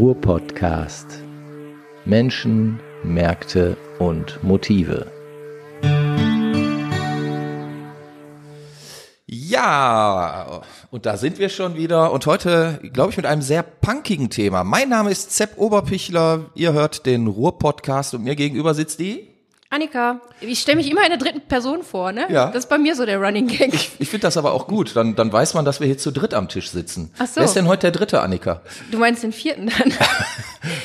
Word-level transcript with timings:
Ruhr-Podcast. 0.00 1.22
Menschen, 2.06 2.80
Märkte 3.04 3.76
und 3.98 4.42
Motive. 4.42 5.12
Ja, 9.26 10.62
und 10.90 11.04
da 11.04 11.18
sind 11.18 11.38
wir 11.38 11.50
schon 11.50 11.76
wieder 11.76 12.12
und 12.12 12.24
heute, 12.24 12.80
glaube 12.94 13.10
ich, 13.10 13.18
mit 13.18 13.26
einem 13.26 13.42
sehr 13.42 13.62
punkigen 13.62 14.30
Thema. 14.30 14.64
Mein 14.64 14.88
Name 14.88 15.10
ist 15.10 15.36
Sepp 15.36 15.58
Oberpichler, 15.58 16.46
ihr 16.54 16.72
hört 16.72 17.04
den 17.04 17.26
Ruhr-Podcast 17.26 18.14
und 18.14 18.24
mir 18.24 18.36
gegenüber 18.36 18.72
sitzt 18.72 19.00
die 19.00 19.29
Annika, 19.72 20.20
ich 20.40 20.58
stelle 20.58 20.78
mich 20.78 20.90
immer 20.90 21.04
in 21.04 21.10
der 21.10 21.18
dritten 21.18 21.42
Person 21.42 21.84
vor, 21.84 22.10
ne? 22.10 22.26
Ja. 22.28 22.46
Das 22.46 22.64
ist 22.64 22.68
bei 22.68 22.76
mir 22.76 22.96
so 22.96 23.06
der 23.06 23.18
Running 23.18 23.46
Gag. 23.46 23.72
Ich, 23.72 23.92
ich 24.00 24.08
finde 24.08 24.22
das 24.22 24.36
aber 24.36 24.52
auch 24.52 24.66
gut, 24.66 24.96
dann, 24.96 25.14
dann 25.14 25.32
weiß 25.32 25.54
man, 25.54 25.64
dass 25.64 25.78
wir 25.78 25.86
hier 25.86 25.96
zu 25.96 26.10
dritt 26.10 26.34
am 26.34 26.48
Tisch 26.48 26.70
sitzen. 26.70 27.12
Ach 27.20 27.28
so. 27.28 27.36
Wer 27.36 27.44
ist 27.44 27.54
denn 27.54 27.68
heute 27.68 27.82
der 27.82 27.92
dritte, 27.92 28.20
Annika? 28.20 28.62
Du 28.90 28.98
meinst 28.98 29.22
den 29.22 29.30
vierten 29.30 29.70
dann? 29.78 29.92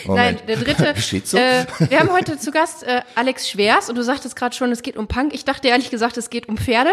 Nein, 0.16 0.38
der 0.48 0.58
dritte. 0.58 0.94
Steht 1.02 1.28
so? 1.28 1.36
Äh, 1.36 1.66
wir 1.90 2.00
haben 2.00 2.12
heute 2.12 2.38
zu 2.38 2.52
Gast 2.52 2.84
äh, 2.84 3.02
Alex 3.16 3.50
Schwers 3.50 3.90
und 3.90 3.96
du 3.96 4.04
sagtest 4.04 4.36
gerade 4.36 4.56
schon, 4.56 4.72
es 4.72 4.84
geht 4.84 4.98
um 4.98 5.08
Punk. 5.08 5.34
Ich 5.34 5.46
dachte 5.46 5.68
ehrlich 5.68 5.90
gesagt, 5.90 6.18
es 6.18 6.30
geht 6.30 6.48
um 6.48 6.56
Pferde, 6.56 6.92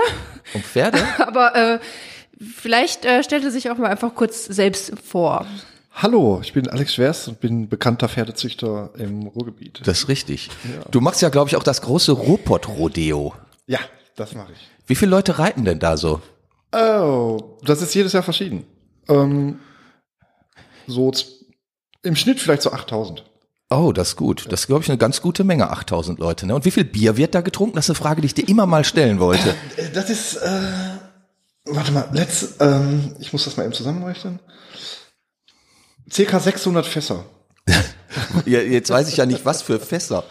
Um 0.55 0.63
Pferde? 0.63 0.99
aber 1.19 1.55
äh, 1.55 1.79
vielleicht 2.41 3.05
äh, 3.05 3.23
stellt 3.23 3.45
er 3.45 3.51
sich 3.51 3.71
auch 3.71 3.77
mal 3.77 3.91
einfach 3.91 4.15
kurz 4.15 4.47
selbst 4.47 4.95
vor. 5.05 5.47
Hallo, 5.95 6.41
ich 6.43 6.53
bin 6.53 6.69
Alex 6.69 6.95
Schwers 6.95 7.29
und 7.29 7.41
bin 7.41 7.69
bekannter 7.69 8.09
Pferdezüchter 8.09 8.91
im 8.97 9.27
Ruhrgebiet. 9.27 9.81
Das 9.85 10.01
ist 10.01 10.09
richtig. 10.09 10.51
Du 10.91 11.01
machst 11.01 11.23
ja, 11.23 11.29
glaube 11.29 11.49
ich, 11.49 11.57
auch 11.57 11.63
das 11.63 11.83
große 11.83 12.13
Ruhrpott-Rodeo. 12.13 13.35
Ja, 13.67 13.79
das 14.17 14.35
mache 14.35 14.53
ich. 14.53 14.59
Wie 14.87 14.95
viele 14.95 15.11
Leute 15.11 15.39
reiten 15.39 15.65
denn 15.65 15.79
da 15.79 15.97
so? 15.97 16.21
Oh, 16.75 17.59
das 17.65 17.83
ist 17.83 17.95
jedes 17.95 18.15
Jahr 18.15 18.23
verschieden. 18.23 18.65
Ähm, 19.09 19.59
so 20.87 21.13
im 22.03 22.17
Schnitt 22.17 22.41
vielleicht 22.41 22.63
so 22.63 22.73
8000. 22.73 23.25
Oh, 23.71 23.93
das 23.93 24.09
ist 24.11 24.17
gut. 24.17 24.47
Das 24.51 24.61
ist, 24.63 24.67
glaube 24.67 24.83
ich, 24.83 24.89
eine 24.89 24.99
ganz 24.99 25.21
gute 25.23 25.45
Menge, 25.45 25.71
8000 25.71 26.19
Leute. 26.19 26.47
Ne? 26.47 26.55
Und 26.55 26.65
wie 26.65 26.71
viel 26.71 26.85
Bier 26.85 27.17
wird 27.17 27.35
da 27.35 27.43
getrunken? 27.43 27.77
Das 27.77 27.87
ist 27.87 27.91
eine 27.91 27.97
Frage, 28.03 28.21
die 28.23 28.27
ich 28.27 28.35
dir 28.35 28.49
immer 28.49 28.67
mal 28.67 28.85
stellen 28.85 29.21
wollte. 29.21 29.55
Äh, 29.77 29.91
Das 29.93 30.11
ist, 30.11 30.37
äh, 30.37 30.61
warte 31.67 31.93
mal, 31.93 32.09
letzt, 32.13 32.61
ähm, 32.61 33.15
ich 33.21 33.33
muss 33.33 33.45
das 33.45 33.57
mal 33.57 33.65
eben 33.65 33.73
zusammenrechnen. 33.73 34.41
Circa 36.11 36.41
600 36.41 36.87
Fässer. 36.87 37.25
Ja, 38.45 38.61
jetzt 38.61 38.91
weiß 38.91 39.09
ich 39.09 39.17
ja 39.17 39.25
nicht, 39.25 39.47
was 39.47 39.63
für 39.63 39.81
Fässer. 39.81 40.25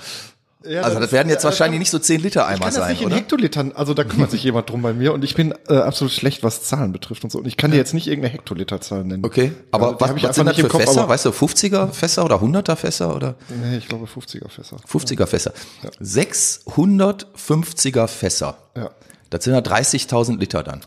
Ja, 0.64 0.82
Also 0.84 1.00
das 1.00 1.12
werden 1.12 1.30
jetzt 1.30 1.44
wahrscheinlich 1.44 1.80
nicht 1.80 1.90
so 1.90 1.98
10 1.98 2.22
Liter 2.22 2.42
Ich 2.42 2.46
Eimer 2.48 2.60
kann 2.60 2.68
das 2.68 2.76
sein, 2.76 2.92
nicht 2.92 3.02
in 3.02 3.08
oder? 3.08 3.16
Hektolitern, 3.16 3.72
also 3.72 3.96
da 3.96 4.04
kümmert 4.04 4.30
sich 4.30 4.44
jemand 4.44 4.70
drum 4.70 4.84
bei 4.84 4.94
mir 4.94 5.12
und 5.14 5.24
ich 5.24 5.34
bin 5.34 5.56
äh, 5.68 5.78
absolut 5.78 6.14
schlecht, 6.14 6.44
was 6.44 6.62
Zahlen 6.62 6.92
betrifft 6.92 7.24
und 7.24 7.32
so. 7.32 7.40
Und 7.40 7.48
ich 7.48 7.58
kann 7.58 7.72
dir 7.72 7.78
jetzt 7.78 7.96
nicht 7.96 8.06
irgendeine 8.06 8.34
Hektoliterzahl 8.34 9.04
nennen. 9.04 9.26
Okay, 9.26 9.54
aber 9.72 9.88
Ja, 9.88 9.94
die 9.94 10.02
was, 10.02 10.10
hab 10.12 10.18
ich 10.18 10.24
was 10.26 10.36
sind 10.36 10.46
das 10.46 10.56
nicht 10.58 10.66
für 10.66 10.70
Kopf, 10.72 10.84
Fässer? 10.84 11.10
Weißt 11.10 11.26
du, 11.26 11.30
50er 11.32 11.92
Fässer 11.92 12.24
oder 12.26 12.36
100er 12.36 12.76
Fässer 12.76 13.16
oder 13.16 13.34
Nee, 13.50 13.78
ich 13.78 13.88
glaube 13.88 14.06
50er 14.06 14.48
Fässer. 14.50 14.78
50er 14.88 15.26
Fässer? 15.26 15.54
650er 16.00 18.08
Fässer. 18.08 18.58
Ja. 18.76 18.92
Das 19.32 19.44
sind 19.44 19.54
ja 19.54 19.60
30.000 19.62 20.38
Liter 20.38 20.62
dann. 20.64 20.82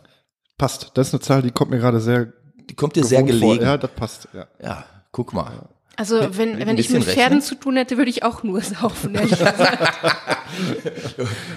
Passt. 0.58 0.92
Das 0.94 1.08
ist 1.08 1.14
eine 1.14 1.20
Zahl, 1.20 1.42
die 1.42 1.50
kommt 1.50 1.72
mir 1.72 1.78
gerade 1.78 2.00
sehr 2.00 2.32
kommt 2.76 2.96
dir 2.96 3.04
sehr 3.04 3.22
gewohnt 3.22 3.40
vor. 3.40 3.50
gelegen. 3.50 3.64
Ja, 3.64 3.76
das 3.76 3.90
passt. 3.90 4.28
Ja. 4.32 4.46
Ja, 4.62 4.84
guck 5.12 5.32
mal. 5.32 5.68
Also 5.96 6.36
wenn, 6.36 6.58
wenn 6.58 6.76
ich 6.76 6.90
mit 6.90 7.04
Pferden 7.04 7.38
rechnen? 7.38 7.42
zu 7.42 7.54
tun 7.54 7.76
hätte, 7.76 7.96
würde 7.96 8.10
ich 8.10 8.24
auch 8.24 8.42
nur 8.42 8.60
saufen, 8.60 9.14
ehrlich 9.14 9.30
gesagt. 9.38 9.94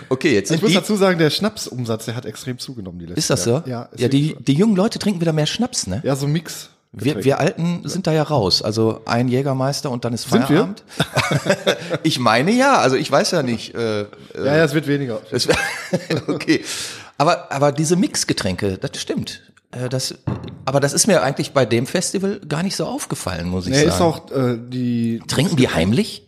Okay, 0.09 0.33
jetzt 0.33 0.45
Ich 0.45 0.49
sind 0.49 0.61
muss 0.61 0.71
die, 0.71 0.77
dazu 0.77 0.95
sagen, 0.95 1.17
der 1.17 1.29
Schnapsumsatz, 1.29 2.05
der 2.05 2.15
hat 2.15 2.25
extrem 2.25 2.59
zugenommen 2.59 2.99
die 2.99 3.05
letzten 3.05 3.19
ist 3.19 3.29
das 3.29 3.43
so? 3.43 3.51
Jahre. 3.51 3.69
Ja, 3.69 3.81
ist 3.83 3.99
ja 4.01 4.07
die, 4.07 4.35
die 4.39 4.53
jungen 4.53 4.75
Leute 4.75 4.99
trinken 4.99 5.21
wieder 5.21 5.33
mehr 5.33 5.47
Schnaps, 5.47 5.87
ne? 5.87 5.99
so. 6.01 6.07
ja, 6.07 6.15
so 6.15 6.27
ein 6.27 6.31
Mix. 6.31 6.69
Wir, 6.93 7.23
wir 7.23 7.39
Alten 7.39 7.81
sind 7.83 8.07
da 8.07 8.13
ja 8.13 8.23
raus. 8.23 8.61
Also 8.61 9.01
ein 9.05 9.27
Jägermeister 9.27 9.91
und 9.91 10.05
dann 10.05 10.13
ist 10.13 10.29
Sind 10.29 10.41
wir? 10.41 10.47
Feierabend. 10.47 10.83
ich 12.03 12.19
meine 12.19 12.51
ja, 12.51 12.77
also 12.77 12.95
ich 12.95 13.11
weiß 13.11 13.31
ja 13.31 13.43
nicht. 13.43 13.75
Äh, 13.75 14.01
ja, 14.01 14.07
ja, 14.35 14.63
es 14.63 14.73
wird 14.73 14.87
weniger. 14.87 15.21
es 15.31 15.47
okay. 16.27 16.63
Aber, 17.17 17.51
aber 17.51 17.71
diese 17.71 17.95
Mixgetränke, 17.97 18.77
das 18.77 18.99
stimmt. 19.01 19.41
Äh, 19.71 19.89
Das, 19.89 20.15
aber 20.65 20.79
das 20.79 20.93
ist 20.93 21.07
mir 21.07 21.21
eigentlich 21.23 21.51
bei 21.53 21.65
dem 21.65 21.85
Festival 21.87 22.39
gar 22.47 22.63
nicht 22.63 22.75
so 22.75 22.85
aufgefallen, 22.85 23.47
muss 23.49 23.65
ich 23.65 23.71
Nee, 23.71 23.77
sagen. 23.79 23.89
ist 23.89 24.01
auch 24.01 24.31
äh, 24.31 24.57
die 24.57 25.21
Trinken 25.27 25.55
die 25.55 25.69
heimlich? 25.69 26.27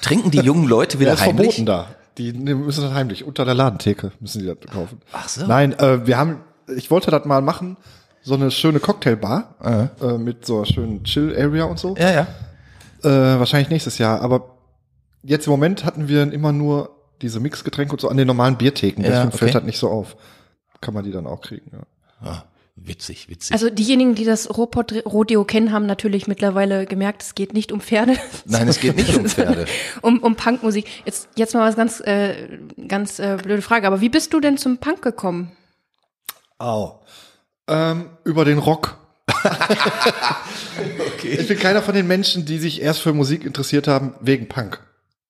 Trinken 0.00 0.30
die 0.30 0.40
jungen 0.40 0.66
Leute 0.66 0.98
wieder 0.98 1.10
der 1.14 1.14
ist 1.14 1.26
heimlich? 1.26 1.54
verboten 1.56 1.66
da. 1.66 1.88
Die 2.18 2.32
müssen 2.32 2.82
das 2.84 2.92
heimlich 2.94 3.24
unter 3.24 3.44
der 3.44 3.54
Ladentheke 3.54 4.12
müssen 4.20 4.38
die 4.40 4.46
das 4.46 4.56
kaufen. 4.72 5.00
Ach 5.12 5.28
so. 5.28 5.46
Nein, 5.46 5.72
äh, 5.78 6.06
wir 6.06 6.16
haben 6.16 6.40
ich 6.74 6.90
wollte 6.90 7.10
das 7.10 7.26
mal 7.26 7.42
machen, 7.42 7.76
so 8.22 8.32
eine 8.34 8.50
schöne 8.50 8.80
Cocktailbar 8.80 9.90
äh, 10.00 10.12
mit 10.16 10.46
so 10.46 10.56
einer 10.58 10.66
schönen 10.66 11.04
Chill 11.04 11.34
Area 11.38 11.64
und 11.64 11.78
so. 11.78 11.94
Ja, 11.98 12.10
ja. 12.10 12.26
Äh, 13.02 13.38
wahrscheinlich 13.38 13.68
nächstes 13.68 13.98
Jahr, 13.98 14.22
aber 14.22 14.56
jetzt 15.22 15.46
im 15.46 15.50
Moment 15.50 15.84
hatten 15.84 16.08
wir 16.08 16.32
immer 16.32 16.52
nur 16.52 16.90
diese 17.20 17.38
Mixgetränke 17.40 17.92
und 17.92 18.00
so 18.00 18.08
an 18.08 18.16
den 18.16 18.26
normalen 18.26 18.56
Biertheken, 18.56 19.02
Ja, 19.02 19.10
deswegen 19.10 19.28
okay. 19.28 19.36
fällt 19.38 19.54
das 19.56 19.62
nicht 19.64 19.78
so 19.78 19.90
auf. 19.90 20.16
Kann 20.80 20.94
man 20.94 21.04
die 21.04 21.10
dann 21.12 21.26
auch 21.26 21.42
kriegen, 21.42 21.70
ja. 21.72 21.80
Ah, 22.30 22.42
witzig, 22.76 23.28
witzig. 23.28 23.52
Also 23.52 23.70
diejenigen, 23.70 24.14
die 24.14 24.24
das 24.24 24.56
Ruhrpott-Rodeo 24.56 25.44
kennen, 25.44 25.72
haben 25.72 25.86
natürlich 25.86 26.26
mittlerweile 26.26 26.86
gemerkt, 26.86 27.22
es 27.22 27.34
geht 27.34 27.54
nicht 27.54 27.72
um 27.72 27.80
Pferde. 27.80 28.16
Nein, 28.44 28.68
es 28.68 28.80
geht 28.80 28.96
nicht 28.96 29.16
um 29.16 29.26
Pferde. 29.26 29.66
um, 30.02 30.18
um 30.20 30.36
Punkmusik. 30.36 30.86
Jetzt, 31.04 31.28
jetzt 31.36 31.54
mal 31.54 31.68
was 31.68 31.76
ganz, 31.76 32.00
äh, 32.00 32.48
ganz 32.88 33.18
äh, 33.18 33.38
blöde 33.42 33.62
Frage. 33.62 33.86
Aber 33.86 34.00
wie 34.00 34.08
bist 34.08 34.32
du 34.32 34.40
denn 34.40 34.58
zum 34.58 34.78
Punk 34.78 35.02
gekommen? 35.02 35.52
Au. 36.58 37.00
Ähm, 37.68 38.10
über 38.24 38.44
den 38.44 38.58
Rock. 38.58 38.98
Ich 41.22 41.48
bin 41.48 41.58
keiner 41.58 41.80
von 41.82 41.94
den 41.94 42.06
Menschen, 42.06 42.44
die 42.44 42.58
sich 42.58 42.82
erst 42.82 43.00
für 43.00 43.12
Musik 43.12 43.44
interessiert 43.44 43.88
haben 43.88 44.14
wegen 44.20 44.48
Punk. 44.48 44.80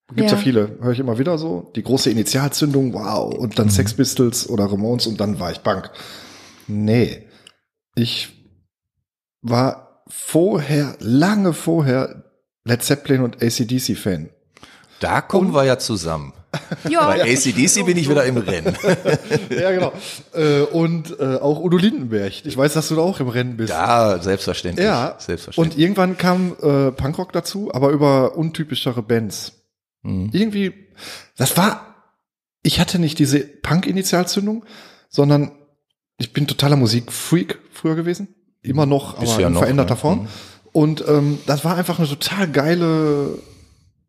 Gibt's 0.09 0.33
ja, 0.33 0.39
Ja. 0.39 0.43
viele, 0.43 0.79
höre 0.81 0.93
ich 0.93 0.99
immer 0.99 1.19
wieder 1.19 1.39
so. 1.39 1.71
Die 1.77 1.83
große 1.83 2.11
Initialzündung, 2.11 2.93
wow, 2.95 3.33
und 3.33 3.59
dann 3.59 3.71
Sex 3.71 3.95
Pistols 3.95 4.49
oder 4.49 4.65
Ramones 4.65 5.07
und 5.07 5.21
dann 5.21 5.39
war 5.39 5.53
ich 5.53 5.63
Punk. 5.63 5.91
Nee. 6.67 7.23
Ich 7.95 8.33
war 9.43 10.03
vorher, 10.09 10.97
lange 11.01 11.53
vorher 11.53 12.25
Led 12.65 12.83
Zeppelin 12.83 13.23
und 13.23 13.43
ACDC 13.43 13.97
Fan. 13.97 14.31
Da 15.01 15.21
kommen 15.21 15.55
wir 15.55 15.65
ja 15.65 15.79
zusammen. 15.79 16.33
Ja, 16.89 17.07
Bei 17.07 17.21
ACDC 17.21 17.85
bin 17.85 17.97
ich 17.97 18.09
wieder 18.09 18.25
im 18.25 18.37
Rennen. 18.37 18.77
ja, 19.51 19.73
genau. 19.73 19.93
äh, 20.35 20.61
und 20.61 21.19
äh, 21.19 21.37
auch 21.37 21.61
Udo 21.61 21.77
Lindenberg. 21.77 22.33
Ich 22.45 22.57
weiß, 22.57 22.75
dass 22.75 22.89
du 22.89 22.95
da 22.95 23.03
auch 23.03 23.19
im 23.19 23.29
Rennen 23.29 23.57
bist. 23.57 23.71
Ja, 23.71 24.21
selbstverständlich. 24.21 24.87
Ja, 24.87 25.17
selbstverständlich. 25.19 25.77
und 25.77 25.83
irgendwann 25.83 26.17
kam 26.17 26.57
äh, 26.63 26.93
Punkrock 26.93 27.33
dazu, 27.33 27.75
aber 27.75 27.91
über 27.91 28.37
untypischere 28.37 29.03
Bands. 29.03 29.65
Mhm. 30.03 30.31
Irgendwie, 30.33 30.75
das 31.37 31.57
war, 31.57 31.97
ich 32.63 32.79
hatte 32.79 33.01
nicht 33.01 33.19
diese 33.19 33.41
Punk-Initialzündung, 33.41 34.65
sondern 35.09 35.53
ich 36.19 36.33
bin 36.33 36.47
totaler 36.47 36.77
Musikfreak 36.77 37.59
früher 37.73 37.95
gewesen. 37.95 38.29
Immer 38.63 38.87
noch, 38.87 39.19
aber 39.19 39.41
ja 39.41 39.49
in 39.49 39.53
noch, 39.53 39.61
veränderter 39.61 39.95
ne? 39.95 40.01
Form. 40.01 40.21
Mhm. 40.23 40.29
Und 40.73 41.05
ähm, 41.07 41.39
das 41.47 41.65
war 41.65 41.77
einfach 41.77 41.99
eine 41.99 42.09
total 42.09 42.51
geile 42.51 43.39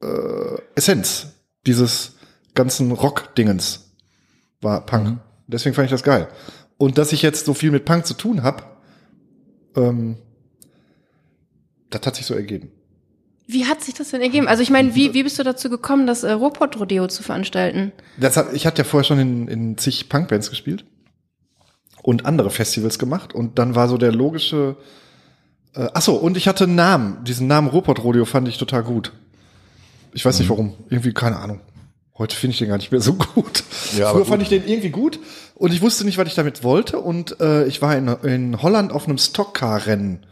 äh, 0.02 0.62
Essenz 0.76 1.28
dieses 1.66 2.14
ganzen 2.54 2.92
Rock-Dingens 2.92 3.92
war 4.62 4.86
Punk. 4.86 5.06
Mhm. 5.08 5.20
Deswegen 5.48 5.76
fand 5.76 5.86
ich 5.86 5.92
das 5.92 6.04
geil. 6.04 6.28
Und 6.78 6.98
dass 6.98 7.12
ich 7.12 7.22
jetzt 7.22 7.46
so 7.46 7.54
viel 7.54 7.72
mit 7.72 7.86
Punk 7.86 8.06
zu 8.06 8.14
tun 8.14 8.44
habe, 8.44 8.64
ähm, 9.76 10.18
das 11.90 12.02
hat 12.06 12.16
sich 12.16 12.26
so 12.26 12.34
ergeben. 12.34 12.72
wie 13.48 13.66
hat 13.66 13.84
sich 13.84 13.94
das 13.94 14.10
denn 14.10 14.22
ergeben? 14.22 14.48
Also 14.48 14.64
ich 14.64 14.72
meine, 14.72 14.96
wie, 14.96 15.14
wie 15.14 15.24
bist 15.24 15.38
du 15.38 15.44
dazu 15.44 15.70
gekommen, 15.70 16.08
das 16.08 16.24
äh, 16.24 16.32
Ruhrpott-Rodeo 16.32 17.08
zu 17.08 17.22
veranstalten? 17.24 17.92
Das 18.18 18.38
hat, 18.38 18.54
ich 18.54 18.66
hatte 18.66 18.80
ja 18.80 18.84
vorher 18.84 19.06
schon 19.06 19.20
in, 19.20 19.48
in 19.48 19.78
zig 19.78 20.10
Punkbands 20.10 20.50
gespielt 20.50 20.86
und 22.02 22.26
andere 22.26 22.50
Festivals 22.50 23.00
gemacht. 23.00 23.34
Und 23.34 23.58
dann 23.60 23.76
war 23.76 23.88
so 23.90 23.98
der 23.98 24.12
logische 24.12 24.76
äh, 25.76 25.88
ach 25.94 26.02
so 26.02 26.16
und 26.16 26.38
ich 26.38 26.48
hatte 26.48 26.64
einen 26.66 26.76
Namen. 26.76 27.24
Diesen 27.26 27.48
Namen 27.48 27.68
Ruhrpott 27.68 28.04
Rodeo 28.04 28.26
fand 28.26 28.48
ich 28.48 28.58
total 28.58 28.84
gut. 28.84 29.12
Ich 30.14 30.24
weiß 30.26 30.36
Mhm. 30.36 30.42
nicht 30.42 30.50
warum. 30.50 30.74
Irgendwie 30.90 31.14
keine 31.14 31.38
Ahnung. 31.38 31.60
Heute 32.18 32.34
finde 32.36 32.54
ich 32.54 32.60
den 32.60 32.70
gar 32.70 32.78
nicht 32.78 32.92
mehr 32.94 33.02
so 33.02 33.14
gut. 33.14 33.64
Ja, 33.98 34.12
früher 34.12 34.26
fand 34.26 34.42
gut. 34.42 34.44
ich 34.52 34.62
den 34.62 34.68
irgendwie 34.70 34.90
gut 34.90 35.20
und 35.56 35.74
ich 35.74 35.82
wusste 35.82 36.06
nicht 36.06 36.18
was 36.18 36.28
ich 36.28 36.36
damit 36.36 36.64
wollte. 36.64 37.00
Und 37.00 37.40
äh, 37.42 37.66
ich 37.66 37.82
war 37.82 37.96
in, 37.98 38.08
in 38.24 38.62
Holland 38.62 38.94
auf 38.94 39.06
einem 39.08 39.18
Stockcar-Rennen 39.18 40.26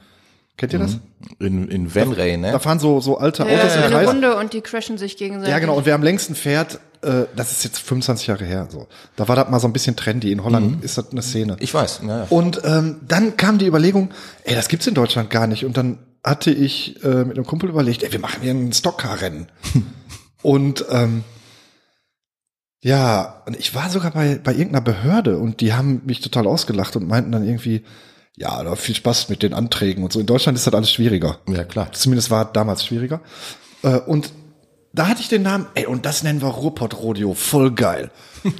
kennt 0.57 0.73
ihr 0.73 0.79
das 0.79 0.97
In, 1.39 1.67
in 1.67 1.93
Venray, 1.95 2.31
da 2.41 2.51
ne? 2.51 2.59
fahren 2.59 2.79
so 2.79 2.99
so 3.01 3.17
alte 3.17 3.43
Äh, 3.43 3.55
Autos 3.55 3.75
im 3.75 3.81
eine 3.83 3.91
Kreis 3.91 4.07
Runde 4.07 4.35
und 4.37 4.53
die 4.53 4.61
crashen 4.61 4.97
sich 4.97 5.17
gegenseitig. 5.17 5.51
ja, 5.51 5.59
genau. 5.59 5.75
Und 5.75 5.85
wer 5.85 5.95
am 5.95 6.03
längsten 6.03 6.35
fährt, 6.35 6.79
äh, 7.01 7.25
das 7.35 7.51
ist 7.51 7.63
jetzt 7.63 7.79
25 7.79 8.27
Jahre 8.27 8.45
her. 8.45 8.67
So, 8.71 8.87
da 9.15 9.27
war 9.27 9.35
das 9.35 9.49
mal 9.49 9.59
so 9.59 9.67
ein 9.67 9.73
bisschen 9.73 9.95
trendy. 9.95 10.31
In 10.31 10.43
Holland 10.43 10.83
ist 10.83 10.97
das 10.97 11.11
eine 11.11 11.21
Szene. 11.21 11.57
Ich 11.59 11.73
weiß. 11.73 12.01
Ja, 12.07 12.19
ja. 12.19 12.27
Und 12.29 12.61
ähm, 12.63 12.97
dann 13.07 13.35
kam 13.37 13.57
die 13.57 13.65
Überlegung, 13.67 14.11
ey, 14.43 14.55
das 14.55 14.67
gibt's 14.67 14.87
in 14.87 14.93
Deutschland 14.93 15.29
gar 15.29 15.47
nicht. 15.47 15.65
Und 15.65 15.75
dann 15.77 15.97
hatte 16.23 16.51
ich 16.51 17.03
äh, 17.03 17.25
mit 17.25 17.35
einem 17.37 17.45
Kumpel 17.45 17.69
überlegt, 17.69 18.03
ey, 18.03 18.11
wir 18.11 18.19
machen 18.19 18.41
hier 18.41 18.51
ein 18.53 18.71
Stockcar-Rennen. 18.71 19.47
und 20.41 20.85
ähm, 20.89 21.23
ja, 22.81 23.41
und 23.45 23.57
ich 23.57 23.73
war 23.75 23.89
sogar 23.89 24.11
bei, 24.11 24.39
bei 24.43 24.51
irgendeiner 24.51 24.81
Behörde 24.81 25.37
und 25.37 25.61
die 25.61 25.73
haben 25.73 26.01
mich 26.05 26.19
total 26.21 26.47
ausgelacht 26.47 26.95
und 26.95 27.07
meinten 27.07 27.31
dann 27.31 27.45
irgendwie, 27.45 27.83
Ja, 28.35 28.63
da 28.63 28.75
viel 28.75 28.95
Spaß 28.95 29.29
mit 29.29 29.43
den 29.43 29.53
Anträgen 29.53 30.03
und 30.03 30.11
so. 30.11 30.19
In 30.19 30.25
Deutschland 30.25 30.57
ist 30.57 30.65
das 30.65 30.73
alles 30.73 30.91
schwieriger. 30.91 31.39
Ja, 31.47 31.63
klar. 31.63 31.91
Zumindest 31.91 32.31
war 32.31 32.47
es 32.47 32.51
damals 32.53 32.85
schwieriger. 32.85 33.21
Äh, 33.83 33.99
und 33.99 34.31
da 34.91 35.07
hatte 35.07 35.21
ich 35.21 35.29
den 35.29 35.41
Namen, 35.43 35.67
ey, 35.73 35.85
und 35.87 36.05
das 36.05 36.23
nennen 36.23 36.41
wir 36.41 36.49
Ruhrpott 36.49 36.95
Rodeo, 36.95 37.33
voll 37.33 37.71
geil. 37.71 38.11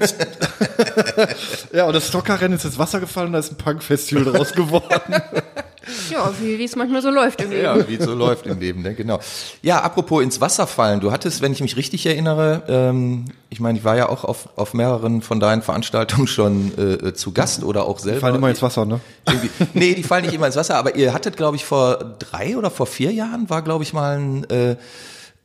ja, 1.74 1.86
und 1.86 1.94
das 1.94 2.08
Stockerrennen 2.08 2.58
ist 2.58 2.66
ins 2.66 2.80
Wasser 2.80 3.00
gefallen 3.00 3.34
da 3.34 3.40
ist 3.40 3.52
ein 3.52 3.58
Punk-Festival 3.58 4.26
draus 4.26 4.54
geworden. 4.54 5.22
Ja, 6.12 6.32
wie 6.42 6.64
es 6.64 6.76
manchmal 6.76 7.02
so 7.02 7.10
läuft 7.10 7.42
im 7.42 7.50
Leben. 7.52 7.64
Ja, 7.64 7.88
wie 7.88 7.96
es 7.96 8.06
so 8.06 8.14
läuft 8.14 8.46
im 8.48 8.60
Leben, 8.60 8.82
ne? 8.82 8.94
genau. 8.94 9.20
Ja, 9.62 9.82
apropos 9.82 10.24
ins 10.24 10.42
Wasser 10.42 10.68
fallen. 10.68 11.00
Du 11.00 11.12
hattest, 11.12 11.42
wenn 11.42 11.52
ich 11.52 11.62
mich 11.62 11.78
richtig 11.78 12.06
erinnere, 12.06 12.64
ähm, 12.68 13.26
ich 13.50 13.60
meine, 13.60 13.78
ich 13.78 13.84
war 13.84 13.96
ja 13.96 14.10
auch 14.10 14.24
auf, 14.24 14.50
auf 14.56 14.74
mehreren 14.74 15.22
von 15.22 15.40
deinen 15.40 15.62
Veranstaltungen 15.62 16.28
schon 16.28 16.72
äh, 16.78 16.82
äh, 17.10 17.14
zu 17.14 17.32
Gast 17.32 17.64
oder 17.64 17.86
auch 17.86 18.00
selber. 18.00 18.20
Fallen 18.22 18.36
immer 18.36 18.50
ins 18.50 18.62
Wasser, 18.62 18.86
ne? 18.86 19.00
Irgendwie. 19.28 19.50
Nee, 19.74 19.94
die 19.96 20.04
fallen 20.04 20.26
nicht 20.26 20.34
immer 20.34 20.48
ins 20.48 20.56
Wasser, 20.56 20.76
aber 20.78 20.96
ihr 20.96 21.14
hattet, 21.14 21.38
glaube 21.38 21.56
ich, 21.58 21.66
vor 21.66 22.16
drei 22.20 22.58
oder 22.58 22.72
vor 22.72 22.86
vier 22.88 23.12
Jahren 23.12 23.50
war, 23.50 23.62
glaube 23.62 23.84
ich, 23.84 23.94
mal 23.94 24.18
ein, 24.18 24.50
äh, 24.50 24.76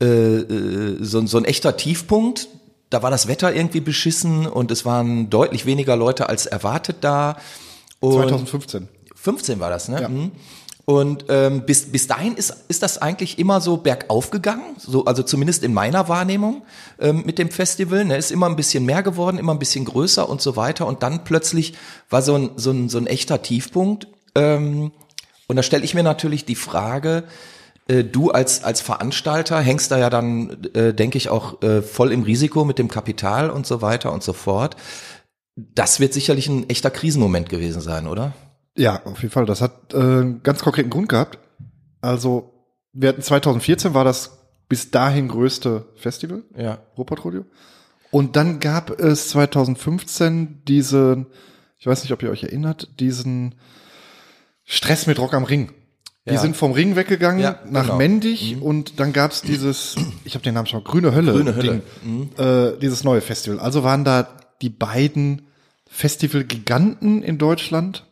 äh, 0.01 0.05
äh, 0.05 0.97
so, 1.01 1.19
ein- 1.19 1.27
so 1.27 1.37
ein 1.37 1.45
echter 1.45 1.75
Tiefpunkt. 1.77 2.47
Da 2.89 3.03
war 3.03 3.11
das 3.11 3.27
Wetter 3.27 3.53
irgendwie 3.53 3.81
beschissen 3.81 4.47
und 4.47 4.71
es 4.71 4.83
waren 4.83 5.29
deutlich 5.29 5.67
weniger 5.67 5.95
Leute 5.95 6.27
als 6.29 6.47
erwartet 6.47 6.97
da. 7.01 7.37
Und 7.99 8.13
2015. 8.13 8.87
15 9.21 9.59
war 9.59 9.69
das, 9.69 9.89
ne? 9.89 10.01
Ja. 10.01 10.09
Mhm. 10.09 10.31
Und 10.89 11.25
ähm, 11.29 11.67
bis, 11.67 11.91
bis 11.91 12.07
dahin 12.07 12.33
ist, 12.33 12.51
ist 12.67 12.81
das 12.81 12.97
eigentlich 12.97 13.37
immer 13.37 13.61
so 13.61 13.77
bergauf 13.77 14.31
gegangen, 14.31 14.75
so, 14.79 15.05
also 15.05 15.21
zumindest 15.21 15.63
in 15.63 15.71
meiner 15.71 16.09
Wahrnehmung 16.09 16.63
ähm, 16.97 17.21
mit 17.27 17.37
dem 17.37 17.51
Festival. 17.51 18.05
Ne, 18.05 18.17
ist 18.17 18.31
immer 18.31 18.47
ein 18.47 18.55
bisschen 18.55 18.85
mehr 18.85 19.03
geworden, 19.03 19.37
immer 19.37 19.53
ein 19.53 19.59
bisschen 19.59 19.85
größer 19.85 20.27
und 20.27 20.41
so 20.41 20.55
weiter. 20.55 20.87
Und 20.87 21.03
dann 21.03 21.23
plötzlich 21.25 21.75
war 22.09 22.23
so 22.23 22.33
ein, 22.33 22.49
so 22.55 22.71
ein, 22.71 22.89
so 22.89 22.97
ein 22.97 23.05
echter 23.05 23.43
Tiefpunkt. 23.43 24.07
Ähm, 24.33 24.91
und 25.45 25.55
da 25.55 25.61
stelle 25.61 25.83
ich 25.83 25.93
mir 25.93 26.01
natürlich 26.01 26.45
die 26.45 26.55
Frage, 26.55 27.25
äh, 27.87 28.03
du 28.03 28.31
als, 28.31 28.63
als 28.63 28.81
Veranstalter 28.81 29.59
hängst 29.59 29.91
da 29.91 29.99
ja 29.99 30.09
dann, 30.09 30.63
äh, 30.73 30.91
denke 30.95 31.19
ich, 31.19 31.29
auch 31.29 31.61
äh, 31.61 31.83
voll 31.83 32.11
im 32.11 32.23
Risiko 32.23 32.65
mit 32.65 32.79
dem 32.79 32.87
Kapital 32.87 33.51
und 33.51 33.67
so 33.67 33.83
weiter 33.83 34.11
und 34.11 34.23
so 34.23 34.33
fort. 34.33 34.75
Das 35.55 35.99
wird 35.99 36.13
sicherlich 36.13 36.47
ein 36.47 36.67
echter 36.67 36.89
Krisenmoment 36.89 37.47
gewesen 37.47 37.81
sein, 37.81 38.07
oder? 38.07 38.33
Ja, 38.79 39.01
auf 39.05 39.21
jeden 39.21 39.31
Fall. 39.33 39.45
Das 39.45 39.61
hat 39.61 39.93
äh, 39.93 39.97
einen 39.97 40.41
ganz 40.43 40.61
konkreten 40.63 40.89
Grund 40.89 41.09
gehabt. 41.09 41.37
Also, 42.01 42.53
wir 42.93 43.09
hatten 43.09 43.21
2014 43.21 43.93
war 43.93 44.03
das 44.05 44.37
bis 44.69 44.89
dahin 44.91 45.27
größte 45.27 45.85
Festival, 45.95 46.43
Ja. 46.57 46.79
Ruhrpott 46.97 47.23
Rodeo. 47.25 47.45
Und 48.11 48.35
dann 48.35 48.59
gab 48.59 48.99
es 48.99 49.29
2015 49.29 50.63
diesen, 50.65 51.27
ich 51.77 51.87
weiß 51.87 52.03
nicht, 52.03 52.13
ob 52.13 52.23
ihr 52.23 52.29
euch 52.31 52.43
erinnert, 52.43 52.99
diesen 52.99 53.55
Stress 54.63 55.07
mit 55.07 55.19
Rock 55.19 55.33
am 55.33 55.43
Ring. 55.43 55.71
Die 56.27 56.33
Ja. 56.35 56.39
sind 56.39 56.55
vom 56.55 56.71
Ring 56.71 56.95
weggegangen 56.95 57.39
Ja, 57.41 57.59
nach 57.69 57.83
genau. 57.85 57.97
Mendig 57.97 58.57
und 58.61 58.99
dann 58.99 59.13
gab's 59.13 59.41
dieses, 59.41 59.95
ich 60.23 60.35
habe 60.35 60.43
den 60.43 60.53
Namen 60.53 60.67
schon, 60.67 60.83
Grüne 60.83 61.13
Hölle. 61.13 61.33
Grüne 61.33 61.55
Hölle. 61.55 61.81
Mhm. 62.03 62.29
Ding, 62.35 62.45
äh, 62.45 62.77
dieses 62.79 63.03
neue 63.03 63.21
Festival. 63.21 63.59
Also 63.59 63.83
waren 63.83 64.03
da 64.03 64.27
die 64.61 64.69
beiden 64.69 65.43
Festival-Giganten 65.89 67.23
in 67.23 67.37
Deutschland. 67.37 68.05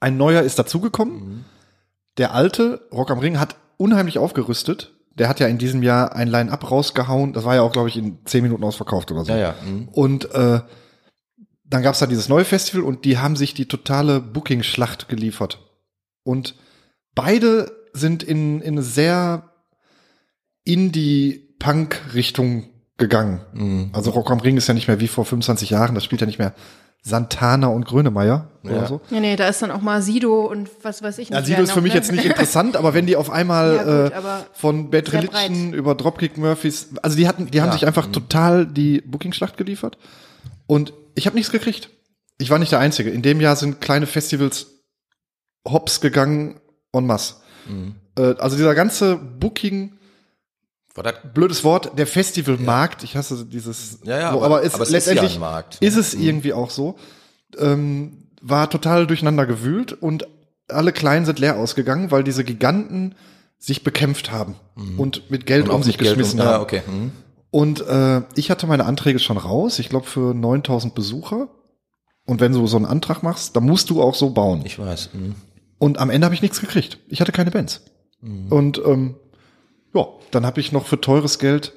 Ein 0.00 0.16
neuer 0.16 0.42
ist 0.42 0.58
dazugekommen. 0.58 1.14
Mhm. 1.14 1.44
Der 2.18 2.34
alte, 2.34 2.88
Rock 2.92 3.10
am 3.10 3.18
Ring, 3.18 3.38
hat 3.38 3.56
unheimlich 3.76 4.18
aufgerüstet. 4.18 4.92
Der 5.14 5.28
hat 5.28 5.40
ja 5.40 5.48
in 5.48 5.58
diesem 5.58 5.82
Jahr 5.82 6.14
ein 6.14 6.28
Line-Up 6.28 6.70
rausgehauen. 6.70 7.32
Das 7.32 7.44
war 7.44 7.56
ja 7.56 7.62
auch, 7.62 7.72
glaube 7.72 7.88
ich, 7.88 7.96
in 7.96 8.18
zehn 8.24 8.42
Minuten 8.42 8.64
ausverkauft 8.64 9.10
oder 9.10 9.24
so. 9.24 9.32
Ja, 9.32 9.38
ja. 9.38 9.54
mhm. 9.64 9.88
Und 9.88 10.32
äh, 10.32 10.60
dann 11.64 11.82
gab's 11.82 11.98
da 11.98 12.06
dieses 12.06 12.28
neue 12.28 12.44
Festival 12.44 12.82
und 12.82 13.04
die 13.04 13.18
haben 13.18 13.36
sich 13.36 13.54
die 13.54 13.66
totale 13.66 14.20
Booking-Schlacht 14.20 15.08
geliefert. 15.08 15.60
Und 16.22 16.54
beide 17.14 17.72
sind 17.92 18.22
in, 18.22 18.60
in 18.60 18.74
eine 18.74 18.82
sehr 18.82 19.50
Indie-Punk-Richtung 20.64 22.68
gegangen. 22.96 23.40
Mhm. 23.52 23.90
Also 23.92 24.10
Rock 24.10 24.30
am 24.30 24.40
Ring 24.40 24.56
ist 24.56 24.66
ja 24.66 24.74
nicht 24.74 24.88
mehr 24.88 25.00
wie 25.00 25.08
vor 25.08 25.24
25 25.24 25.70
Jahren, 25.70 25.94
das 25.94 26.04
spielt 26.04 26.20
ja 26.20 26.26
nicht 26.26 26.38
mehr 26.38 26.54
Santana 27.02 27.68
und 27.68 27.86
Grönemeyer 27.86 28.48
Ja. 28.64 28.70
oder 28.70 28.86
so. 28.86 29.00
Ja, 29.10 29.20
nee, 29.20 29.36
da 29.36 29.48
ist 29.48 29.62
dann 29.62 29.70
auch 29.70 29.80
mal 29.80 30.02
Sido 30.02 30.44
und 30.46 30.68
was 30.82 31.02
weiß 31.02 31.18
ich 31.18 31.30
nicht. 31.30 31.38
Ja, 31.38 31.44
Sido 31.44 31.62
ist 31.62 31.70
für 31.70 31.76
noch, 31.78 31.82
mich 31.84 31.92
ne? 31.94 31.98
jetzt 31.98 32.12
nicht 32.12 32.24
interessant, 32.26 32.76
aber 32.76 32.92
wenn 32.94 33.06
die 33.06 33.16
auf 33.16 33.30
einmal 33.30 33.76
Ja, 33.76 33.82
gut, 34.08 34.12
äh, 34.12 34.44
von 34.52 34.90
Bad 34.90 35.12
Religion 35.12 35.72
über 35.72 35.94
Dropkick 35.94 36.36
Murphys, 36.36 36.88
also 37.02 37.16
die 37.16 37.26
hatten, 37.28 37.50
die 37.50 37.60
haben 37.60 37.68
Ja. 37.68 37.72
sich 37.74 37.86
einfach 37.86 38.06
total 38.06 38.66
die 38.66 39.00
Booking-Schlacht 39.00 39.56
geliefert 39.56 39.96
und 40.66 40.92
ich 41.14 41.26
habe 41.26 41.36
nichts 41.36 41.50
gekriegt. 41.52 41.90
Ich 42.38 42.50
war 42.50 42.58
nicht 42.58 42.70
der 42.72 42.78
Einzige. 42.78 43.10
In 43.10 43.22
dem 43.22 43.40
Jahr 43.40 43.56
sind 43.56 43.80
kleine 43.80 44.06
Festivals 44.06 44.66
hops 45.66 46.00
gegangen 46.00 46.60
en 46.92 47.06
masse. 47.06 47.34
Mhm. 47.68 47.94
Äh, 48.16 48.34
also 48.38 48.56
dieser 48.56 48.74
ganze 48.74 49.16
Booking, 49.16 49.97
War 50.98 51.04
das, 51.04 51.14
blödes 51.32 51.62
Wort, 51.62 51.96
der 51.96 52.08
Festivalmarkt, 52.08 53.04
ich 53.04 53.16
hasse 53.16 53.46
dieses, 53.46 54.00
ja, 54.02 54.18
ja, 54.18 54.32
so, 54.32 54.42
aber, 54.42 54.64
es, 54.64 54.74
aber 54.74 54.82
es 54.82 54.90
letztendlich 54.90 55.26
ist 55.30 55.34
ja 55.34 55.40
Markt. 55.40 55.78
ist 55.80 55.96
es 55.96 56.12
irgendwie 56.12 56.52
auch 56.52 56.70
so, 56.70 56.96
ähm, 57.56 58.24
war 58.42 58.68
total 58.68 59.06
durcheinander 59.06 59.46
gewühlt 59.46 59.92
und 59.92 60.26
alle 60.68 60.92
Kleinen 60.92 61.24
sind 61.24 61.38
leer 61.38 61.56
ausgegangen, 61.56 62.10
weil 62.10 62.24
diese 62.24 62.42
Giganten 62.42 63.14
sich 63.58 63.84
bekämpft 63.84 64.32
haben 64.32 64.56
und 64.96 65.30
mit 65.30 65.46
Geld 65.46 65.68
Und 65.68 65.74
um 65.76 65.82
sich 65.84 65.98
geschmissen 65.98 66.40
um- 66.40 66.46
haben. 66.46 66.52
Ja, 66.54 66.60
okay. 66.60 66.82
Mhm. 66.86 67.12
Und 67.50 67.80
äh, 67.86 68.22
ich 68.34 68.50
hatte 68.50 68.66
meine 68.66 68.84
Anträge 68.84 69.20
schon 69.20 69.36
raus, 69.36 69.78
ich 69.78 69.88
glaube 69.88 70.06
für 70.06 70.34
9000 70.34 70.94
Besucher. 70.96 71.48
Und 72.26 72.40
wenn 72.40 72.52
du 72.52 72.66
so 72.66 72.76
einen 72.76 72.86
Antrag 72.86 73.22
machst, 73.22 73.54
dann 73.56 73.64
musst 73.64 73.88
du 73.88 74.02
auch 74.02 74.14
so 74.16 74.30
bauen. 74.30 74.62
Ich 74.64 74.78
weiß. 74.80 75.10
Mhm. 75.14 75.34
Und 75.78 75.98
am 75.98 76.10
Ende 76.10 76.24
habe 76.24 76.34
ich 76.34 76.42
nichts 76.42 76.60
gekriegt. 76.60 76.98
Ich 77.08 77.20
hatte 77.20 77.32
keine 77.32 77.50
Bands. 77.52 77.82
Und 78.50 78.82
ähm, 78.84 79.14
ja, 79.94 80.06
dann 80.30 80.46
habe 80.46 80.60
ich 80.60 80.72
noch 80.72 80.86
für 80.86 81.00
teures 81.00 81.38
Geld 81.38 81.72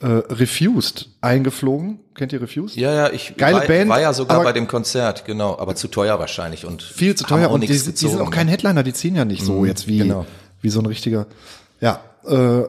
äh, 0.00 0.06
Refused 0.06 1.08
eingeflogen. 1.20 2.00
Kennt 2.14 2.32
ihr 2.32 2.40
Refused? 2.40 2.76
Ja, 2.76 2.94
ja, 2.94 3.12
ich 3.12 3.36
Geile 3.36 3.60
war, 3.60 3.66
Band, 3.66 3.90
war 3.90 4.00
ja 4.00 4.12
sogar 4.12 4.42
bei 4.42 4.52
dem 4.52 4.68
Konzert, 4.68 5.24
genau, 5.24 5.58
aber 5.58 5.74
zu 5.74 5.88
teuer 5.88 6.18
wahrscheinlich 6.18 6.64
und 6.64 6.82
Viel 6.82 7.14
zu 7.14 7.24
teuer 7.24 7.50
und 7.50 7.62
die, 7.62 7.66
die 7.66 7.74
sind 7.74 8.20
auch 8.20 8.30
kein 8.30 8.46
ne? 8.46 8.52
Headliner, 8.52 8.82
die 8.82 8.92
ziehen 8.92 9.16
ja 9.16 9.24
nicht 9.24 9.44
so 9.44 9.64
jetzt 9.64 9.86
wie, 9.86 9.98
genau. 9.98 10.26
wie 10.60 10.68
so 10.68 10.80
ein 10.80 10.86
richtiger. 10.86 11.26
Ja, 11.80 12.00
äh, 12.24 12.64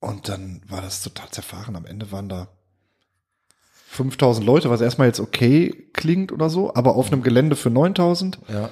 und 0.00 0.28
dann 0.28 0.60
war 0.68 0.82
das 0.82 1.02
total 1.02 1.30
zerfahren. 1.30 1.76
Am 1.76 1.86
Ende 1.86 2.12
waren 2.12 2.28
da 2.28 2.48
5000 3.88 4.44
Leute, 4.44 4.68
was 4.68 4.80
erstmal 4.80 5.06
jetzt 5.06 5.20
okay 5.20 5.88
klingt 5.92 6.32
oder 6.32 6.50
so, 6.50 6.74
aber 6.74 6.96
auf 6.96 7.10
einem 7.10 7.22
Gelände 7.22 7.56
für 7.56 7.70
9000 7.70 8.38
Ja. 8.48 8.68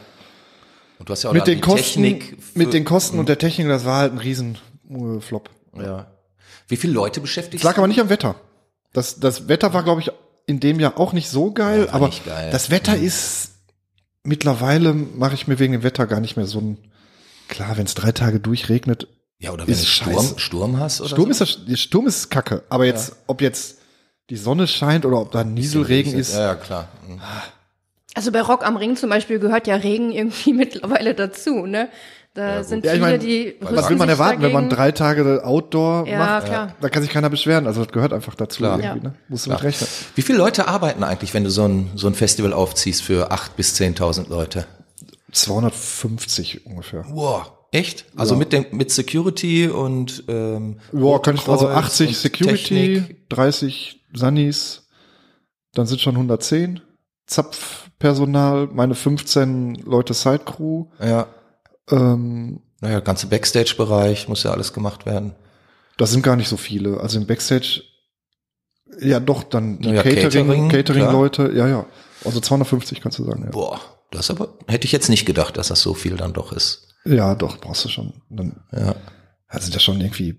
Und 0.98 1.08
du 1.08 1.12
hast 1.12 1.22
ja 1.22 1.30
auch 1.30 1.34
mit 1.34 1.46
den 1.46 1.60
Kosten, 1.60 2.02
Technik 2.02 2.56
mit 2.56 2.72
den 2.72 2.84
Kosten 2.84 3.18
und 3.18 3.28
der 3.28 3.38
Technik, 3.38 3.66
das 3.68 3.84
war 3.84 3.98
halt 3.98 4.12
ein 4.12 4.18
riesen 4.18 4.58
äh, 5.16 5.20
Flop. 5.20 5.50
Ja. 5.76 6.06
Wie 6.68 6.76
viele 6.76 6.92
Leute 6.92 7.20
Es 7.20 7.22
beschäftigt 7.22 7.64
lag 7.64 7.76
aber 7.78 7.86
nicht 7.88 8.00
am 8.00 8.08
Wetter. 8.08 8.34
Das, 8.92 9.20
das 9.20 9.48
Wetter 9.48 9.72
war, 9.72 9.82
glaube 9.82 10.00
ich, 10.00 10.10
in 10.46 10.60
dem 10.60 10.80
Jahr 10.80 10.98
auch 10.98 11.12
nicht 11.12 11.28
so 11.28 11.52
geil, 11.52 11.86
Ja, 11.86 11.92
aber 11.94 12.10
geil. 12.24 12.50
das 12.50 12.70
Wetter 12.70 12.96
ist 12.96 13.50
mittlerweile 14.24 14.92
mache 14.94 15.34
ich 15.34 15.46
mir 15.48 15.58
wegen 15.58 15.72
dem 15.72 15.82
Wetter 15.82 16.06
gar 16.06 16.20
nicht 16.20 16.36
mehr 16.36 16.46
so 16.46 16.60
ein 16.60 16.78
klar, 17.48 17.76
wenn 17.76 17.86
es 17.86 17.94
drei 17.94 18.12
Tage 18.12 18.40
durchregnet. 18.40 19.08
Ja, 19.38 19.50
oder 19.52 19.66
wenn 19.66 19.72
ist 19.74 19.82
du 19.82 19.86
Sturm. 19.86 20.38
Sturm 20.38 20.78
hast 20.78 21.00
oder 21.00 21.10
Sturm 21.10 21.32
so? 21.32 21.44
ist 21.44 21.56
das, 21.68 21.80
Sturm 21.80 22.06
ist 22.06 22.30
Kacke, 22.30 22.62
aber 22.68 22.86
jetzt 22.86 23.16
ob 23.26 23.40
jetzt 23.40 23.78
die 24.30 24.36
Sonne 24.36 24.66
scheint 24.68 25.04
oder 25.04 25.20
ob 25.20 25.32
da 25.32 25.42
Nieselregen 25.44 26.14
ist, 26.14 26.34
Ja, 26.34 26.40
ja, 26.40 26.54
klar. 26.54 26.88
Mhm. 27.08 27.20
Also 28.14 28.30
bei 28.30 28.40
Rock 28.42 28.64
am 28.64 28.76
Ring 28.76 28.96
zum 28.96 29.10
Beispiel 29.10 29.38
gehört 29.38 29.66
ja 29.66 29.74
Regen 29.76 30.12
irgendwie 30.12 30.52
mittlerweile 30.52 31.14
dazu, 31.14 31.66
ne? 31.66 31.88
Da 32.34 32.64
sind 32.64 32.82
Ja, 32.84 32.92
ich 32.92 32.98
viele, 32.98 33.10
mein, 33.10 33.20
die 33.20 33.56
was 33.60 33.90
will 33.90 33.96
man 33.96 34.08
sich 34.08 34.18
erwarten, 34.18 34.40
wenn 34.40 34.52
man 34.52 34.64
dagegen. 34.70 34.76
drei 34.76 34.92
Tage 34.92 35.44
Outdoor 35.44 36.06
Ja, 36.08 36.18
macht? 36.18 36.46
klar. 36.46 36.74
Da 36.80 36.88
kann 36.88 37.02
sich 37.02 37.10
keiner 37.12 37.28
beschweren, 37.28 37.66
also 37.66 37.84
das 37.84 37.92
gehört 37.92 38.14
einfach 38.14 38.34
dazu 38.34 38.58
Klar. 38.58 38.80
irgendwie, 38.80 39.04
Ja. 39.04 39.10
ne? 39.10 39.14
Musst 39.28 39.44
du 39.46 39.50
mit 39.50 39.62
rechnen. 39.62 39.86
Wie 40.14 40.22
viele 40.22 40.38
Leute 40.38 40.66
arbeiten 40.66 41.04
eigentlich, 41.04 41.34
wenn 41.34 41.44
du 41.44 41.50
so 41.50 41.64
ein, 41.68 41.90
so 41.94 42.06
ein 42.06 42.14
Festival 42.14 42.54
aufziehst 42.54 43.02
für 43.02 43.30
acht 43.30 43.54
bis 43.56 43.74
10.000 43.78 44.30
Leute? 44.30 44.64
250 45.32 46.66
ungefähr. 46.66 47.04
Wow. 47.10 47.52
Echt? 47.70 48.06
Also 48.16 48.36
mit 48.36 48.52
dem, 48.52 48.66
mit 48.72 48.90
Security 48.90 49.68
und, 49.68 50.24
ähm, 50.28 50.78
Ja, 50.92 51.18
kann 51.18 51.34
ich, 51.36 51.46
also 51.48 51.66
Rotkreuz 51.66 51.84
80 51.84 52.08
und 52.08 52.16
Security, 52.16 52.94
Technik. 52.94 53.28
30 53.30 54.04
Sunnies, 54.14 54.82
dann 55.74 55.86
sind 55.86 56.00
schon 56.00 56.14
110 56.14 56.80
Zapfpersonal, 57.26 58.68
meine 58.72 58.94
15 58.94 59.76
Leute 59.86 60.12
Sidecrew, 60.14 60.86
Ja. 61.02 61.26
Ähm, 61.90 62.60
Naja, 62.80 63.00
ganze 63.00 63.26
Backstage-Bereich 63.26 64.28
muss 64.28 64.42
ja 64.42 64.52
alles 64.52 64.72
gemacht 64.72 65.06
werden. 65.06 65.34
das 65.98 66.10
sind 66.10 66.22
gar 66.22 66.36
nicht 66.36 66.48
so 66.48 66.56
viele. 66.56 67.00
Also 67.00 67.18
im 67.18 67.26
Backstage, 67.26 67.82
ja 69.00 69.20
doch, 69.20 69.42
dann 69.44 69.78
die 69.78 69.88
Naja, 69.88 70.02
Catering, 70.02 70.22
Catering, 70.22 70.68
Catering-Leute, 70.68 71.52
ja, 71.54 71.68
ja. 71.68 71.86
Also 72.24 72.40
250 72.40 73.00
kannst 73.00 73.18
du 73.18 73.24
sagen, 73.24 73.44
ja. 73.44 73.50
Boah, 73.50 73.80
das 74.10 74.30
aber, 74.30 74.58
hätte 74.68 74.84
ich 74.86 74.92
jetzt 74.92 75.08
nicht 75.08 75.26
gedacht, 75.26 75.56
dass 75.56 75.68
das 75.68 75.80
so 75.80 75.94
viel 75.94 76.16
dann 76.16 76.32
doch 76.32 76.52
ist. 76.52 76.88
Ja, 77.04 77.34
doch, 77.34 77.58
brauchst 77.58 77.84
du 77.84 77.88
schon. 77.88 78.22
Dann 78.30 78.62
Ja. 78.72 78.94
also 79.48 79.72
ja 79.72 79.80
schon 79.80 80.00
irgendwie, 80.00 80.38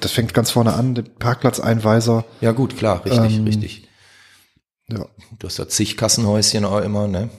das 0.00 0.12
fängt 0.12 0.32
ganz 0.34 0.50
vorne 0.50 0.74
an, 0.74 0.94
der 0.94 1.02
Parkplatzeinweiser, 1.02 2.24
Ja, 2.40 2.52
gut, 2.52 2.76
klar, 2.76 3.04
richtig, 3.04 3.36
Ähm, 3.38 3.44
richtig. 3.44 3.88
ja. 4.88 5.06
Du 5.38 5.46
hast 5.46 5.58
ja 5.58 5.66
zig 5.68 5.96
Kassenhäuschen 5.96 6.64
auch 6.64 6.80
immer, 6.82 7.08
ne? 7.08 7.30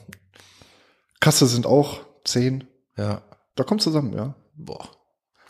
Kasse 1.19 1.47
sind 1.47 1.65
auch 1.65 2.01
zehn. 2.25 2.65
Ja. 2.97 3.21
Da 3.55 3.63
kommt 3.63 3.81
zusammen, 3.81 4.13
ja. 4.13 4.35
Boah. 4.55 4.87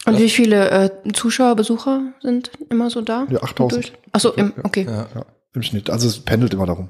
Und 0.06 0.20
wie 0.20 0.30
viele 0.30 0.70
äh, 0.70 0.90
Zuschauer, 1.14 1.56
Besucher 1.56 2.14
sind 2.22 2.52
immer 2.70 2.90
so 2.90 3.02
da? 3.02 3.26
Ja, 3.30 3.42
8000. 3.42 3.72
Durch- 3.86 3.94
Ach 4.12 4.20
so, 4.20 4.34
im, 4.34 4.52
okay. 4.64 4.86
Ja. 4.86 5.08
Ja, 5.16 5.26
im 5.54 5.64
Schnitt. 5.64 5.90
Also 5.90 6.08
es 6.08 6.20
pendelt 6.20 6.54
immer 6.54 6.66
darum. 6.66 6.90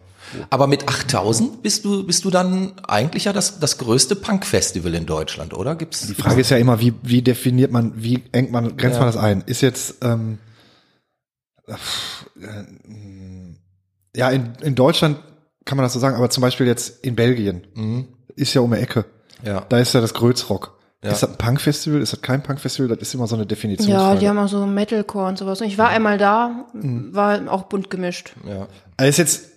Aber 0.50 0.65
mit 0.67 0.88
8000 0.88 1.62
bist 1.62 1.86
du, 1.86 2.05
bist 2.07 2.25
du 2.25 2.31
dann 2.31 2.74
eigentlich 2.88 3.25
ja 3.25 3.33
das, 3.33 3.60
das 3.60 3.77
größte 3.77 4.15
Punk-Festival 4.15 4.93
in 4.95 5.05
Deutschland, 5.05 5.53
oder? 5.53 5.75
Gibt's? 5.75 6.07
Die 6.07 6.15
Frage 6.15 6.41
ist 6.41 6.50
ja 6.50 6.57
immer, 6.57 6.79
wie, 6.79 6.93
wie 7.03 7.22
definiert 7.22 7.72
man, 7.72 7.93
wie 8.01 8.24
engt 8.31 8.51
man, 8.51 8.77
grenzt 8.77 8.95
Ja. 8.95 9.00
man 9.05 9.07
das 9.13 9.17
ein? 9.17 9.43
Ist 9.45 9.62
jetzt, 9.62 10.03
ähm, 10.03 10.39
äh, 11.67 11.75
ja, 14.15 14.29
in, 14.29 14.53
in 14.62 14.75
Deutschland 14.75 15.19
kann 15.65 15.77
man 15.77 15.83
das 15.86 15.93
so 15.93 16.00
sagen, 16.00 16.15
aber 16.15 16.29
zum 16.29 16.41
Beispiel 16.41 16.67
jetzt 16.67 17.03
in 17.05 17.15
Belgien 17.15 17.67
Mhm. 17.75 18.07
ist 18.36 18.53
ja 18.53 18.62
um 18.62 18.72
die 18.72 18.77
Ecke. 18.77 19.05
Ja. 19.43 19.65
Da 19.69 19.77
ist 19.79 19.93
ja 19.93 20.01
das 20.01 20.13
Grötzrock. 20.13 20.77
Ja. 21.03 21.12
Ist 21.12 21.21
das 21.21 21.31
ein 21.31 21.38
Punk-Festival? 21.38 22.01
Ist 22.01 22.13
das 22.13 22.21
kein 22.21 22.41
Punk-Festival? 22.43 22.88
Das 22.88 23.00
ist 23.00 23.13
immer 23.13 23.27
so 23.27 23.35
eine 23.35 23.45
Definition. 23.45 23.89
Ja, 23.91 24.15
die 24.15 24.27
haben 24.29 24.38
auch 24.38 24.47
so 24.47 24.65
Metalcore 24.65 25.27
und 25.27 25.38
sowas. 25.38 25.59
Und 25.59 25.67
ich 25.67 25.77
war 25.77 25.89
einmal 25.89 26.17
da, 26.17 26.65
Mhm. 26.73 27.13
war 27.13 27.51
auch 27.51 27.63
bunt 27.63 27.89
gemischt. 27.89 28.33
Ja. 28.47 28.67
Also 28.95 29.09
ist 29.09 29.17
jetzt, 29.17 29.50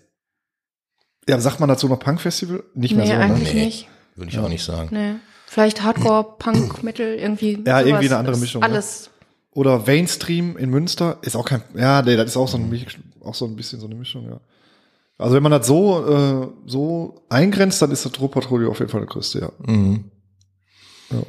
ja, 1.29 1.39
sagt 1.41 1.61
man 1.61 1.69
dazu 1.69 1.89
noch 1.89 1.99
Punk-Festival? 2.01 2.65
Nicht 2.75 2.95
mehr 2.97 3.05
Nee, 3.05 3.13
so, 3.13 3.17
ne? 3.19 3.25
eigentlich 3.25 3.55
Nee. 3.55 3.65
nicht. 3.67 3.89
Würde 4.17 4.31
ich 4.31 4.39
auch 4.39 4.49
nicht 4.49 4.65
sagen. 4.65 4.89
Nee. 4.91 5.15
Vielleicht 5.47 5.83
Hardcore, 5.85 6.25
Punk, 6.39 6.83
Metal, 6.83 7.07
irgendwie. 7.07 7.63
Ja, 7.65 7.79
sowas. 7.79 7.87
irgendwie 7.87 8.07
eine 8.07 8.17
andere 8.17 8.37
Mischung, 8.39 8.61
ne? 8.63 8.67
Alles. 8.69 9.11
Oder 9.53 9.85
Mainstream 9.87 10.57
in 10.57 10.71
Münster 10.71 11.19
ist 11.23 11.37
auch 11.37 11.45
kein, 11.47 11.63
ja, 11.75 12.03
nee, 12.03 12.17
das 12.17 12.27
ist 12.27 12.37
auch 12.37 12.49
so 12.49 12.59
ein, 12.59 12.69
Mix- 12.69 12.97
auch 13.25 13.35
so 13.35 13.47
ein 13.47 13.57
bisschen 13.57 13.81
so 13.81 13.87
eine 13.87 13.95
Mischung, 13.95 14.29
ja. 14.29 14.41
Also 15.19 15.35
wenn 15.35 15.43
man 15.43 15.53
das 15.53 15.67
so, 15.67 16.07
äh, 16.07 16.49
so 16.67 17.25
eingrenzt, 17.29 17.81
dann 17.81 17.91
ist 17.91 18.05
das 18.05 18.21
Ruhrpatrouille 18.21 18.69
auf 18.69 18.79
jeden 18.81 18.91
Fall 18.91 19.01
der 19.01 19.09
größte, 19.09 19.41
ja. 19.41 19.53
Mhm. 19.67 20.11
Ja. 21.11 21.23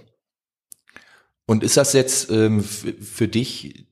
Und 1.46 1.64
ist 1.64 1.78
das 1.78 1.94
jetzt 1.94 2.30
ähm, 2.30 2.62
für 2.62 3.28
dich 3.28 3.88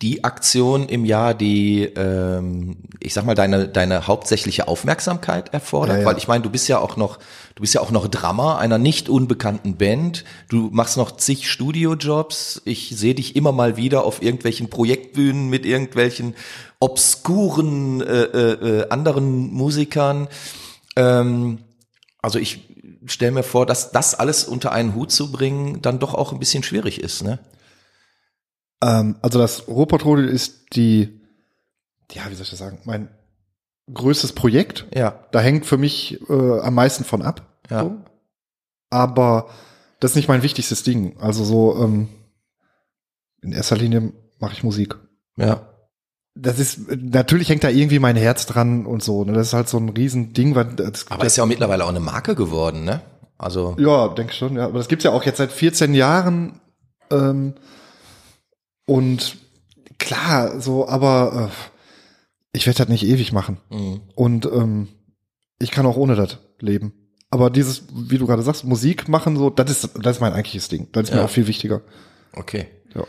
die 0.00 0.22
Aktion 0.22 0.88
im 0.88 1.04
Jahr, 1.04 1.34
die, 1.34 1.82
ähm, 1.82 2.76
ich 3.00 3.14
sag 3.14 3.24
mal, 3.24 3.34
deine, 3.34 3.66
deine 3.66 4.06
hauptsächliche 4.06 4.68
Aufmerksamkeit 4.68 5.52
erfordert? 5.52 5.96
Ja, 5.96 6.02
ja. 6.02 6.06
Weil 6.06 6.18
ich 6.18 6.28
meine, 6.28 6.44
du 6.44 6.50
bist 6.50 6.68
ja 6.68 6.78
auch 6.78 6.96
noch, 6.96 7.18
du 7.56 7.62
bist 7.62 7.74
ja 7.74 7.80
auch 7.80 7.90
noch 7.90 8.06
Drummer 8.06 8.58
einer 8.58 8.78
nicht 8.78 9.08
unbekannten 9.08 9.76
Band. 9.76 10.24
Du 10.48 10.68
machst 10.70 10.96
noch 10.96 11.16
zig 11.16 11.50
Studiojobs. 11.50 12.62
Ich 12.64 12.90
sehe 12.96 13.16
dich 13.16 13.34
immer 13.34 13.50
mal 13.50 13.76
wieder 13.76 14.04
auf 14.04 14.22
irgendwelchen 14.22 14.70
Projektbühnen 14.70 15.48
mit 15.48 15.66
irgendwelchen 15.66 16.36
obskuren 16.78 18.00
äh, 18.00 18.22
äh, 18.22 18.52
äh, 18.52 18.88
anderen 18.90 19.52
Musikern. 19.52 20.28
Ähm, 20.94 21.58
also 22.22 22.38
ich 22.38 22.68
stelle 23.06 23.32
mir 23.32 23.42
vor, 23.42 23.66
dass 23.66 23.90
das 23.90 24.14
alles 24.14 24.44
unter 24.44 24.70
einen 24.70 24.94
Hut 24.94 25.10
zu 25.10 25.32
bringen 25.32 25.82
dann 25.82 25.98
doch 25.98 26.14
auch 26.14 26.32
ein 26.32 26.38
bisschen 26.38 26.62
schwierig 26.62 27.00
ist, 27.00 27.24
ne? 27.24 27.40
Ähm, 28.82 29.16
also 29.22 29.38
das 29.38 29.68
Ruhrpatrouille 29.68 30.28
ist 30.28 30.74
die, 30.74 31.20
ja, 32.12 32.22
wie 32.28 32.34
soll 32.34 32.44
ich 32.44 32.50
das 32.50 32.58
sagen, 32.58 32.78
mein 32.84 33.08
größtes 33.92 34.32
Projekt. 34.32 34.86
Ja, 34.94 35.24
Da 35.32 35.40
hängt 35.40 35.66
für 35.66 35.78
mich 35.78 36.20
äh, 36.28 36.60
am 36.60 36.74
meisten 36.74 37.04
von 37.04 37.22
ab. 37.22 37.60
Ja. 37.70 37.82
So. 37.82 37.96
Aber 38.90 39.48
das 40.00 40.12
ist 40.12 40.16
nicht 40.16 40.28
mein 40.28 40.42
wichtigstes 40.42 40.82
Ding. 40.82 41.16
Also 41.18 41.44
so, 41.44 41.76
ähm, 41.82 42.08
in 43.42 43.52
erster 43.52 43.76
Linie 43.76 44.12
mache 44.38 44.52
ich 44.52 44.62
Musik. 44.62 44.96
ja, 45.36 45.62
Das 46.34 46.58
ist, 46.58 46.80
natürlich 46.90 47.48
hängt 47.48 47.64
da 47.64 47.68
irgendwie 47.68 47.98
mein 47.98 48.16
Herz 48.16 48.46
dran 48.46 48.86
und 48.86 49.02
so. 49.02 49.24
Ne? 49.24 49.32
Das 49.32 49.48
ist 49.48 49.52
halt 49.54 49.68
so 49.68 49.78
ein 49.78 49.88
Riesending, 49.88 50.54
weil 50.54 50.66
das, 50.76 51.06
aber 51.10 51.24
ist 51.24 51.36
ja 51.36 51.44
auch 51.44 51.48
mittlerweile 51.48 51.84
auch 51.84 51.88
eine 51.88 52.00
Marke 52.00 52.34
geworden, 52.34 52.84
ne? 52.84 53.00
Also 53.38 53.76
Ja, 53.78 54.08
denke 54.08 54.32
schon, 54.32 54.56
ja. 54.56 54.64
Aber 54.66 54.78
das 54.78 54.88
gibt's 54.88 55.04
ja 55.04 55.12
auch 55.12 55.24
jetzt 55.24 55.38
seit 55.38 55.52
14 55.52 55.94
Jahren. 55.94 56.60
Ähm, 57.10 57.54
und 58.88 59.36
klar, 59.98 60.60
so, 60.60 60.88
aber 60.88 61.50
äh, 61.52 62.56
ich 62.56 62.66
werde 62.66 62.78
das 62.78 62.88
nicht 62.88 63.04
ewig 63.04 63.32
machen. 63.32 63.58
mh, 63.70 64.00
Und 64.14 64.46
ähm, 64.46 64.88
ich 65.60 65.70
kann 65.70 65.86
auch 65.86 65.96
ohne 65.96 66.16
das 66.16 66.38
leben. 66.60 66.92
Aber 67.30 67.50
dieses, 67.50 67.82
wie 67.92 68.16
du 68.18 68.26
gerade 68.26 68.42
sagst, 68.42 68.64
Musik 68.64 69.08
machen, 69.08 69.36
so, 69.36 69.50
das 69.50 69.70
ist, 69.70 69.90
das 70.00 70.16
ist 70.16 70.20
mein 70.20 70.32
eigentliches 70.32 70.68
Ding. 70.68 70.88
Das 70.92 71.04
ist 71.04 71.10
mir 71.12 71.18
Ja. 71.18 71.24
auch 71.26 71.30
viel 71.30 71.46
wichtiger. 71.46 71.82
okay. 72.32 72.66
Ja. 72.94 73.04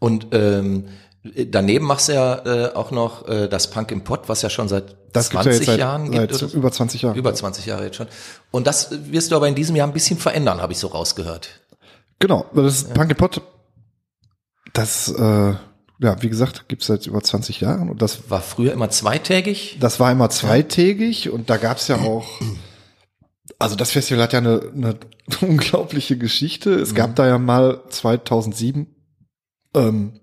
Und 0.00 0.28
ähm, 0.32 0.86
daneben 1.22 1.84
machst 1.84 2.08
du 2.08 2.14
ja 2.14 2.38
äh, 2.46 2.72
auch 2.74 2.90
noch 2.92 3.28
äh, 3.28 3.48
das 3.48 3.68
Punk 3.70 3.90
im 3.92 4.04
Pott, 4.04 4.28
was 4.28 4.40
ja 4.42 4.48
schon 4.48 4.68
seit 4.68 4.96
Das 5.12 5.28
gibt's 5.28 5.44
20 5.44 5.60
ja 5.60 5.72
seit, 5.72 5.78
Jahren 5.80 6.12
seit 6.12 6.28
gibt. 6.30 6.40
So. 6.40 6.46
über 6.56 6.72
20 6.72 7.02
Jahren. 7.02 7.16
Über 7.16 7.34
20 7.34 7.66
Jahre 7.66 7.84
jetzt 7.84 7.96
schon. 7.96 8.06
Und 8.50 8.66
das 8.66 8.88
wirst 9.12 9.32
du 9.32 9.36
aber 9.36 9.48
in 9.48 9.54
diesem 9.54 9.76
Jahr 9.76 9.86
ein 9.86 9.92
bisschen 9.92 10.18
verändern, 10.18 10.62
habe 10.62 10.72
ich 10.72 10.78
so 10.78 10.86
rausgehört. 10.86 11.60
Genau, 12.20 12.46
das 12.54 12.74
ist 12.82 12.94
Punk 12.94 13.14
Pot. 13.18 13.42
Das, 14.78 15.08
äh, 15.08 15.54
ja, 16.00 16.22
wie 16.22 16.28
gesagt, 16.28 16.68
gibt's 16.68 16.86
seit 16.86 17.06
über 17.06 17.20
20 17.20 17.60
Jahren 17.60 17.90
und 17.90 18.00
das 18.00 18.30
War 18.30 18.40
früher 18.40 18.72
immer 18.72 18.90
zweitägig. 18.90 19.78
Das 19.80 19.98
war 19.98 20.12
immer 20.12 20.30
zweitägig 20.30 21.30
und 21.30 21.50
da 21.50 21.56
gab's 21.56 21.88
ja 21.88 21.96
auch, 21.96 22.28
also 23.58 23.74
das 23.74 23.90
Festival 23.90 24.22
hat 24.22 24.32
ja 24.32 24.38
eine, 24.38 24.60
eine 24.72 24.96
unglaubliche 25.40 26.16
Geschichte. 26.16 26.74
Es 26.74 26.94
gab 26.94 27.16
da 27.16 27.26
ja 27.26 27.38
mal 27.38 27.82
2007 27.88 28.86
ähm, 29.74 30.20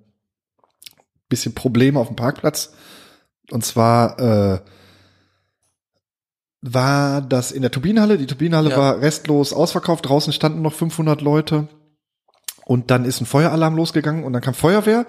bisschen 1.27 1.53
Probleme 1.53 2.00
auf 2.00 2.07
dem 2.07 2.15
Parkplatz. 2.15 2.74
Und 3.51 3.65
zwar 3.65 4.19
äh, 4.19 4.59
war 6.62 7.21
das 7.21 7.51
in 7.51 7.62
der 7.62 7.71
Turbinenhalle. 7.71 8.17
Die 8.17 8.25
Turbinenhalle 8.25 8.69
Ja. 8.71 8.77
war 8.77 9.01
restlos 9.01 9.53
ausverkauft. 9.53 10.07
Draußen 10.07 10.33
standen 10.33 10.62
noch 10.62 10.74
500 10.74 11.21
Leute. 11.21 11.67
Und 12.65 12.91
dann 12.91 13.05
ist 13.05 13.22
ein 13.22 13.25
Feueralarm 13.25 13.75
losgegangen 13.75 14.24
und 14.24 14.34
dann 14.34 14.41
kam 14.41 14.53
Feuerwehr 14.53 15.05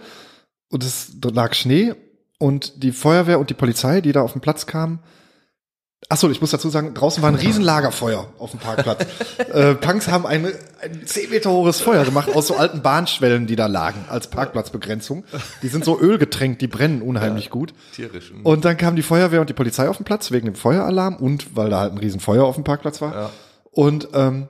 und 0.71 0.85
es 0.85 1.13
lag 1.23 1.55
Schnee 1.55 1.95
und 2.39 2.83
die 2.83 2.93
Feuerwehr 2.93 3.41
und 3.41 3.51
die 3.51 3.55
Polizei, 3.55 4.01
die 4.01 4.13
da 4.13 4.23
auf 4.23 4.33
den 4.33 4.41
Platz 4.41 4.67
kamen. 4.67 5.01
Ach 6.09 6.19
so, 6.19 6.31
ich 6.31 6.41
muss 6.41 6.51
dazu 6.51 6.69
sagen, 6.69 6.95
draußen 6.95 7.23
war 7.23 7.31
ein 7.31 7.37
riesen 7.37 7.65
Lagerfeuer 7.65 8.29
auf 8.39 8.51
dem 8.53 8.61
Parkplatz. 8.61 9.07
äh, 9.53 9.75
Punks 9.75 10.07
haben 10.09 10.27
ein, 10.27 10.47
ein 10.81 11.07
10 11.07 11.31
Meter 11.31 11.51
hohes 11.51 11.81
Feuer 11.81 12.05
gemacht 12.05 12.29
aus 12.33 12.47
so 12.47 12.57
alten 12.57 12.83
Bahnschwellen, 12.83 13.47
die 13.47 13.57
da 13.57 13.67
lagen 13.67 14.05
als 14.09 14.29
Parkplatzbegrenzung. 14.29 15.25
Die 15.63 15.69
sind 15.69 15.85
so 15.85 15.99
ölgetränkt, 15.99 16.61
die 16.61 16.69
brennen 16.69 17.03
unheimlich 17.03 17.51
gut. 17.51 17.73
Tierisch. 17.93 18.31
mh. 18.31 18.41
Und 18.45 18.65
dann 18.65 18.77
kam 18.77 18.95
die 18.95 19.03
Feuerwehr 19.03 19.41
und 19.41 19.51
die 19.51 19.55
Polizei 19.55 19.89
auf 19.89 19.97
den 19.97 20.05
Platz 20.05 20.31
wegen 20.31 20.47
dem 20.47 20.55
Feueralarm 20.55 21.17
und 21.17 21.57
weil 21.57 21.71
da 21.71 21.81
halt 21.81 21.93
ein 21.93 21.99
riesen 21.99 22.21
Feuer 22.21 22.45
auf 22.45 22.55
dem 22.55 22.65
Parkplatz 22.65 23.01
war. 23.01 23.15
Ja. 23.15 23.31
Und 23.73 24.09
ähm, 24.13 24.49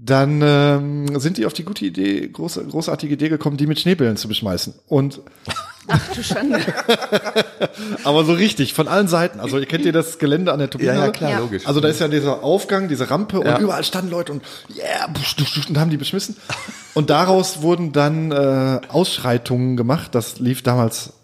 dann 0.00 0.40
ähm, 0.42 1.18
sind 1.18 1.38
die 1.38 1.46
auf 1.46 1.52
die 1.52 1.64
gute 1.64 1.84
Idee, 1.84 2.28
große, 2.28 2.64
großartige 2.64 3.14
Idee 3.14 3.28
gekommen, 3.28 3.56
die 3.56 3.66
mit 3.66 3.80
Schneebällen 3.80 4.16
zu 4.16 4.28
beschmeißen. 4.28 4.74
Und 4.86 5.20
Ach 5.88 6.00
du 6.14 6.22
Schande. 6.22 6.60
aber 8.04 8.24
so 8.24 8.32
richtig, 8.34 8.74
von 8.74 8.86
allen 8.86 9.08
Seiten. 9.08 9.40
Also 9.40 9.58
ihr 9.58 9.66
kennt 9.66 9.84
ihr 9.84 9.92
das 9.92 10.18
Gelände 10.18 10.52
an 10.52 10.60
der 10.60 10.70
Turbine? 10.70 10.92
Ja, 10.94 11.06
ja, 11.06 11.10
klar, 11.10 11.30
Ja. 11.32 11.38
logisch. 11.40 11.66
Also 11.66 11.80
da 11.80 11.88
ist 11.88 11.98
ja 11.98 12.06
dieser 12.06 12.44
Aufgang, 12.44 12.88
diese 12.88 13.10
Rampe 13.10 13.42
Ja. 13.44 13.56
und 13.56 13.62
überall 13.62 13.82
standen 13.82 14.10
Leute 14.10 14.32
und 14.32 14.42
yeah, 14.76 15.08
und 15.68 15.78
haben 15.78 15.90
die 15.90 15.96
beschmissen. 15.96 16.36
Und 16.94 17.10
daraus 17.10 17.62
wurden 17.62 17.90
dann 17.92 18.30
äh, 18.30 18.80
Ausschreitungen 18.88 19.76
gemacht. 19.76 20.14
Das 20.14 20.38
lief 20.38 20.62
damals 20.62 21.14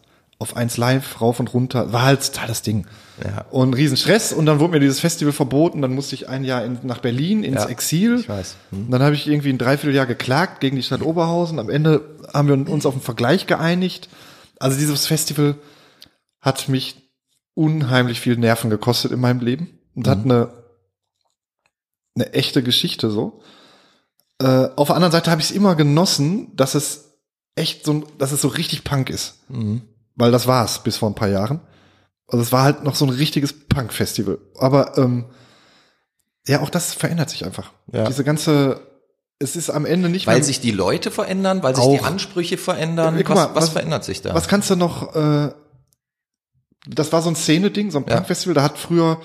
auf 0.40 0.57
1 0.57 0.78
Live 0.78 1.21
rauf 1.21 1.38
und 1.38 1.54
runter. 1.54 1.93
War 1.93 2.02
halt 2.02 2.26
total 2.33 2.49
das 2.49 2.62
Ding. 2.62 2.87
Ja. 3.23 3.44
Und 3.50 3.75
Riesenstress. 3.75 4.33
Und 4.33 4.47
dann 4.47 4.59
wurde 4.61 4.73
mir 4.73 4.80
dieses 4.80 5.00
Festival 5.00 5.33
verboten. 5.33 5.83
Dann 5.83 5.94
musste 5.94 6.14
ich 6.14 6.28
ein 6.28 6.44
Jahr 6.44 6.64
in, 6.64 6.78
nach 6.83 6.99
Berlin 6.99 7.44
ins 7.44 7.62
Ja, 7.62 7.68
Exil. 7.68 8.21
ich 8.21 8.28
weiß. 8.28 8.56
Hm. 8.71 8.90
Dann 8.90 9.02
habe 9.02 9.14
ich 9.14 9.26
irgendwie 9.28 9.50
ein 9.50 9.59
Dreivierteljahr 9.59 10.06
geklagt 10.06 10.61
gegen 10.61 10.76
die 10.76 10.83
Stadt 10.83 11.02
Oberhausen. 11.02 11.59
Am 11.59 11.71
Ende 11.71 12.02
haben 12.33 12.49
wir 12.49 12.73
uns 12.73 12.87
auf 12.87 12.94
einen 12.94 13.02
Vergleich 13.02 13.47
geeinigt. 13.47 14.09
Also 14.59 14.78
dieses 14.78 15.06
Festival 15.06 15.56
hat 16.40 16.68
mich 16.68 16.97
unheimlich 17.54 18.21
viel 18.21 18.37
Nerven 18.37 18.71
gekostet 18.71 19.12
in 19.12 19.21
meinem 19.21 19.40
Leben 19.40 19.78
und 19.94 20.09
hat 20.09 20.25
eine, 20.25 20.52
eine 22.16 22.33
echte 22.33 22.62
Geschichte 22.62 23.11
so. 23.11 23.42
Äh, 24.40 24.68
auf 24.76 24.88
der 24.88 24.97
anderen 24.97 25.12
Seite 25.12 25.30
habe 25.30 25.40
ich 25.40 25.50
es 25.50 25.56
immer 25.56 25.76
genossen, 25.76 26.54
dass 26.56 26.75
es 26.75 27.12
echt 27.54 27.85
so, 27.85 28.04
dass 28.18 28.33
es 28.33 28.40
so 28.40 28.49
richtig 28.49 28.83
Punk 28.83 29.11
ist. 29.11 29.38
Mhm. 29.49 29.83
Weil 30.16 30.33
das 30.33 30.47
war 30.47 30.64
es 30.64 30.80
bis 30.80 30.97
vor 30.97 31.09
ein 31.09 31.14
paar 31.14 31.28
Jahren. 31.28 31.61
Also 32.26 32.43
es 32.43 32.52
war 32.52 32.62
halt 32.64 32.85
noch 32.85 32.95
so 32.95 33.04
ein 33.04 33.11
richtiges 33.11 33.52
Punk-Festival. 33.69 34.38
Aber 34.59 34.97
ähm, 34.99 35.26
ja, 36.47 36.61
auch 36.61 36.71
das 36.71 36.95
verändert 36.95 37.31
sich 37.31 37.45
einfach. 37.45 37.73
Ja. 37.93 38.04
Diese 38.04 38.25
ganze, 38.25 38.81
es 39.38 39.57
ist 39.57 39.71
am 39.71 39.85
Ende 39.87 40.09
nicht 40.09 40.26
Weil 40.26 40.43
sich 40.43 40.61
die 40.61 40.71
Leute 40.71 41.11
verändern, 41.11 41.62
weil 41.62 41.75
sich 41.76 41.85
die 41.87 42.00
Ansprüche 42.00 42.57
verändern. 42.59 43.16
Ja, 43.16 43.23
guck 43.23 43.37
was, 43.37 43.49
mal, 43.49 43.54
was, 43.54 43.64
was- 43.64 43.71
verändert 43.71 44.04
sich 44.04 44.23
da? 44.23 44.35
Was 44.35 44.49
kannst 44.49 44.71
du 44.71 44.76
noch, 44.76 45.14
äh, 45.14 45.52
das 46.87 47.12
war 47.12 47.23
so 47.23 47.31
ein 47.31 47.37
Szene-Ding, 47.37 47.90
so 47.90 47.99
ein 47.99 48.04
Ja. 48.09 48.14
Punk-Festival, 48.16 48.54
da 48.54 48.62
hat 48.62 48.78
früher 48.78 49.21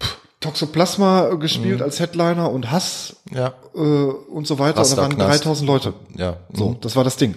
pff, 0.00 0.16
Toxoplasma 0.40 1.34
gespielt 1.34 1.78
Mhm. 1.78 1.84
als 1.84 1.98
Headliner 2.00 2.50
und 2.50 2.70
Hass 2.70 3.16
ja, 3.32 3.54
äh, 3.74 3.78
und 3.78 4.46
so 4.46 4.58
weiter. 4.58 4.80
Und 4.82 4.92
da 4.92 4.96
waren 4.98 5.12
Rasterknast. 5.12 5.44
3000 5.44 5.66
Leute. 5.66 5.94
ja, 6.16 6.36
So, 6.52 6.70
mhm. 6.70 6.80
das 6.80 6.94
war 6.96 7.04
das 7.04 7.16
Ding. 7.16 7.34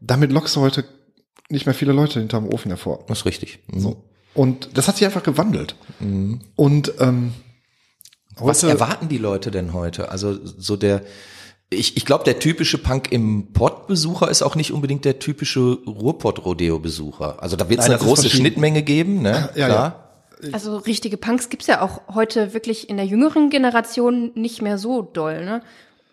Damit 0.00 0.30
lockst 0.32 0.54
du 0.56 0.60
heute 0.60 0.84
nicht 1.48 1.66
mehr 1.66 1.74
viele 1.74 1.92
Leute 1.92 2.20
hinterm 2.20 2.48
Ofen 2.48 2.70
hervor. 2.70 3.04
das 3.08 3.20
ist 3.20 3.26
richtig. 3.26 3.60
Mhm. 3.68 3.80
So. 3.80 4.04
Und 4.34 4.70
das 4.74 4.88
hat 4.88 4.96
sich 4.96 5.04
einfach 5.04 5.22
gewandelt. 5.22 5.76
Mhm. 6.00 6.40
Und 6.56 6.94
ähm, 7.00 7.32
Was 8.36 8.62
erwarten 8.62 9.08
die 9.08 9.18
Leute 9.18 9.50
denn 9.50 9.72
heute? 9.72 10.10
Also 10.10 10.38
so 10.44 10.76
der, 10.76 11.02
ich, 11.70 11.96
ich 11.96 12.04
glaube, 12.04 12.24
der 12.24 12.38
typische 12.40 12.78
Punk 12.78 13.12
im 13.12 13.52
Pott-Besucher 13.52 14.30
ist 14.30 14.42
auch 14.42 14.56
nicht 14.56 14.72
unbedingt 14.72 15.04
der 15.04 15.18
typische 15.20 15.78
Ruhrpott-Rodeo-Besucher. 15.86 17.42
Also 17.42 17.56
da 17.56 17.68
wird 17.68 17.80
es 17.80 17.86
eine 17.86 17.98
große. 17.98 18.28
Schnittmenge 18.28 18.82
geben, 18.82 19.22
ne? 19.22 19.50
Ja, 19.54 19.66
Klar. 19.66 20.00
Also 20.52 20.76
richtige 20.76 21.16
Punks 21.16 21.48
gibt's 21.48 21.68
ja 21.68 21.80
auch 21.80 22.02
heute 22.14 22.52
wirklich 22.52 22.90
in 22.90 22.96
der 22.96 23.06
jüngeren 23.06 23.48
Generation 23.50 24.32
nicht 24.34 24.60
mehr 24.60 24.78
so 24.78 25.00
doll, 25.00 25.44
ne? 25.44 25.62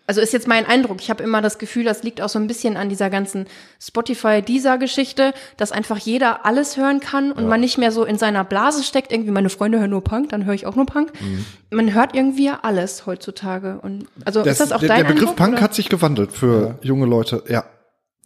Also 0.06 0.20
ist 0.20 0.32
jetzt 0.32 0.48
mein 0.48 0.66
Eindruck. 0.66 1.00
Ich 1.00 1.10
habe 1.10 1.22
immer 1.22 1.40
das 1.40 1.58
Gefühl, 1.58 1.84
das 1.84 2.02
liegt 2.02 2.20
auch 2.20 2.28
so 2.28 2.38
ein 2.38 2.48
bisschen 2.48 2.76
an 2.76 2.88
dieser 2.88 3.08
ganzen 3.08 3.46
Spotify-Dieser-Geschichte, 3.80 5.32
dass 5.56 5.70
einfach 5.70 5.96
jeder 5.98 6.44
alles 6.44 6.76
hören 6.76 7.00
kann 7.00 7.30
und 7.30 7.46
man 7.46 7.60
nicht 7.60 7.78
mehr 7.78 7.92
so 7.92 8.04
in 8.04 8.18
seiner 8.18 8.42
Blase 8.44 8.82
steckt. 8.82 9.12
Irgendwie, 9.12 9.30
meine 9.30 9.48
Freunde 9.48 9.78
hören 9.78 9.90
nur 9.90 10.02
Punk, 10.02 10.30
dann 10.30 10.44
höre 10.44 10.54
ich 10.54 10.66
auch 10.66 10.74
nur 10.74 10.86
Punk. 10.86 11.12
Man 11.70 11.94
hört 11.94 12.14
irgendwie 12.14 12.50
alles 12.50 13.06
heutzutage. 13.06 13.78
Und 13.80 14.06
also 14.24 14.40
ist 14.42 14.60
das 14.60 14.72
auch 14.72 14.80
der, 14.80 14.88
dein 14.88 14.98
der 14.98 15.04
Begriff 15.04 15.30
Eindruck, 15.30 15.36
Punk 15.36 15.52
oder? 15.54 15.62
hat 15.62 15.74
sich 15.74 15.88
gewandelt 15.88 16.32
für 16.32 16.78
junge 16.82 17.06
Leute, 17.06 17.44
ja. 17.48 17.64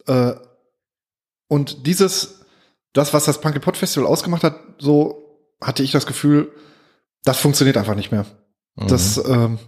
Äh, 0.06 0.34
und 1.48 1.86
dieses, 1.86 2.40
das, 2.94 3.12
was 3.12 3.26
das 3.26 3.40
Punk 3.40 3.60
Pod 3.60 3.76
Festival 3.76 4.08
ausgemacht 4.08 4.44
hat, 4.44 4.58
so 4.78 5.38
hatte 5.60 5.82
ich 5.82 5.92
das 5.92 6.06
Gefühl, 6.06 6.52
das 7.24 7.38
funktioniert 7.38 7.76
einfach 7.76 7.94
nicht 7.94 8.12
mehr. 8.12 8.24
Mhm. 8.76 8.88
Das, 8.88 9.18
ähm, 9.28 9.58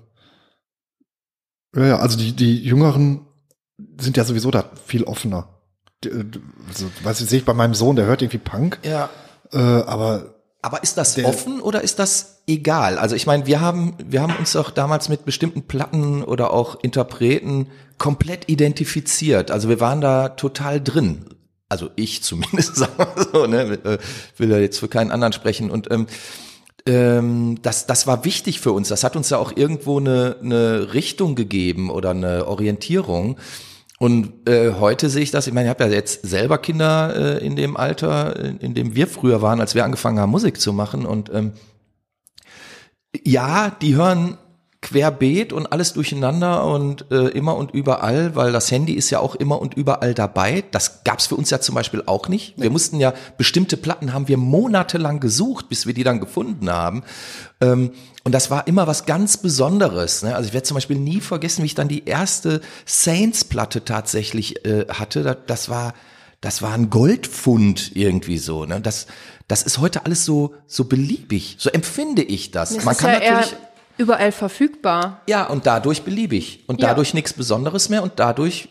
ja, 1.77 1.87
ja, 1.87 1.99
also 1.99 2.17
die, 2.19 2.33
die 2.33 2.63
Jüngeren 2.63 3.27
sind 4.01 4.17
ja 4.17 4.25
sowieso 4.25 4.51
da 4.51 4.65
viel 4.87 5.05
offener. 5.05 5.49
Äh, 6.05 6.11
Also, 6.69 6.87
weiß 7.03 7.21
ich, 7.21 7.29
sehe 7.29 7.39
ich 7.41 7.45
bei 7.45 7.55
meinem 7.55 7.75
Sohn, 7.75 7.97
der 7.97 8.07
hört 8.07 8.23
irgendwie 8.23 8.39
Punk, 8.39 8.79
Ja. 8.83 9.09
äh, 9.53 9.59
aber 9.59 10.35
Aber 10.63 10.83
ist 10.83 10.97
das 10.99 11.17
offen 11.25 11.61
oder 11.61 11.83
ist 11.83 11.99
das 11.99 12.43
egal? 12.47 12.99
Also 12.99 13.15
ich 13.15 13.27
meine, 13.27 13.47
wir 13.47 13.61
haben, 13.61 13.95
wir 14.05 14.23
haben 14.23 14.35
uns 14.37 14.53
doch 14.53 14.71
damals 14.71 15.09
mit 15.09 15.25
bestimmten 15.25 15.63
Platten 15.63 16.25
oder 16.25 16.53
auch 16.53 16.83
Interpreten 16.83 17.69
komplett 17.99 18.49
identifiziert. 18.49 19.51
Also 19.51 19.69
wir 19.69 19.81
waren 19.81 20.01
da 20.01 20.31
total 20.31 20.81
drin. 20.81 21.27
Also 21.69 21.91
ich 21.97 22.23
zumindest, 22.29 22.77
sagen 22.77 22.93
wir 22.99 23.25
so, 23.33 23.47
ne? 23.47 23.61
Äh, 23.85 23.99
Will 24.39 24.51
ja 24.51 24.59
jetzt 24.59 24.79
für 24.79 24.89
keinen 24.89 25.11
anderen 25.13 25.33
sprechen. 25.33 25.71
Und 25.71 25.91
ähm, 25.91 26.07
ähm, 26.89 27.59
das, 27.63 27.87
das 27.87 28.07
war 28.07 28.25
wichtig 28.25 28.61
für 28.61 28.73
uns. 28.73 28.89
Das 28.89 29.05
hat 29.05 29.15
uns 29.15 29.31
ja 29.31 29.39
auch 29.39 29.53
irgendwo 29.55 29.99
eine, 29.99 30.37
eine 30.43 30.95
Richtung 30.95 31.35
gegeben 31.35 31.91
oder 31.91 32.11
eine 32.11 32.49
Orientierung. 32.49 33.37
Und 33.99 34.49
äh, 34.49 34.73
heute 34.75 35.11
sehe 35.11 35.23
ich 35.23 35.31
das, 35.31 35.47
ich 35.47 35.53
meine, 35.53 35.67
ich 35.67 35.71
habe 35.71 35.85
ja 35.85 35.91
jetzt 35.91 36.27
selber 36.27 36.59
Kinder 36.59 37.41
äh, 37.41 37.47
in 37.47 37.57
dem 37.57 37.77
Alter, 37.77 38.37
in, 38.37 38.59
in 38.59 38.75
dem 38.75 38.95
wir 38.95 39.07
früher 39.07 39.43
waren, 39.43 39.61
als 39.61 39.75
wir 39.75 39.85
angefangen 39.85 40.19
haben, 40.19 40.31
Musik 40.31 40.61
zu 40.61 40.73
machen. 40.73 41.05
Und 41.05 41.31
ähm, 41.35 41.53
ja, 43.25 43.71
die 43.71 43.97
hören 43.97 44.39
querbeet 44.89 45.53
und 45.53 45.71
alles 45.71 45.93
durcheinander 45.93 46.65
und 46.65 47.11
äh, 47.11 47.29
immer 47.29 47.57
und 47.57 47.73
überall, 47.73 48.35
weil 48.35 48.53
das 48.53 48.71
Handy 48.71 48.95
ist 48.95 49.11
ja 49.11 49.21
auch 49.21 49.35
immer 49.35 49.61
und 49.61 49.75
überall 49.75 50.15
dabei. 50.15 50.65
Das 50.71 51.05
gab's 51.05 51.27
für 51.27 51.37
uns 51.37 51.51
ja 51.51 51.61
zum 51.61 51.75
Beispiel 51.75 52.03
auch 52.07 52.29
nicht. 52.29 52.55
Wir 52.57 52.71
mussten 52.71 52.99
ja 52.99 53.13
bestimmte 53.37 53.77
Platten 53.77 54.15
haben 54.15 54.29
wir 54.29 54.39
monatelang 54.39 55.21
gesucht, 55.21 55.69
bis 55.69 55.87
wir 55.87 55.93
die 55.93 56.05
dann 56.05 56.21
gefunden 56.21 56.71
haben. 56.71 57.03
Ähm, 57.61 57.93
und 58.25 58.33
das 58.33 58.51
war 58.51 58.67
immer 58.67 58.87
was 58.87 59.05
ganz 59.05 59.37
Besonderes. 59.37 60.23
Ne? 60.23 60.35
Also 60.35 60.49
ich 60.49 60.55
werde 60.55 60.67
zum 60.67 60.77
Beispiel 60.77 60.99
nie 60.99 61.21
vergessen, 61.21 61.63
wie 61.63 61.67
ich 61.67 61.75
dann 61.75 61.89
die 61.89 62.07
erste 62.07 62.61
Saints-Platte 62.87 63.85
tatsächlich 63.85 64.65
äh, 64.65 64.87
hatte. 64.89 65.23
Das, 65.23 65.37
das 65.47 65.69
war 65.69 65.93
das 66.41 66.63
war 66.63 66.73
ein 66.73 66.89
Goldfund 66.89 67.97
irgendwie 67.97 68.39
so. 68.39 68.65
Ne? 68.65 68.81
Das, 68.81 69.09
das 69.49 69.65
ist 69.65 69.79
heute 69.79 70.05
alles 70.05 70.25
so, 70.25 70.55
so 70.67 70.85
beliebig. 70.85 71.57
So 71.59 71.71
empfinde 71.71 72.23
ich 72.23 72.53
das. 72.53 72.75
Das 72.75 72.85
Man 72.85 72.97
kann 72.97 73.21
ja 73.21 73.33
natürlich, 73.33 73.57
überall 73.99 74.33
verfügbar. 74.33 75.23
ja, 75.29 75.47
und 75.47 75.67
dadurch 75.67 76.03
beliebig. 76.03 76.65
Und 76.67 76.81
Ja. 76.81 76.89
dadurch 76.89 77.15
nichts 77.15 77.33
Besonderes 77.33 77.89
mehr. 77.89 78.03
Und 78.03 78.13
dadurch, 78.17 78.69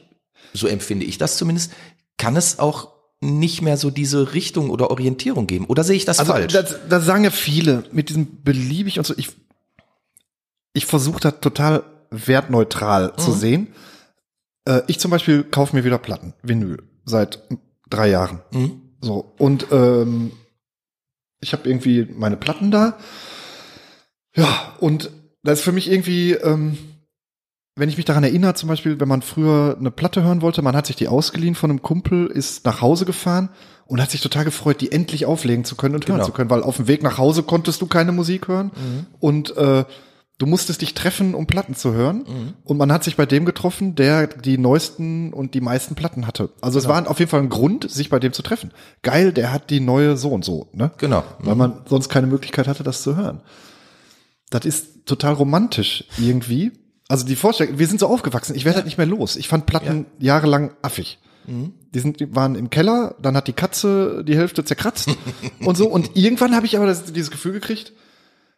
so 0.53 0.67
empfinde 0.67 1.05
ich 1.05 1.17
das 1.17 1.37
zumindest, 1.37 1.71
kann 2.17 2.35
es 2.35 2.59
auch 2.59 2.89
nicht 3.21 3.61
mehr 3.61 3.77
so 3.77 3.89
diese 3.89 4.33
Richtung 4.33 4.69
oder 4.69 4.89
Orientierung 4.91 5.47
geben. 5.47 5.65
Oder 5.65 5.83
sehe 5.83 5.95
ich 5.95 6.05
das 6.05 6.19
Also 6.19 6.33
falsch? 6.33 6.53
das, 6.53 6.75
das 6.87 7.05
sagen 7.05 7.23
ja 7.23 7.31
viele 7.31 7.83
mit 7.91 8.09
diesem 8.09 8.43
beliebig 8.43 8.97
und 8.99 9.05
so. 9.07 9.13
Ich, 9.17 9.29
ich 10.73 10.85
versuche 10.85 11.19
das 11.19 11.39
total 11.41 11.83
wertneutral 12.11 13.15
zu 13.17 13.31
Mhm. 13.31 13.35
sehen. 13.35 13.67
Äh, 14.65 14.81
ich 14.87 14.99
zum 14.99 15.09
Beispiel 15.11 15.43
kaufe 15.43 15.75
mir 15.75 15.83
wieder 15.83 15.97
Platten, 15.97 16.33
Vinyl, 16.43 16.83
seit 17.05 17.41
drei 17.89 18.09
Jahren. 18.09 18.41
Mhm. 18.51 18.81
So 19.01 19.33
und 19.39 19.67
ähm, 19.71 20.31
ich 21.39 21.53
habe 21.53 21.67
irgendwie 21.69 22.07
meine 22.15 22.37
Platten 22.37 22.69
da. 22.71 22.97
Ja 24.35 24.75
und 24.79 25.09
das 25.47 25.59
ist 25.59 25.65
für 25.65 25.71
mich 25.71 25.89
irgendwie, 25.91 26.33
ähm, 26.33 26.77
wenn 27.75 27.89
ich 27.89 27.97
mich 27.97 28.05
daran 28.05 28.23
erinnere, 28.23 28.55
zum 28.55 28.69
Beispiel, 28.69 28.99
wenn 28.99 29.07
man 29.07 29.21
früher 29.21 29.75
eine 29.79 29.91
Platte 29.91 30.23
hören 30.23 30.41
wollte, 30.41 30.61
man 30.61 30.75
hat 30.75 30.87
sich 30.87 30.95
die 30.95 31.07
ausgeliehen 31.07 31.55
von 31.55 31.69
einem 31.69 31.81
Kumpel, 31.81 32.25
ist 32.27 32.65
nach 32.65 32.81
Hause 32.81 33.05
gefahren 33.05 33.49
und 33.85 34.01
hat 34.01 34.09
sich 34.11 34.21
total 34.21 34.45
gefreut, 34.45 34.81
die 34.81 34.91
endlich 34.91 35.25
auflegen 35.25 35.63
zu 35.63 35.75
können 35.75 35.95
und 35.95 36.07
hören 36.07 36.17
Genau. 36.17 36.25
zu 36.25 36.31
können, 36.33 36.49
weil 36.49 36.63
auf 36.63 36.77
dem 36.77 36.87
Weg 36.87 37.03
nach 37.03 37.17
Hause 37.17 37.43
konntest 37.43 37.81
du 37.81 37.87
keine 37.87 38.11
Musik 38.11 38.47
hören 38.47 38.71
und 39.19 39.55
äh, 39.57 39.85
du 40.39 40.45
musstest 40.45 40.81
dich 40.81 40.93
treffen, 40.95 41.33
um 41.35 41.45
Platten 41.47 41.75
zu 41.75 41.93
hören. 41.93 42.25
Und 42.63 42.77
man 42.77 42.91
hat 42.91 43.03
sich 43.03 43.15
bei 43.15 43.25
dem 43.25 43.45
getroffen, 43.45 43.95
der 43.95 44.27
die 44.27 44.57
neuesten 44.57 45.31
und 45.33 45.53
die 45.53 45.61
meisten 45.61 45.95
Platten 45.95 46.27
hatte. 46.27 46.49
Also 46.61 46.79
es 46.79 46.87
war 46.87 47.07
auf 47.09 47.19
jeden 47.19 47.29
Fall 47.31 47.41
ein 47.41 47.49
Grund, 47.49 47.89
sich 47.89 48.09
bei 48.09 48.19
dem 48.19 48.33
zu 48.33 48.41
treffen. 48.43 48.71
Geil, 49.03 49.33
der 49.33 49.51
hat 49.53 49.69
die 49.69 49.79
neue 49.79 50.17
so 50.17 50.29
und 50.29 50.43
so, 50.45 50.67
ne? 50.73 50.91
Genau. 50.97 51.23
Weil 51.39 51.55
man 51.55 51.81
sonst 51.87 52.09
keine 52.09 52.27
Möglichkeit 52.27 52.67
hatte, 52.67 52.83
das 52.83 53.01
zu 53.03 53.15
hören. 53.15 53.41
Das 54.49 54.65
ist 54.65 55.05
total 55.05 55.33
romantisch 55.33 56.05
irgendwie. 56.17 56.71
Also 57.09 57.25
die 57.25 57.35
Vorstellung, 57.35 57.79
wir 57.79 57.87
sind 57.87 57.99
so 57.99 58.07
aufgewachsen, 58.07 58.55
ich 58.55 58.65
werde 58.65 58.77
halt 58.77 58.85
nicht 58.85 58.97
mehr 58.97 59.07
los. 59.07 59.35
Ich 59.35 59.47
fand 59.47 59.65
Platten 59.65 60.05
jahrelang 60.19 60.75
affig. 60.81 61.19
Die, 61.49 61.99
sind, 61.99 62.19
die 62.19 62.35
waren 62.35 62.55
im 62.55 62.69
Keller, 62.69 63.15
dann 63.21 63.37
hat 63.37 63.47
die 63.47 63.53
Katze 63.53 64.25
die 64.27 64.35
Hälfte 64.35 64.65
zerkratzt 64.65 65.09
und 65.61 65.77
so. 65.77 65.87
Und 65.87 66.11
irgendwann 66.17 66.53
habe 66.53 66.65
ich 66.65 66.75
aber 66.75 66.85
das, 66.85 67.05
dieses 67.05 67.31
Gefühl 67.31 67.53
gekriegt, 67.53 67.93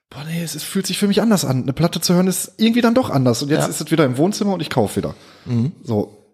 boah, 0.10 0.24
nee, 0.24 0.42
es, 0.42 0.56
ist, 0.56 0.64
fühlt 0.64 0.88
sich 0.88 0.98
für 0.98 1.08
mich 1.08 1.22
anders 1.22 1.46
an. 1.46 1.62
Eine 1.62 1.74
Platte 1.74 2.02
zu 2.02 2.16
hören 2.16 2.26
ist 2.26 2.54
irgendwie 2.58 2.82
dann 2.82 2.96
doch 2.96 3.12
anders. 3.12 3.44
Und 3.44 3.50
jetzt 3.50 3.60
Ja. 3.60 3.68
ist 3.68 3.80
es 3.80 3.92
wieder 3.92 4.06
im 4.06 4.18
Wohnzimmer 4.18 4.54
und 4.54 4.62
ich 4.62 4.72
kaufe 4.72 4.96
wieder. 4.96 5.14
So. 5.84 6.34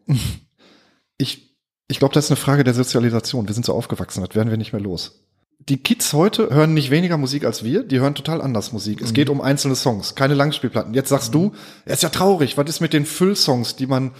Ich, 1.17 1.57
ich 1.89 1.99
glaube, 1.99 2.13
das 2.13 2.25
ist 2.25 2.31
eine 2.31 2.37
Frage 2.37 2.63
der 2.63 2.73
Sozialisation. 2.73 3.47
Wir 3.49 3.53
sind 3.53 3.65
so 3.65 3.73
aufgewachsen, 3.73 4.21
das 4.25 4.33
werden 4.35 4.49
wir 4.49 4.57
nicht 4.57 4.71
mehr 4.71 4.81
los. 4.81 5.25
Die 5.67 5.77
Kids 5.77 6.13
heute 6.13 6.51
hören 6.51 6.75
nicht 6.75 6.91
weniger 6.91 7.17
Musik 7.17 7.43
als 7.43 7.63
wir, 7.63 7.81
die 7.81 7.99
hören 7.99 8.13
total 8.13 8.39
anders 8.39 8.71
Musik. 8.71 9.01
Es 9.01 9.13
geht 9.13 9.29
um 9.29 9.41
einzelne 9.41 9.75
Songs, 9.75 10.13
keine 10.13 10.35
Langspielplatten. 10.35 10.93
Jetzt 10.93 11.09
sagst 11.09 11.33
du, 11.33 11.53
es 11.85 11.95
ist 11.95 12.03
ja 12.03 12.09
traurig, 12.09 12.55
was 12.55 12.69
ist 12.69 12.81
mit 12.81 12.93
den 12.93 13.05
Füllsongs, 13.05 13.75
die 13.75 13.87
man 13.87 14.11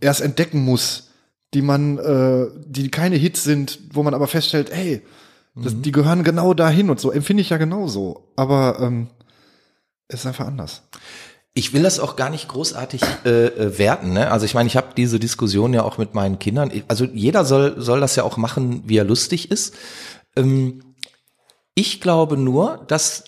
erst 0.00 0.20
entdecken 0.20 0.64
muss, 0.64 1.10
die 1.54 1.62
man, 1.62 1.98
äh, 1.98 2.46
die 2.66 2.88
keine 2.88 3.16
Hits 3.16 3.42
sind, 3.42 3.80
wo 3.92 4.04
man 4.04 4.14
aber 4.14 4.28
feststellt, 4.28 4.70
ey, 4.70 5.02
das, 5.56 5.74
die 5.80 5.92
gehören 5.92 6.24
genau 6.24 6.54
dahin 6.54 6.88
und 6.88 7.00
so, 7.00 7.10
empfinde 7.10 7.42
ich 7.42 7.50
ja 7.50 7.58
genauso. 7.58 8.32
Aber 8.36 8.78
ähm, 8.80 9.08
es 10.08 10.20
ist 10.20 10.26
einfach 10.26 10.46
anders. 10.46 10.82
Ich 11.52 11.74
will 11.74 11.82
das 11.82 12.00
auch 12.00 12.16
gar 12.16 12.30
nicht 12.30 12.48
großartig 12.48 13.02
äh, 13.26 13.46
äh, 13.46 13.78
werten. 13.78 14.14
Ne? 14.14 14.30
Also 14.30 14.46
ich 14.46 14.54
meine, 14.54 14.68
ich 14.68 14.76
habe 14.76 14.94
diese 14.96 15.18
Diskussion 15.18 15.74
ja 15.74 15.82
auch 15.82 15.98
mit 15.98 16.14
meinen 16.14 16.38
Kindern. 16.38 16.70
Also 16.88 17.04
jeder 17.04 17.44
soll 17.44 17.74
soll 17.82 18.00
das 18.00 18.16
ja 18.16 18.22
auch 18.22 18.38
machen, 18.38 18.84
wie 18.86 18.96
er 18.96 19.04
lustig 19.04 19.50
ist. 19.50 19.74
Ähm, 20.34 20.91
ich 21.74 22.00
glaube 22.00 22.36
nur, 22.36 22.84
dass 22.88 23.24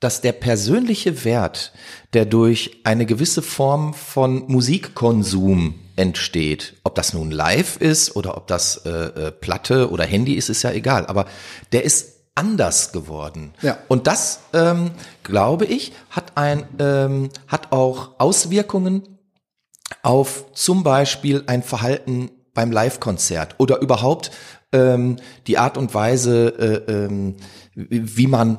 dass 0.00 0.20
der 0.20 0.32
persönliche 0.32 1.24
Wert, 1.24 1.72
der 2.12 2.26
durch 2.26 2.82
eine 2.84 3.06
gewisse 3.06 3.40
Form 3.40 3.94
von 3.94 4.44
Musikkonsum 4.48 5.76
entsteht, 5.96 6.74
ob 6.84 6.94
das 6.94 7.14
nun 7.14 7.30
live 7.30 7.78
ist 7.78 8.14
oder 8.14 8.36
ob 8.36 8.46
das 8.46 8.84
äh, 8.84 8.90
äh, 8.90 9.30
Platte 9.32 9.90
oder 9.90 10.04
Handy 10.04 10.34
ist, 10.34 10.50
ist 10.50 10.62
ja 10.62 10.72
egal. 10.72 11.06
Aber 11.06 11.24
der 11.72 11.84
ist 11.84 12.14
anders 12.34 12.92
geworden. 12.92 13.54
Ja. 13.62 13.78
Und 13.88 14.06
das, 14.06 14.40
ähm, 14.52 14.90
glaube 15.22 15.64
ich, 15.64 15.92
hat 16.10 16.36
ein 16.36 16.66
ähm, 16.78 17.30
hat 17.46 17.72
auch 17.72 18.18
Auswirkungen 18.18 19.20
auf 20.02 20.52
zum 20.52 20.82
Beispiel 20.82 21.44
ein 21.46 21.62
Verhalten 21.62 22.30
beim 22.52 22.72
Live-Konzert 22.72 23.54
oder 23.58 23.80
überhaupt 23.80 24.30
ähm, 24.74 25.16
die 25.46 25.56
Art 25.58 25.78
und 25.78 25.94
Weise, 25.94 26.48
äh, 26.86 26.92
ähm, 26.92 27.36
wie 27.74 28.26
man 28.26 28.58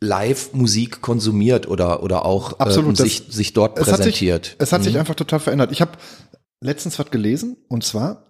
Live-Musik 0.00 1.00
konsumiert 1.00 1.66
oder 1.68 2.02
oder 2.02 2.24
auch 2.26 2.58
Absolut, 2.58 2.90
ähm, 2.90 2.94
das- 2.96 3.06
sich 3.06 3.22
sich 3.30 3.52
dort 3.52 3.78
Es 3.78 3.86
hat 3.88 3.96
sich, 4.02 4.14
präsentiert. 4.16 4.56
es 4.58 4.72
hat 4.72 4.80
Mhm. 4.80 4.84
sich 4.84 4.98
einfach 4.98 5.14
total 5.14 5.40
verändert. 5.40 5.72
Ich 5.72 5.80
habe 5.80 5.92
letztens 6.60 6.98
was 6.98 7.10
gelesen 7.10 7.56
und 7.68 7.84
zwar 7.84 8.24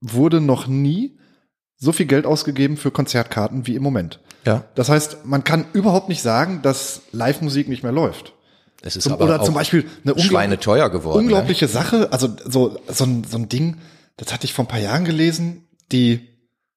wurde 0.00 0.40
noch 0.40 0.66
nie 0.66 1.18
so 1.76 1.92
viel 1.92 2.06
Geld 2.06 2.24
ausgegeben 2.26 2.76
für 2.76 2.90
Konzertkarten 2.90 3.66
wie 3.66 3.74
im 3.74 3.82
Moment. 3.82 4.20
ja, 4.46 4.64
Das 4.74 4.88
heißt, 4.88 5.24
man 5.24 5.42
kann 5.44 5.66
überhaupt 5.72 6.08
nicht 6.08 6.22
sagen, 6.22 6.60
dass 6.62 7.02
Live-Musik 7.12 7.68
nicht 7.68 7.82
mehr 7.82 7.92
läuft. 7.92 8.32
es 8.82 8.96
ist 8.96 9.04
Zum, 9.04 9.14
aber 9.14 9.24
oder 9.24 9.40
auch 9.40 9.44
zum 9.44 9.54
Beispiel 9.54 9.86
eine 10.04 10.12
unglaub- 10.14 10.20
schweineteuer 10.26 10.90
geworden. 10.90 11.16
ne? 11.18 11.22
unglaubliche 11.24 11.68
Sache, 11.68 12.12
also 12.12 12.28
so, 12.44 12.78
so, 12.88 13.04
ein, 13.04 13.24
so 13.24 13.38
ein 13.38 13.48
Ding, 13.48 13.78
das 14.18 14.32
hatte 14.32 14.44
ich 14.44 14.52
vor 14.52 14.64
ein 14.66 14.68
paar 14.68 14.78
Jahren 14.80 15.04
gelesen, 15.06 15.64
die 15.90 16.20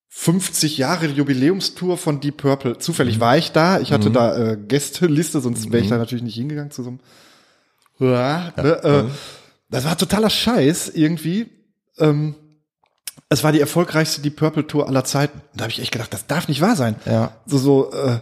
50 0.10 0.78
Jahre 0.78 1.08
Jubiläumstour 1.08 1.98
von 1.98 2.20
Deep 2.20 2.38
Purple. 2.38 2.78
Zufällig 2.78 3.20
war 3.20 3.38
ich 3.38 3.52
da. 3.52 3.80
Ich 3.80 3.92
hatte 3.92 4.10
da 4.10 4.36
äh, 4.36 4.58
Gästeliste, 4.58 5.42
sonst 5.42 5.72
wäre 5.72 5.84
ich 5.84 5.90
da 5.90 5.98
natürlich 5.98 6.24
nicht 6.24 6.36
hingegangen 6.36 6.72
zu 6.72 6.84
so 6.84 6.90
einem. 6.90 7.00
Ja, 8.00 8.54
ne, 8.58 8.84
äh, 8.84 9.04
das 9.70 9.86
war 9.86 9.98
totaler 9.98 10.30
Scheiß 10.30 10.90
irgendwie. 10.90 11.50
Ähm, 11.98 12.36
es 13.30 13.44
war 13.44 13.52
die 13.52 13.60
erfolgreichste 13.60 14.22
Deep 14.22 14.38
Purple 14.38 14.66
Tour 14.66 14.88
aller 14.88 15.04
Zeiten. 15.04 15.42
Da 15.56 15.64
habe 15.64 15.72
ich 15.72 15.82
echt 15.82 15.92
gedacht, 15.92 16.14
das 16.14 16.28
darf 16.28 16.48
nicht 16.48 16.62
wahr 16.62 16.76
sein. 16.76 16.96
Ja. 17.06 17.36
So, 17.46 17.58
so, 17.58 17.92
äh, 17.92 18.20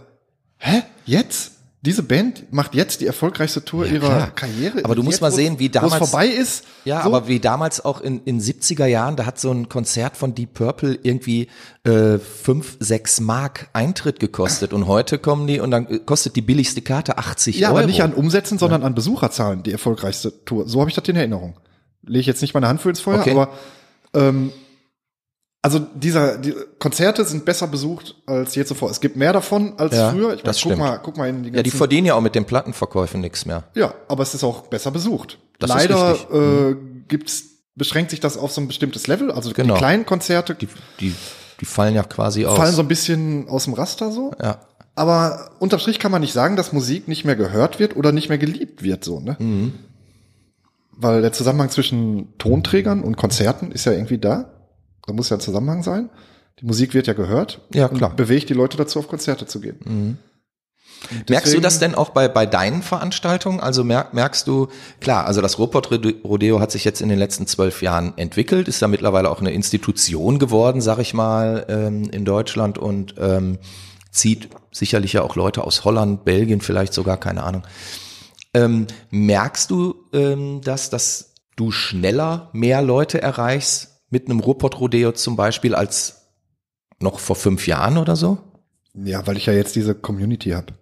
hä? 0.58 0.82
Jetzt? 1.04 1.52
Diese 1.86 2.02
Band 2.02 2.52
macht 2.52 2.74
jetzt 2.74 3.00
die 3.00 3.06
erfolgreichste 3.06 3.64
Tour 3.64 3.86
ihrer 3.86 4.06
klar. 4.08 4.30
Karriere. 4.34 4.84
Aber 4.84 4.94
du 4.94 5.02
musst 5.02 5.14
Jetzt, 5.14 5.20
mal 5.22 5.30
sehen, 5.32 5.58
wie 5.58 5.68
damals- 5.70 5.96
vorbei 5.96 6.26
ist. 6.26 6.64
Ja, 6.84 7.00
so. 7.02 7.06
aber 7.06 7.28
wie 7.28 7.40
damals 7.40 7.82
auch 7.84 8.00
in, 8.02 8.20
in 8.24 8.40
70er 8.40 8.84
Jahren, 8.86 9.16
da 9.16 9.24
hat 9.24 9.38
so 9.40 9.50
ein 9.50 9.68
Konzert 9.68 10.16
von 10.16 10.34
Deep 10.34 10.52
Purple 10.54 10.98
irgendwie 11.02 11.48
äh, 11.84 12.18
fünf, 12.18 12.76
sechs 12.80 13.20
Mark 13.20 13.68
Eintritt 13.72 14.20
gekostet 14.20 14.72
und 14.74 14.86
heute 14.86 15.18
kommen 15.18 15.46
die 15.46 15.60
und 15.60 15.70
dann 15.70 15.86
äh, 15.86 15.98
kostet 16.00 16.36
die 16.36 16.42
billigste 16.42 16.82
Karte 16.82 17.16
80 17.18 17.58
Ja, 17.60 17.68
Euro. 17.68 17.78
aber 17.78 17.86
nicht 17.86 18.02
an 18.02 18.12
Umsätzen, 18.12 18.58
sondern 18.58 18.82
an 18.82 18.94
Besucherzahlen, 18.94 19.62
die 19.62 19.72
erfolgreichste 19.72 20.44
Tour. 20.44 20.68
So 20.68 20.80
habe 20.80 20.90
ich 20.90 20.96
das 20.96 21.08
in 21.08 21.16
Erinnerung. 21.16 21.54
Lege 22.04 22.20
ich 22.20 22.26
jetzt 22.26 22.42
nicht 22.42 22.52
meine 22.52 22.68
Hand 22.68 22.80
für 22.82 22.88
ins 22.90 23.00
Feuer, 23.00 23.20
Okay. 23.20 23.30
aber 23.30 23.50
ähm, 24.14 24.52
also 25.66 25.80
dieser 25.80 26.38
die 26.38 26.54
Konzerte 26.78 27.24
sind 27.24 27.44
besser 27.44 27.66
besucht 27.66 28.14
als 28.26 28.54
je 28.54 28.64
zuvor. 28.64 28.88
Es 28.90 29.00
gibt 29.00 29.16
mehr 29.16 29.32
davon 29.32 29.74
als 29.78 29.96
Ja, 29.96 30.10
früher. 30.10 30.34
Ich 30.34 30.42
das 30.42 30.56
guck 30.62 30.72
stimmt. 30.72 30.78
mal, 30.78 30.98
guck 31.02 31.16
mal 31.16 31.28
in 31.28 31.42
die 31.42 31.48
ja, 31.48 31.56
die 31.56 31.62
ganzen, 31.70 31.76
verdienen 31.78 32.06
ja 32.06 32.14
auch 32.14 32.20
mit 32.20 32.34
den 32.36 32.44
Plattenverkäufen 32.44 33.20
nichts 33.20 33.44
mehr. 33.46 33.64
ja, 33.74 33.92
aber 34.08 34.22
es 34.22 34.32
ist 34.34 34.44
auch 34.44 34.68
besser 34.68 34.90
besucht. 34.92 35.38
Das 35.58 35.70
Leider 35.70 36.12
richtig. 36.12 36.30
Mhm. 36.30 36.70
äh, 36.70 37.04
gibt's 37.08 37.44
beschränkt 37.74 38.10
sich 38.10 38.20
das 38.20 38.38
auf 38.38 38.52
so 38.52 38.60
ein 38.60 38.68
bestimmtes 38.68 39.06
Level. 39.08 39.30
Also 39.32 39.50
Genau. 39.52 39.74
die 39.74 39.78
kleinen 39.78 40.06
Konzerte 40.06 40.54
Die, 40.54 40.68
die, 41.00 41.14
die 41.60 41.64
fallen 41.66 41.94
ja 41.94 42.02
quasi 42.04 42.46
aus. 42.46 42.56
fallen 42.56 42.74
so 42.74 42.82
ein 42.82 42.88
bisschen 42.88 43.48
aus 43.48 43.64
dem 43.64 43.74
Raster 43.74 44.12
so. 44.12 44.32
ja. 44.42 44.60
Aber 44.94 45.50
unterm 45.58 45.78
Strich 45.80 45.98
kann 45.98 46.10
man 46.10 46.22
nicht 46.22 46.32
sagen, 46.32 46.56
dass 46.56 46.72
Musik 46.72 47.06
nicht 47.06 47.26
mehr 47.26 47.36
gehört 47.36 47.78
wird 47.78 47.96
oder 47.96 48.12
nicht 48.12 48.30
mehr 48.30 48.38
geliebt 48.38 48.82
wird, 48.82 49.04
so, 49.04 49.20
ne? 49.20 49.36
Mhm. 49.38 49.74
Weil 50.98 51.20
der 51.20 51.32
Zusammenhang 51.32 51.68
zwischen 51.68 52.28
Tonträgern 52.38 53.02
und 53.02 53.18
Konzerten 53.18 53.72
ist 53.72 53.84
ja 53.84 53.92
irgendwie 53.92 54.16
da. 54.16 54.46
Da 55.06 55.12
muss 55.12 55.30
ja 55.30 55.36
ein 55.36 55.40
Zusammenhang 55.40 55.82
sein. 55.82 56.10
Die 56.60 56.66
Musik 56.66 56.94
wird 56.94 57.06
ja 57.06 57.12
gehört. 57.12 57.60
Ja, 57.72 57.88
klar. 57.88 58.14
Bewegt 58.14 58.48
die 58.48 58.54
Leute 58.54 58.76
dazu, 58.76 58.98
auf 58.98 59.08
Konzerte 59.08 59.46
zu 59.46 59.60
gehen. 59.60 59.78
Mhm. 59.84 60.18
Merkst 61.28 61.54
du 61.54 61.60
das 61.60 61.78
denn 61.78 61.94
auch 61.94 62.10
bei, 62.10 62.26
bei 62.26 62.46
deinen 62.46 62.82
Veranstaltungen? 62.82 63.60
Also 63.60 63.84
merk, 63.84 64.14
merkst 64.14 64.46
du, 64.46 64.68
klar, 65.00 65.26
also 65.26 65.40
das 65.40 65.58
Ruhrpott-Rodeo 65.58 66.58
hat 66.58 66.72
sich 66.72 66.84
jetzt 66.84 67.00
in 67.00 67.08
den 67.08 67.18
letzten 67.18 67.46
zwölf 67.46 67.82
Jahren 67.82 68.16
entwickelt, 68.16 68.66
ist 68.66 68.80
ja 68.80 68.88
mittlerweile 68.88 69.30
auch 69.30 69.40
eine 69.40 69.52
Institution 69.52 70.38
geworden, 70.38 70.80
sag 70.80 70.98
ich 70.98 71.12
mal, 71.14 71.66
ähm, 71.68 72.08
in 72.10 72.24
Deutschland 72.24 72.78
und 72.78 73.14
ähm, 73.18 73.58
zieht 74.10 74.48
sicherlich 74.72 75.12
ja 75.12 75.22
auch 75.22 75.36
Leute 75.36 75.64
aus 75.64 75.84
Holland, 75.84 76.24
Belgien 76.24 76.62
vielleicht 76.62 76.94
sogar, 76.94 77.18
keine 77.18 77.42
Ahnung. 77.42 77.62
Ähm, 78.54 78.86
merkst 79.10 79.70
du 79.70 79.96
ähm, 80.14 80.62
das, 80.64 80.88
dass 80.88 81.34
du 81.56 81.70
schneller 81.70 82.48
mehr 82.52 82.80
Leute 82.80 83.20
erreichst 83.20 83.95
mit 84.10 84.26
einem 84.28 84.40
Ruhrpott-Rodeo 84.40 85.12
zum 85.12 85.36
Beispiel 85.36 85.74
als 85.74 86.22
noch 87.00 87.18
vor 87.18 87.36
fünf 87.36 87.66
Jahren 87.66 87.98
oder 87.98 88.16
so? 88.16 88.38
Ja, 88.94 89.26
weil 89.26 89.36
ich 89.36 89.46
ja 89.46 89.52
jetzt 89.52 89.76
diese 89.76 89.94
Community 89.94 90.50
habe. 90.50 90.72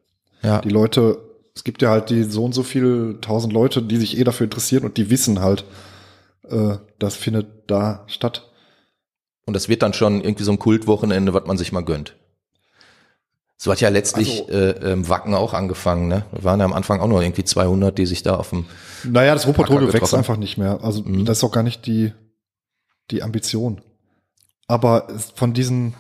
Ja. 0.43 0.61
Die 0.61 0.69
Leute, 0.69 1.19
es 1.55 1.65
gibt 1.65 1.83
ja 1.83 1.91
halt 1.91 2.11
die 2.11 2.23
so 2.25 2.45
und 2.45 2.53
so 2.55 2.63
viel 2.63 3.19
tausend 3.21 3.53
Leute, 3.53 3.83
die 3.83 3.97
sich 3.97 4.19
eh 4.19 4.25
dafür 4.25 4.45
interessieren 4.45 4.85
und 4.85 4.97
die 4.97 5.11
wissen 5.11 5.41
halt, 5.41 5.65
äh, 6.49 6.77
das 6.99 7.17
findet 7.17 7.71
da 7.71 8.05
statt. 8.07 8.51
Und 9.47 9.55
das 9.55 9.69
wird 9.69 9.83
dann 9.83 9.93
schon 9.95 10.21
irgendwie 10.23 10.45
so 10.45 10.53
ein 10.53 10.59
Kultwochenende, 10.59 11.35
was 11.35 11.47
man 11.47 11.57
sich 11.59 11.73
mal 11.73 11.83
gönnt. 11.85 12.15
So 13.57 13.71
hat 13.71 13.81
ja 13.81 13.89
letztlich 13.89 14.41
Also- 14.43 14.53
äh, 14.53 14.93
ähm, 14.93 15.09
Wacken 15.09 15.35
auch 15.35 15.55
angefangen, 15.55 16.09
ne? 16.09 16.25
Da 16.33 16.45
waren 16.45 16.61
ja 16.61 16.67
am 16.67 16.73
Anfang 16.73 17.01
auch 17.01 17.07
nur 17.09 17.23
irgendwie 17.23 17.45
200, 17.45 17.97
die 17.97 18.07
sich 18.07 18.23
da 18.23 18.37
auf 18.37 18.51
dem 18.51 18.67
Naja, 19.05 19.33
das 19.35 19.47
Ruhrpott-Rodeo 19.47 19.93
wächst 19.93 20.15
einfach 20.15 20.37
nicht 20.37 20.59
mehr. 20.59 20.83
Also 20.83 21.03
Mhm. 21.03 21.25
das 21.25 21.39
ist 21.39 21.45
auch 21.45 21.53
gar 21.53 21.63
nicht 21.63 21.87
die, 21.87 22.13
die 23.11 23.23
Ambition. 23.23 23.81
Aber 24.67 25.09
von 25.35 25.53
diesen 25.53 25.95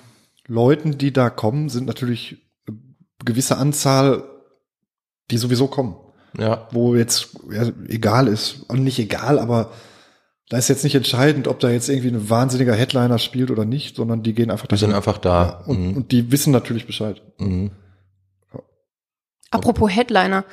Leuten, 0.46 0.98
die 0.98 1.12
da 1.12 1.30
kommen, 1.30 1.68
sind 1.68 1.86
natürlich 1.86 2.36
eine 2.66 2.78
gewisse 3.24 3.56
Anzahl, 3.58 4.24
die 5.30 5.38
sowieso 5.38 5.66
kommen. 5.68 5.96
ja, 6.38 6.68
Wo 6.70 6.94
jetzt 6.94 7.36
ja, 7.50 7.70
egal 7.88 8.28
ist. 8.28 8.64
Und 8.68 8.84
nicht 8.84 8.98
egal, 8.98 9.38
aber 9.38 9.70
da 10.50 10.58
ist 10.58 10.68
jetzt 10.68 10.84
nicht 10.84 10.94
entscheidend, 10.94 11.48
ob 11.48 11.60
da 11.60 11.70
jetzt 11.70 11.88
irgendwie 11.88 12.08
ein 12.08 12.28
wahnsinniger 12.28 12.74
Headliner 12.74 13.18
spielt 13.18 13.50
oder 13.50 13.64
nicht, 13.64 13.96
sondern 13.96 14.22
die 14.22 14.34
gehen 14.34 14.50
einfach 14.50 14.66
die 14.66 14.76
sind 14.76 14.92
einfach 14.92 15.16
da. 15.18 15.62
und, 15.66 15.80
Mhm. 15.80 15.96
und 15.96 16.12
die 16.12 16.30
wissen 16.32 16.52
natürlich 16.52 16.86
Bescheid. 16.86 17.22
Mhm. 17.38 17.70
Apropos 19.50 19.90
Headliner, 19.90 20.44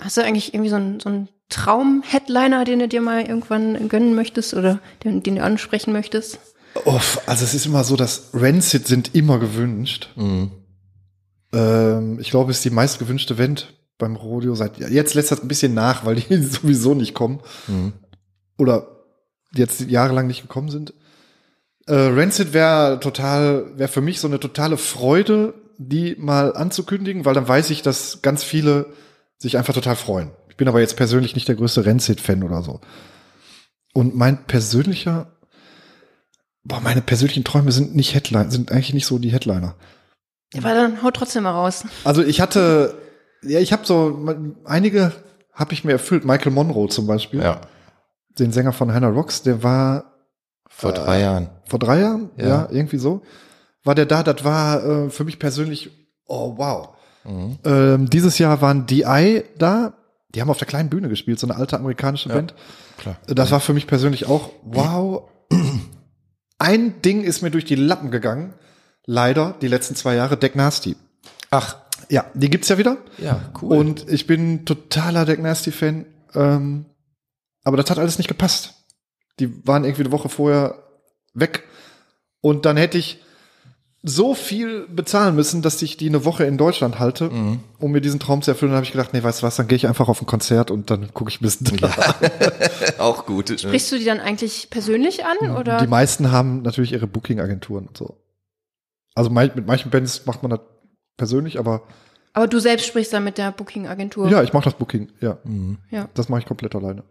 hast 0.00 0.16
du 0.16 0.22
eigentlich 0.24 0.52
irgendwie 0.52 0.70
so 0.70 0.76
einen, 0.76 1.00
so 1.00 1.08
einen 1.08 1.28
Traum-Headliner, 1.48 2.64
den 2.64 2.80
du 2.80 2.88
dir 2.88 3.00
mal 3.00 3.22
irgendwann 3.22 3.88
gönnen 3.88 4.14
möchtest 4.14 4.54
oder 4.54 4.80
den, 5.04 5.22
den 5.22 5.36
du 5.36 5.42
ansprechen 5.42 5.92
möchtest? 5.92 6.38
Uff, 6.84 7.20
also 7.26 7.44
es 7.44 7.54
ist 7.54 7.66
immer 7.66 7.84
so, 7.84 7.96
dass 7.96 8.30
Rancid 8.34 8.86
sind 8.86 9.14
immer 9.14 9.38
gewünscht. 9.38 10.10
Mhm. 10.16 10.50
Ähm, 11.52 12.18
ich 12.20 12.30
glaube, 12.30 12.50
es 12.50 12.58
ist 12.58 12.64
die 12.64 12.70
meist 12.70 12.98
gewünschte 12.98 13.34
Band 13.34 13.74
beim 13.96 14.14
Rodeo 14.14 14.54
seit 14.54 14.78
jetzt 14.78 15.14
lässt 15.14 15.32
das 15.32 15.42
ein 15.42 15.48
bisschen 15.48 15.74
nach, 15.74 16.04
weil 16.04 16.16
die 16.16 16.36
sowieso 16.42 16.94
nicht 16.94 17.14
kommen 17.14 17.40
Mhm. 17.66 17.94
oder 18.58 18.86
jetzt 19.54 19.80
jahrelang 19.80 20.26
nicht 20.26 20.42
gekommen 20.42 20.68
sind. 20.68 20.92
Äh, 21.86 21.94
Rancid 21.94 22.52
wäre 22.52 23.00
total, 23.00 23.72
wäre 23.76 23.88
für 23.88 24.02
mich 24.02 24.20
so 24.20 24.28
eine 24.28 24.38
totale 24.38 24.76
Freude, 24.76 25.54
die 25.78 26.16
mal 26.18 26.54
anzukündigen, 26.54 27.24
weil 27.24 27.34
dann 27.34 27.48
weiß 27.48 27.70
ich, 27.70 27.82
dass 27.82 28.20
ganz 28.20 28.44
viele 28.44 28.92
sich 29.38 29.56
einfach 29.56 29.72
total 29.72 29.96
freuen. 29.96 30.30
Ich 30.58 30.60
bin 30.60 30.66
aber 30.66 30.80
jetzt 30.80 30.96
persönlich 30.96 31.36
nicht 31.36 31.46
der 31.46 31.54
größte 31.54 31.86
Rancid-Fan 31.86 32.42
oder 32.42 32.62
so. 32.62 32.80
Und 33.94 34.16
mein 34.16 34.44
persönlicher, 34.46 35.28
boah, 36.64 36.80
meine 36.80 37.00
persönlichen 37.00 37.44
Träume 37.44 37.70
sind 37.70 37.94
nicht 37.94 38.12
Headliner, 38.12 38.50
sind 38.50 38.72
eigentlich 38.72 38.92
nicht 38.92 39.06
so 39.06 39.20
die 39.20 39.30
Headliner. 39.30 39.76
Ja, 40.52 40.60
aber 40.62 40.74
dann 40.74 41.00
haut 41.04 41.14
trotzdem 41.14 41.44
mal 41.44 41.52
raus. 41.52 41.84
Also 42.02 42.24
ich 42.24 42.40
hatte, 42.40 42.98
ja, 43.44 43.60
ich 43.60 43.72
habe 43.72 43.86
so 43.86 44.26
einige 44.64 45.12
habe 45.52 45.74
ich 45.74 45.84
mir 45.84 45.92
erfüllt. 45.92 46.24
Michael 46.24 46.50
Monroe 46.50 46.88
zum 46.88 47.06
Beispiel, 47.06 47.40
Ja, 47.40 47.60
den 48.40 48.50
Sänger 48.50 48.72
von 48.72 48.92
Hannah 48.92 49.10
Rocks, 49.10 49.42
der 49.44 49.62
war 49.62 50.12
vor 50.68 50.90
drei 50.92 51.20
Jahren. 51.20 51.50
vor 51.68 51.78
drei 51.78 52.00
Jahren, 52.00 52.30
ja, 52.36 52.48
Ja. 52.48 52.68
irgendwie 52.72 52.98
so, 52.98 53.22
war 53.84 53.94
der 53.94 54.06
da. 54.06 54.24
Das 54.24 54.42
war 54.42 54.84
äh, 54.84 55.10
für 55.10 55.22
mich 55.22 55.38
persönlich, 55.38 55.90
oh 56.26 56.54
wow. 56.58 56.96
Mhm. 57.22 57.58
Ähm, 57.64 58.10
dieses 58.10 58.38
Jahr 58.38 58.60
waren 58.60 58.86
DI 58.86 59.44
da. 59.56 59.94
Die 60.34 60.40
haben 60.40 60.50
auf 60.50 60.58
der 60.58 60.66
kleinen 60.68 60.90
Bühne 60.90 61.08
gespielt, 61.08 61.38
so 61.38 61.46
eine 61.46 61.56
alte 61.56 61.76
amerikanische 61.78 62.28
Band. 62.28 62.54
Klar. 62.98 63.16
Das 63.26 63.50
war 63.50 63.60
für 63.60 63.72
mich 63.72 63.86
persönlich 63.86 64.26
auch 64.26 64.50
wow. 64.62 65.30
Ein 66.58 67.00
Ding 67.02 67.22
ist 67.22 67.42
mir 67.42 67.50
durch 67.50 67.64
die 67.64 67.76
Lappen 67.76 68.10
gegangen. 68.10 68.54
Leider 69.06 69.54
die 69.62 69.68
letzten 69.68 69.94
zwei 69.94 70.14
Jahre 70.16 70.36
Deck 70.36 70.54
Nasty. 70.54 70.96
Ach, 71.50 71.76
Ja, 72.10 72.26
die 72.34 72.50
gibt's 72.50 72.68
ja 72.68 72.76
wieder. 72.78 72.98
ja, 73.18 73.40
cool. 73.62 73.76
Und 73.76 74.08
ich 74.10 74.26
bin 74.26 74.66
totaler 74.66 75.24
Deck 75.24 75.40
Nasty 75.40 75.70
Fan. 75.72 76.04
Ähm, 76.34 76.86
aber 77.64 77.76
das 77.78 77.88
hat 77.90 77.98
alles 77.98 78.18
nicht 78.18 78.28
gepasst. 78.28 78.74
Die 79.40 79.66
waren 79.66 79.84
irgendwie 79.84 80.02
eine 80.02 80.12
Woche 80.12 80.28
vorher 80.28 80.82
weg. 81.32 81.64
Und 82.40 82.66
dann 82.66 82.76
hätte 82.76 82.98
ich 82.98 83.22
so 84.02 84.32
viel 84.34 84.86
bezahlen 84.88 85.34
müssen, 85.34 85.60
dass 85.60 85.82
ich 85.82 85.96
die 85.96 86.08
eine 86.08 86.24
Woche 86.24 86.44
in 86.44 86.56
Deutschland 86.56 86.98
halte, 87.00 87.30
Mhm. 87.30 87.60
um 87.80 87.90
mir 87.90 88.00
diesen 88.00 88.20
Traum 88.20 88.42
zu 88.42 88.52
erfüllen. 88.52 88.70
Dann 88.70 88.76
habe 88.76 88.84
ich 88.86 88.92
gedacht, 88.92 89.12
nee, 89.12 89.22
weißt 89.22 89.42
du 89.42 89.46
was, 89.46 89.56
dann 89.56 89.66
gehe 89.66 89.76
ich 89.76 89.88
einfach 89.88 90.08
auf 90.08 90.22
ein 90.22 90.26
Konzert 90.26 90.70
und 90.70 90.90
dann 90.90 91.12
gucke 91.14 91.30
ich 91.30 91.40
ein 91.40 91.44
bisschen 91.44 91.76
da. 91.78 91.90
auch 92.98 93.26
gut. 93.26 93.48
Sprichst 93.60 93.90
du 93.90 93.98
die 93.98 94.04
dann 94.04 94.20
eigentlich 94.20 94.70
persönlich 94.70 95.24
an 95.24 95.50
oder? 95.56 95.78
Die 95.78 95.86
meisten 95.88 96.30
haben 96.30 96.62
natürlich 96.62 96.92
ihre 96.92 97.06
Booking-Agenturen 97.08 97.86
und 97.88 97.96
so. 97.96 98.16
Also 99.14 99.30
mit 99.30 99.66
manchen 99.66 99.90
Bands 99.90 100.26
macht 100.26 100.42
man 100.42 100.50
das 100.50 100.60
persönlich, 101.16 101.58
aber 101.58 101.82
Aber 102.34 102.46
du 102.46 102.60
selbst 102.60 102.86
sprichst 102.86 103.12
dann 103.12 103.24
mit 103.24 103.36
der 103.36 103.50
Booking-Agentur. 103.50 104.28
ja, 104.30 104.44
ich 104.44 104.52
mache 104.52 104.64
das 104.64 104.74
Booking, 104.74 105.10
ja. 105.20 105.38
Mhm. 105.42 105.78
ja. 105.90 106.08
Das 106.14 106.28
mache 106.28 106.40
ich 106.40 106.46
komplett 106.46 106.76
alleine. 106.76 107.02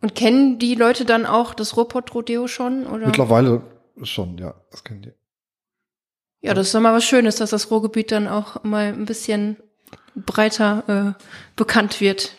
Und 0.00 0.14
kennen 0.14 0.60
die 0.60 0.76
Leute 0.76 1.04
dann 1.04 1.26
auch 1.26 1.54
das 1.54 1.76
Ruhrpott-Rodeo 1.76 2.46
schon? 2.46 2.86
Oder? 2.86 3.06
Mittlerweile 3.06 3.62
schon, 4.04 4.38
ja, 4.38 4.54
das 4.70 4.84
kennen 4.84 5.02
die. 5.02 5.12
Ja, 6.46 6.54
das 6.54 6.68
ist 6.68 6.74
doch 6.74 6.80
mal 6.80 6.94
was 6.94 7.04
Schönes, 7.04 7.36
dass 7.36 7.50
das 7.50 7.70
Ruhrgebiet 7.70 8.12
dann 8.12 8.28
auch 8.28 8.62
mal 8.62 8.86
ein 8.86 9.04
bisschen 9.04 9.56
breiter 10.14 11.14
äh, 11.18 11.22
bekannt 11.56 12.00
wird. 12.00 12.32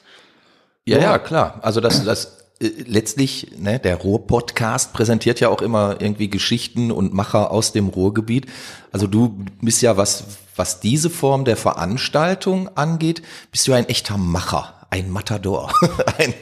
Ja, 0.85 0.99
ja, 0.99 1.19
klar. 1.19 1.59
Also 1.61 1.81
das, 1.81 2.05
das 2.05 2.37
äh, 2.59 2.69
letztlich, 2.85 3.51
ne, 3.57 3.79
der 3.79 3.97
Ruhr-Podcast 3.97 4.93
präsentiert 4.93 5.39
ja 5.41 5.49
auch 5.49 5.61
immer 5.61 5.97
irgendwie 5.99 6.29
Geschichten 6.29 6.91
und 6.91 7.13
Macher 7.13 7.51
aus 7.51 7.73
dem 7.73 7.89
Ruhrgebiet. 7.89 8.45
Also 8.91 9.07
du 9.07 9.45
bist 9.61 9.81
ja, 9.81 9.97
was, 9.97 10.23
was 10.55 10.79
diese 10.79 11.09
Form 11.09 11.45
der 11.45 11.57
Veranstaltung 11.57 12.69
angeht, 12.77 13.21
bist 13.51 13.67
du 13.67 13.73
ein 13.73 13.89
echter 13.89 14.17
Macher, 14.17 14.73
ein 14.89 15.11
Matador. 15.11 15.71
ein, 16.17 16.33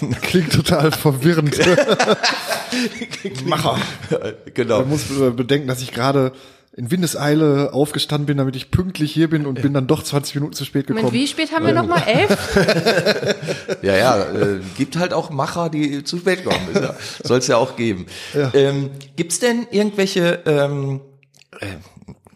ein, 0.00 0.20
Klingt 0.20 0.52
total 0.52 0.92
verwirrend. 0.92 1.58
Macher. 3.46 3.78
genau. 4.54 4.80
Man 4.80 4.90
muss 4.90 5.04
bedenken, 5.34 5.66
dass 5.66 5.80
ich 5.80 5.92
gerade 5.92 6.32
in 6.76 6.90
Windeseile 6.90 7.72
aufgestanden 7.72 8.26
bin, 8.26 8.36
damit 8.36 8.54
ich 8.54 8.70
pünktlich 8.70 9.12
hier 9.12 9.28
bin 9.28 9.46
und 9.46 9.60
bin 9.60 9.74
dann 9.74 9.86
doch 9.86 10.02
20 10.02 10.36
Minuten 10.36 10.52
zu 10.52 10.64
spät 10.64 10.86
gekommen. 10.86 11.06
Moment, 11.06 11.20
wie 11.20 11.26
spät 11.26 11.52
haben 11.52 11.66
wir 11.66 11.72
nochmal? 11.72 12.02
Elf? 12.06 12.38
Ja, 13.82 13.96
ja, 13.96 14.22
äh, 14.22 14.60
gibt 14.76 14.96
halt 14.96 15.12
auch 15.12 15.30
Macher, 15.30 15.70
die 15.70 16.02
zu 16.02 16.18
spät 16.18 16.44
kommen. 16.44 16.68
Ja, 16.74 16.94
Soll 17.22 17.38
es 17.38 17.46
ja 17.46 17.56
auch 17.56 17.76
geben. 17.76 18.06
Ähm, 18.54 18.90
gibt's 19.16 19.38
denn 19.38 19.66
irgendwelche, 19.70 20.42
ähm, 20.46 21.00
äh, 21.60 21.66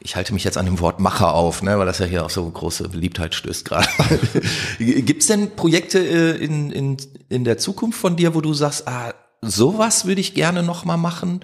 ich 0.01 0.17
halte 0.17 0.35
mich 0.35 0.45
jetzt 0.45 0.59
an 0.59 0.67
dem 0.67 0.81
Wort 0.81 1.01
Macher 1.01 1.35
auf, 1.35 1.63
ne, 1.63 1.79
weil 1.79 1.87
das 1.87 1.99
ja 1.99 2.07
hier 2.07 2.25
auf 2.25 2.33
so 2.33 2.49
große 2.49 2.89
Beliebtheit 2.89 3.35
stößt 3.35 3.65
gerade. 3.65 3.89
Gibt's 4.79 5.27
denn 5.27 5.55
Projekte 5.57 5.99
äh, 5.99 6.37
in, 6.37 6.71
in, 6.71 6.97
in 7.29 7.45
der 7.45 7.59
Zukunft 7.59 7.99
von 7.99 8.17
dir, 8.17 8.35
wo 8.35 8.41
du 8.41 8.55
sagst, 8.55 8.89
ah, 8.89 9.15
sowas 9.41 10.07
würde 10.07 10.21
ich 10.21 10.35
gerne 10.35 10.63
noch 10.63 10.85
mal 10.85 10.97
machen? 10.97 11.41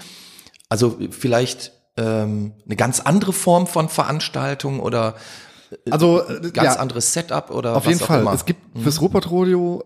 Also 0.69 0.99
vielleicht 1.11 1.73
ähm, 1.99 2.53
eine 2.65 2.77
ganz 2.77 3.01
andere 3.01 3.33
Form 3.33 3.67
von 3.67 3.89
Veranstaltung 3.89 4.81
oder 4.81 5.15
Also 5.91 6.23
äh, 6.27 6.51
ganz 6.53 6.75
ja, 6.77 6.81
anderes 6.81 7.13
Setup 7.13 7.51
oder 7.51 7.77
auf 7.77 7.85
was 7.85 7.93
jeden 7.93 8.03
auch 8.03 8.07
Fall. 8.07 8.21
immer. 8.23 8.33
Es 8.33 8.45
gibt 8.47 8.61
fürs 8.81 9.01
Ruppert 9.01 9.31
Rodeo, 9.31 9.85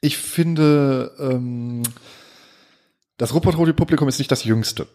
ich 0.00 0.18
finde, 0.18 1.12
ähm, 1.18 1.82
das 3.16 3.32
Ruppert 3.32 3.56
Rodeo 3.56 3.72
Publikum 3.74 4.08
ist 4.08 4.18
nicht 4.18 4.30
das 4.32 4.44
jüngste. 4.44 4.86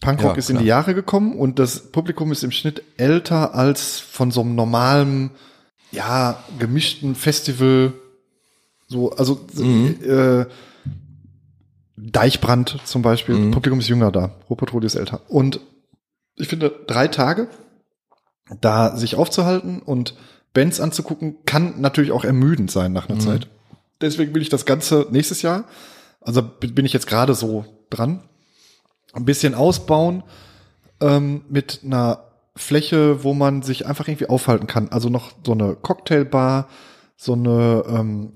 Punkrock 0.00 0.32
Ja, 0.32 0.38
ist 0.38 0.50
in 0.50 0.54
klar. 0.56 0.62
die 0.62 0.68
Jahre 0.68 0.94
gekommen 0.94 1.38
und 1.38 1.58
das 1.58 1.80
Publikum 1.92 2.30
ist 2.32 2.42
im 2.44 2.50
Schnitt 2.50 2.82
älter 2.96 3.54
als 3.54 3.98
von 3.98 4.30
so 4.30 4.40
einem 4.42 4.54
normalen, 4.54 5.30
ja, 5.92 6.42
gemischten 6.58 7.14
Festival. 7.14 7.92
So, 8.88 9.12
also 9.12 9.40
Mhm. 9.54 9.96
äh, 10.04 10.46
Deichbrand 11.96 12.78
zum 12.84 13.02
Beispiel, 13.02 13.36
Mhm. 13.36 13.50
Publikum 13.52 13.78
ist 13.80 13.88
jünger 13.88 14.12
da, 14.12 14.34
Rodeo 14.50 14.80
ist 14.80 14.94
älter. 14.94 15.22
Und 15.28 15.60
ich 16.36 16.48
finde, 16.48 16.70
drei 16.86 17.08
Tage 17.08 17.48
da 18.60 18.96
sich 18.96 19.16
aufzuhalten 19.16 19.80
und 19.80 20.14
Bands 20.52 20.80
anzugucken, 20.80 21.38
kann 21.44 21.80
natürlich 21.80 22.12
auch 22.12 22.24
ermüdend 22.24 22.70
sein 22.70 22.92
nach 22.92 23.08
einer 23.08 23.18
Zeit. 23.18 23.48
Deswegen 24.00 24.34
will 24.34 24.42
ich 24.42 24.48
das 24.48 24.66
Ganze 24.66 25.06
nächstes 25.10 25.42
Jahr, 25.42 25.64
also 26.20 26.42
bin 26.42 26.84
ich 26.84 26.92
jetzt 26.92 27.06
gerade 27.06 27.34
so 27.34 27.64
dran, 27.90 28.22
ein 29.12 29.24
bisschen 29.24 29.54
ausbauen 29.54 30.22
ähm, 31.00 31.42
mit 31.48 31.80
einer 31.84 32.24
Fläche, 32.54 33.22
wo 33.24 33.34
man 33.34 33.62
sich 33.62 33.86
einfach 33.86 34.08
irgendwie 34.08 34.28
aufhalten 34.28 34.66
kann. 34.66 34.88
Also 34.90 35.08
noch 35.08 35.32
so 35.44 35.52
eine 35.52 35.76
Cocktailbar, 35.76 36.68
so 37.16 37.32
eine, 37.34 37.84
ähm, 37.88 38.32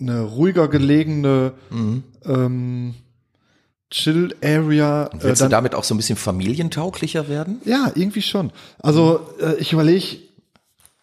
eine 0.00 0.20
ruhiger 0.22 0.68
gelegene 0.68 1.52
Mhm. 1.70 2.02
ähm, 2.24 2.94
Chill-Area. 3.90 5.06
äh, 5.06 5.10
Willst 5.22 5.40
dann- 5.42 5.48
du 5.48 5.56
damit 5.56 5.74
auch 5.74 5.84
so 5.84 5.94
ein 5.94 5.96
bisschen 5.96 6.16
familientauglicher 6.16 7.28
werden? 7.28 7.60
ja, 7.64 7.90
irgendwie 7.94 8.22
schon. 8.22 8.52
Also 8.80 9.20
äh, 9.40 9.54
ich 9.56 9.72
überlege, 9.72 10.18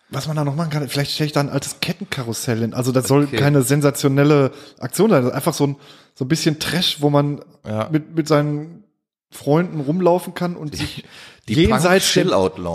was 0.09 0.27
man 0.27 0.35
da 0.35 0.43
noch 0.43 0.55
machen 0.55 0.69
kann. 0.69 0.87
Vielleicht 0.89 1.11
stelle 1.11 1.27
ich 1.27 1.31
da 1.33 1.39
ein 1.39 1.49
altes 1.49 1.77
Kettenkarussell 1.79 2.59
hin. 2.59 2.73
Also 2.73 2.91
das 2.91 3.07
soll 3.07 3.23
Okay. 3.23 3.37
keine 3.37 3.63
sensationelle 3.63 4.51
Aktion 4.79 5.09
sein. 5.09 5.23
Das 5.23 5.31
ist 5.31 5.35
einfach 5.35 5.53
so 5.53 5.67
ein, 5.67 5.75
so 6.13 6.25
ein 6.25 6.27
bisschen 6.27 6.59
Trash, 6.59 6.97
wo 7.01 7.09
man 7.09 7.41
Ja. 7.65 7.89
mit, 7.91 8.15
mit 8.15 8.27
seinen 8.27 8.82
Freunden 9.33 9.81
rumlaufen 9.81 10.33
kann 10.33 10.55
und 10.55 10.75
sich 10.75 11.03
Die 11.49 11.55
jenseits, 11.55 12.13
der, 12.13 12.23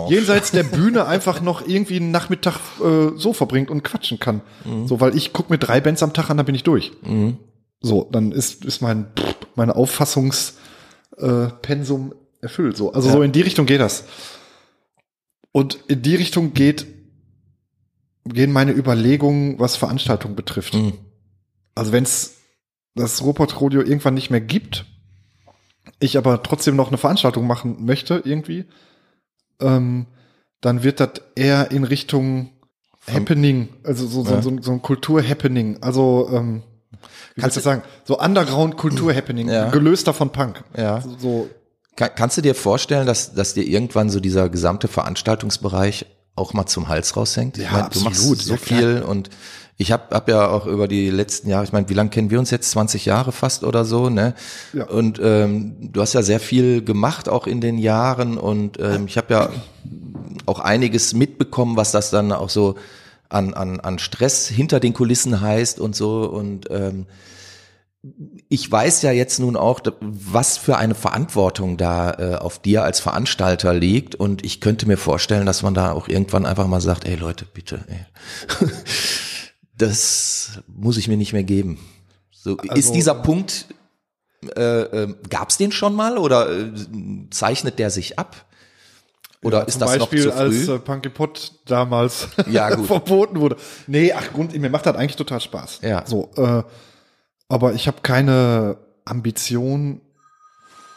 jenseits 0.09 0.51
der 0.51 0.63
Bühne 0.63 1.05
einfach 1.07 1.41
noch 1.41 1.67
irgendwie 1.67 1.95
einen 1.95 2.11
Nachmittag 2.11 2.59
äh, 2.83 3.17
so 3.17 3.33
verbringt 3.33 3.71
und 3.71 3.83
quatschen 3.83 4.19
kann. 4.19 4.41
So, 4.85 5.01
weil 5.01 5.17
ich 5.17 5.33
gucke 5.33 5.51
mir 5.51 5.57
drei 5.57 5.81
Bands 5.81 6.03
am 6.03 6.13
Tag 6.13 6.29
an, 6.29 6.37
dann 6.37 6.45
bin 6.45 6.53
ich 6.55 6.63
durch. 6.63 6.91
So, 7.81 8.07
dann 8.11 8.31
ist, 8.31 8.63
ist 8.65 8.81
mein, 8.81 9.07
meine 9.55 9.75
Auffassungspensum 9.75 12.11
äh, 12.11 12.15
erfüllt. 12.41 12.77
So. 12.77 12.93
Also 12.93 13.07
Ja. 13.09 13.15
so 13.15 13.21
in 13.23 13.31
die 13.31 13.41
Richtung 13.41 13.65
geht 13.65 13.81
das. 13.81 14.03
Und 15.51 15.79
in 15.87 16.01
die 16.01 16.15
Richtung 16.15 16.53
geht, 16.53 16.85
gehen 18.25 18.51
meine 18.51 18.71
Überlegungen, 18.73 19.59
was 19.59 19.75
Veranstaltungen 19.75 20.35
betrifft. 20.35 20.75
Mhm. 20.75 20.93
Also 21.73 21.91
wenn 21.91 22.03
es 22.03 22.35
das 22.95 23.23
Robot 23.23 23.59
Rodeo 23.61 23.81
irgendwann 23.81 24.13
nicht 24.13 24.29
mehr 24.29 24.41
gibt, 24.41 24.85
ich 25.99 26.17
aber 26.17 26.41
trotzdem 26.43 26.75
noch 26.75 26.87
eine 26.89 26.97
Veranstaltung 26.97 27.45
machen 27.47 27.85
möchte 27.85 28.21
irgendwie, 28.23 28.65
ähm, 29.61 30.05
dann 30.61 30.83
wird 30.83 30.99
das 30.99 31.09
eher 31.35 31.71
in 31.71 31.83
Richtung 31.83 32.49
Happening, 33.11 33.69
also 33.83 34.05
so, 34.07 34.23
so, 34.23 34.31
Ja. 34.35 34.41
so, 34.41 34.55
so 34.61 34.71
ein 34.71 34.81
Kultur-Happening. 34.81 35.77
Also 35.81 36.29
ähm, 36.31 36.63
kannst 37.39 37.57
du 37.57 37.61
sagen, 37.61 37.81
so 38.03 38.19
Underground-Kultur-Happening, 38.19 39.49
Ja. 39.49 39.69
gelöster 39.71 40.13
von 40.13 40.31
Punk. 40.31 40.63
Ja. 40.77 41.01
So, 41.01 41.17
so 41.17 41.49
Kann, 41.95 42.11
kannst 42.15 42.37
du 42.37 42.41
dir 42.41 42.55
vorstellen, 42.55 43.07
dass, 43.07 43.33
dass 43.33 43.53
dir 43.53 43.63
irgendwann 43.65 44.09
so 44.09 44.19
dieser 44.19 44.49
gesamte 44.49 44.87
Veranstaltungsbereich 44.87 46.05
auch 46.35 46.53
mal 46.53 46.65
zum 46.67 46.87
Hals 46.87 47.15
raushängt? 47.17 47.57
Ich 47.57 47.63
Ja, 47.65 47.71
meine, 47.71 47.89
du 47.89 47.99
machst 48.01 48.19
absolut. 48.19 48.41
so 48.41 48.53
Ja, 48.53 48.57
viel 48.57 49.01
und 49.01 49.29
ich 49.81 49.93
habe 49.93 50.13
hab 50.13 50.27
ja 50.27 50.49
auch 50.49 50.65
über 50.65 50.89
die 50.89 51.09
letzten 51.09 51.49
Jahre, 51.49 51.63
ich 51.63 51.71
meine, 51.71 51.87
wie 51.87 51.93
lange 51.93 52.09
kennen 52.09 52.29
wir 52.29 52.37
uns 52.37 52.51
jetzt? 52.51 52.69
20 52.71 53.05
Jahre 53.05 53.31
fast 53.31 53.63
oder 53.63 53.85
so, 53.85 54.09
ne? 54.09 54.35
Ja. 54.73 54.87
Und 54.87 55.21
ähm, 55.23 55.77
du 55.93 56.01
hast 56.01 56.11
ja 56.11 56.21
sehr 56.21 56.41
viel 56.41 56.83
gemacht 56.83 57.29
auch 57.29 57.47
in 57.47 57.61
den 57.61 57.77
Jahren 57.77 58.37
und 58.37 58.77
ähm, 58.77 59.05
ich 59.07 59.17
habe 59.17 59.33
ja 59.33 59.49
auch 60.45 60.59
einiges 60.59 61.13
mitbekommen, 61.13 61.77
was 61.77 61.93
das 61.93 62.09
dann 62.09 62.33
auch 62.33 62.49
so 62.49 62.75
an, 63.29 63.53
an, 63.53 63.79
an 63.79 63.99
Stress 63.99 64.49
hinter 64.49 64.81
den 64.81 64.91
Kulissen 64.91 65.39
heißt 65.39 65.79
und 65.79 65.95
so 65.95 66.25
und 66.25 66.69
ähm, 66.69 67.05
ich 68.49 68.69
weiß 68.69 69.01
ja 69.03 69.11
jetzt 69.11 69.39
nun 69.39 69.55
auch, 69.55 69.79
was 70.01 70.57
für 70.57 70.75
eine 70.77 70.95
Verantwortung 70.95 71.77
da 71.77 72.11
äh, 72.11 72.35
auf 72.35 72.59
dir 72.59 72.83
als 72.83 72.99
Veranstalter 72.99 73.73
liegt 73.73 74.15
und 74.15 74.43
ich 74.43 74.59
könnte 74.59 74.87
mir 74.87 74.97
vorstellen, 74.97 75.45
dass 75.45 75.63
man 75.63 75.73
da 75.73 75.93
auch 75.93 76.09
irgendwann 76.09 76.45
einfach 76.45 76.67
mal 76.67 76.81
sagt, 76.81 77.05
ey 77.05 77.15
Leute, 77.15 77.45
bitte, 77.45 77.79
ey. 77.87 78.67
das 79.79 80.59
muss 80.67 80.97
ich 80.97 81.07
mir 81.07 81.17
nicht 81.17 81.33
mehr 81.33 81.43
geben. 81.43 81.79
So, 82.31 82.55
ist 82.57 82.69
Also- 82.69 82.93
dieser 82.93 83.15
Punkt, 83.15 83.65
äh, 84.55 84.61
äh, 84.81 85.15
gab 85.29 85.49
es 85.49 85.57
den 85.57 85.71
schon 85.71 85.95
mal 85.95 86.17
oder 86.17 86.49
äh, 86.49 86.71
zeichnet 87.31 87.79
der 87.79 87.89
sich 87.89 88.17
ab? 88.19 88.45
Oder 89.41 89.67
ist 89.67 89.73
Zum 89.75 89.81
das 89.81 89.97
Beispiel 89.97 90.25
noch 90.25 90.33
zu 90.33 90.37
als 90.37 90.55
früh? 90.65 90.75
äh, 90.75 90.79
Punky 90.79 91.09
Pot 91.09 91.53
damals 91.65 92.27
Ja, 92.49 92.73
gut. 92.75 92.87
verboten 92.87 93.39
wurde. 93.39 93.55
Nee, 93.87 94.11
ach 94.13 94.31
Grund, 94.33 94.53
mir 94.57 94.69
macht 94.69 94.85
das 94.85 94.95
eigentlich 94.95 95.15
total 95.15 95.39
Spaß. 95.39 95.79
Ja. 95.81 96.05
So, 96.05 96.29
äh, 96.35 96.63
aber 97.47 97.73
ich 97.73 97.87
habe 97.87 98.01
keine 98.01 98.77
Ambition. 99.05 100.01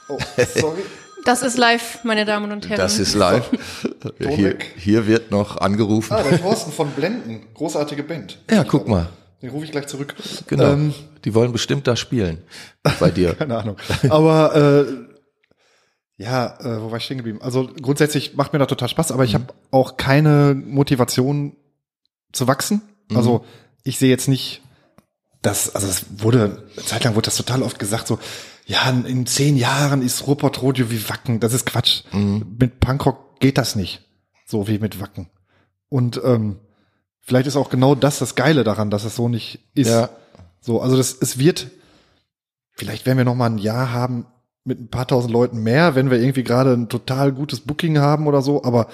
Oh, 0.08 0.18
sorry. 0.54 0.82
Das 1.24 1.42
ist 1.42 1.56
live, 1.56 2.00
meine 2.04 2.24
Damen 2.24 2.50
und 2.50 2.68
Herren. 2.68 2.78
das 2.78 2.98
ist 2.98 3.14
live. 3.14 3.48
hier, 4.18 4.56
hier 4.76 5.06
wird 5.06 5.30
noch 5.30 5.56
angerufen. 5.58 6.12
ah, 6.12 6.22
der 6.22 6.40
Thorsten 6.40 6.72
von 6.72 6.90
Blenden. 6.90 7.42
Großartige 7.54 8.02
Band. 8.02 8.38
Ja, 8.50 8.64
guck 8.64 8.88
mal. 8.88 9.08
Den 9.40 9.50
rufe 9.50 9.64
ich 9.64 9.72
gleich 9.72 9.86
zurück. 9.86 10.14
Genau. 10.46 10.72
Ähm, 10.72 10.94
die 11.24 11.34
wollen 11.34 11.52
bestimmt 11.52 11.86
da 11.86 11.96
spielen. 11.96 12.42
Bei 13.00 13.10
dir. 13.10 13.34
keine 13.38 13.58
Ahnung. 13.58 13.76
Aber 14.08 14.86
äh, 14.86 16.22
ja, 16.22 16.58
äh, 16.60 16.80
wo 16.80 16.90
war 16.90 16.98
ich 16.98 17.04
stehen 17.04 17.18
geblieben? 17.18 17.40
Also 17.42 17.68
grundsätzlich 17.80 18.36
macht 18.36 18.52
mir 18.52 18.58
das 18.58 18.68
total 18.68 18.88
Spaß, 18.88 19.10
aber 19.12 19.24
ich 19.24 19.34
habe 19.34 19.46
auch 19.70 19.96
keine 19.96 20.54
Motivation 20.54 21.56
zu 22.32 22.46
wachsen. 22.46 22.82
Also 23.14 23.44
ich 23.82 23.98
sehe 23.98 24.08
jetzt 24.08 24.28
nicht, 24.28 24.62
dass, 25.42 25.74
also 25.74 25.86
es 25.88 26.06
wurde, 26.18 26.62
eine 26.76 26.86
Zeit 26.86 27.04
lang 27.04 27.14
wurde 27.14 27.26
das 27.26 27.36
total 27.36 27.62
oft 27.62 27.78
gesagt, 27.78 28.06
so, 28.06 28.18
ja, 28.72 28.90
in- 28.90 29.26
zehn 29.26 29.56
Jahren 29.56 30.02
ist 30.02 30.26
Rupert 30.26 30.62
Rodeo 30.62 30.90
wie 30.90 31.08
Wacken. 31.08 31.40
Das 31.40 31.52
ist 31.52 31.66
Quatsch. 31.66 32.02
Mit 32.58 32.80
Punkrock 32.80 33.38
geht 33.40 33.58
das 33.58 33.76
nicht. 33.76 34.00
So 34.46 34.66
wie 34.68 34.78
mit 34.78 35.00
Wacken. 35.00 35.28
Und 35.88 36.20
ähm, 36.24 36.56
vielleicht 37.20 37.46
ist 37.46 37.56
auch 37.56 37.70
genau 37.70 37.94
das 37.94 38.18
das 38.18 38.34
Geile 38.34 38.64
daran, 38.64 38.90
dass 38.90 39.04
es 39.04 39.14
so 39.16 39.28
nicht 39.28 39.60
ist. 39.74 39.88
Ja. 39.90 40.08
So, 40.60 40.80
also 40.80 40.96
das, 40.96 41.16
es 41.20 41.38
wird, 41.38 41.70
vielleicht 42.70 43.04
werden 43.06 43.18
wir 43.18 43.24
noch 43.24 43.34
mal 43.34 43.50
ein 43.50 43.58
Jahr 43.58 43.92
haben 43.92 44.26
mit 44.64 44.80
ein 44.80 44.88
paar 44.88 45.06
tausend 45.08 45.32
Leuten 45.32 45.62
mehr, 45.62 45.94
wenn 45.94 46.10
wir 46.10 46.20
irgendwie 46.20 46.44
gerade 46.44 46.72
ein 46.72 46.88
total 46.88 47.32
gutes 47.32 47.60
Booking 47.60 47.98
haben 47.98 48.26
oder 48.28 48.42
so, 48.42 48.62
aber 48.62 48.86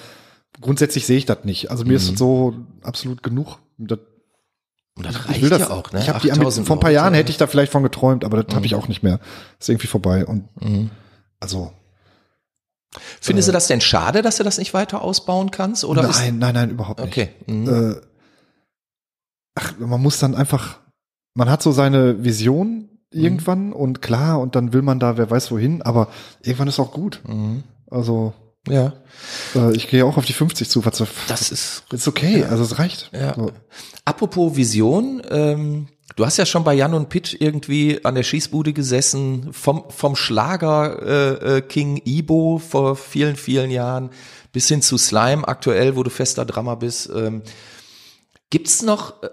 grundsätzlich 0.59 1.05
sehe 1.05 1.17
ich 1.17 1.25
das 1.27 1.43
nicht. 1.43 1.69
Also 1.69 1.85
mir 1.85 1.95
ist 1.95 2.09
das 2.11 2.17
so 2.17 2.55
absolut 2.81 3.21
genug. 3.21 3.59
Das, 3.77 3.99
Und 4.99 5.05
das 5.05 5.15
ich 5.15 5.29
reicht 5.29 5.41
will 5.41 5.49
das, 5.49 5.59
ja 5.59 5.69
auch, 5.71 5.91
ne? 5.91 5.99
Ich 5.99 6.09
habe 6.09 6.19
die 6.19 6.31
8000 6.31 6.39
Ambition, 6.45 6.65
vor 6.65 6.75
ein 6.75 6.79
paar. 6.79 6.91
Jahren 6.91 7.13
hätte 7.13 7.31
ich 7.31 7.37
da 7.37 7.47
vielleicht 7.47 7.71
von 7.71 7.81
geträumt, 7.83 8.23
aber 8.23 8.43
das 8.43 8.55
habe 8.55 8.65
ich 8.65 8.75
auch 8.75 8.87
nicht 8.87 9.01
mehr. 9.01 9.19
Ist 9.59 9.67
irgendwie 9.69 9.87
vorbei 9.87 10.25
und 10.25 10.43
Mhm. 10.61 10.91
also 11.39 11.71
Findest 13.21 13.47
du 13.47 13.51
das 13.51 13.67
denn 13.67 13.81
schade, 13.81 14.21
dass 14.21 14.37
du 14.37 14.43
das 14.43 14.57
nicht 14.57 14.73
weiter 14.73 15.01
ausbauen 15.01 15.51
kannst? 15.51 15.85
Oder 15.85 16.03
nein, 16.03 16.37
nein, 16.39 16.53
nein, 16.55 16.69
überhaupt 16.71 16.99
nicht. 16.99 17.09
okay. 17.11 17.29
Mhm. 17.47 17.69
Äh, 17.69 17.95
ach, 19.55 19.73
man 19.79 20.01
muss 20.01 20.19
dann 20.19 20.35
einfach, 20.35 20.79
man 21.35 21.49
hat 21.49 21.61
so 21.61 21.71
seine 21.71 22.23
Vision 22.23 22.89
Mhm. 23.11 23.21
irgendwann 23.23 23.73
und 23.73 24.01
klar, 24.03 24.39
und 24.39 24.55
dann 24.55 24.71
will 24.73 24.81
man 24.83 24.99
da, 24.99 25.17
wer 25.17 25.29
weiß 25.31 25.51
wohin, 25.51 25.81
aber 25.81 26.09
irgendwann 26.43 26.67
ist 26.67 26.79
auch 26.79 26.91
gut. 26.91 27.21
Mhm. 27.27 27.63
Also 27.89 28.33
Ja, 28.67 28.93
äh, 29.55 29.75
ich 29.75 29.87
gehe 29.87 30.05
auch 30.05 30.17
auf 30.17 30.25
die 30.25 30.33
50 30.33 30.69
zu. 30.69 30.85
Was, 30.85 31.03
das 31.27 31.51
ist 31.51 31.83
ist 31.91 32.07
okay, 32.07 32.43
also 32.43 32.63
es 32.63 32.77
reicht. 32.77 33.09
Ja. 33.13 33.33
So. 33.35 33.51
Apropos 34.05 34.55
Vision, 34.55 35.21
ähm, 35.29 35.87
Du 36.15 36.25
hast 36.25 36.35
ja 36.35 36.45
schon 36.45 36.65
bei 36.65 36.73
Jan 36.73 36.93
und 36.93 37.07
Pitt 37.07 37.37
irgendwie 37.39 38.03
an 38.03 38.13
der 38.13 38.23
Schießbude 38.23 38.73
gesessen, 38.73 39.53
vom, 39.53 39.85
vom 39.89 40.17
Schlager 40.17 41.01
äh, 41.01 41.57
äh, 41.57 41.61
King 41.61 42.01
Ibo 42.03 42.57
vor 42.57 42.97
vielen, 42.97 43.37
vielen 43.37 43.71
Jahren 43.71 44.09
bis 44.51 44.67
hin 44.67 44.81
zu 44.81 44.97
Slime 44.97 45.47
aktuell, 45.47 45.95
wo 45.95 46.03
du 46.03 46.09
fester 46.09 46.43
Drama 46.43 46.75
bist. 46.75 47.09
Ähm, 47.15 47.41
gibt's 48.49 48.81
noch 48.81 49.23
äh, 49.23 49.29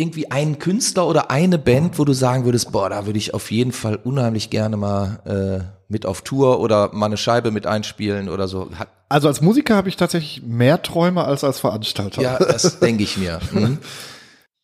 irgendwie 0.00 0.30
einen 0.30 0.58
Künstler 0.58 1.06
oder 1.06 1.30
eine 1.30 1.58
Band, 1.58 1.98
wo 1.98 2.04
du 2.04 2.12
sagen 2.12 2.44
würdest, 2.44 2.72
boah, 2.72 2.88
da 2.90 3.06
würde 3.06 3.18
ich 3.18 3.34
auf 3.34 3.50
jeden 3.50 3.72
Fall 3.72 3.96
unheimlich 4.02 4.50
gerne 4.50 4.76
mal 4.76 5.20
äh, 5.24 5.64
mit 5.88 6.06
auf 6.06 6.22
Tour 6.22 6.60
oder 6.60 6.90
mal 6.92 7.06
eine 7.06 7.16
Scheibe 7.16 7.50
mit 7.50 7.66
einspielen 7.66 8.28
oder 8.28 8.48
so? 8.48 8.68
Also 9.08 9.28
als 9.28 9.40
Musiker 9.40 9.76
habe 9.76 9.88
ich 9.88 9.96
tatsächlich 9.96 10.42
mehr 10.44 10.82
Träume 10.82 11.24
als 11.24 11.44
als 11.44 11.60
Veranstalter. 11.60 12.22
ja, 12.22 12.38
das 12.38 12.78
denke 12.80 13.02
ich 13.02 13.16
mir. 13.18 13.40
Mhm. 13.52 13.78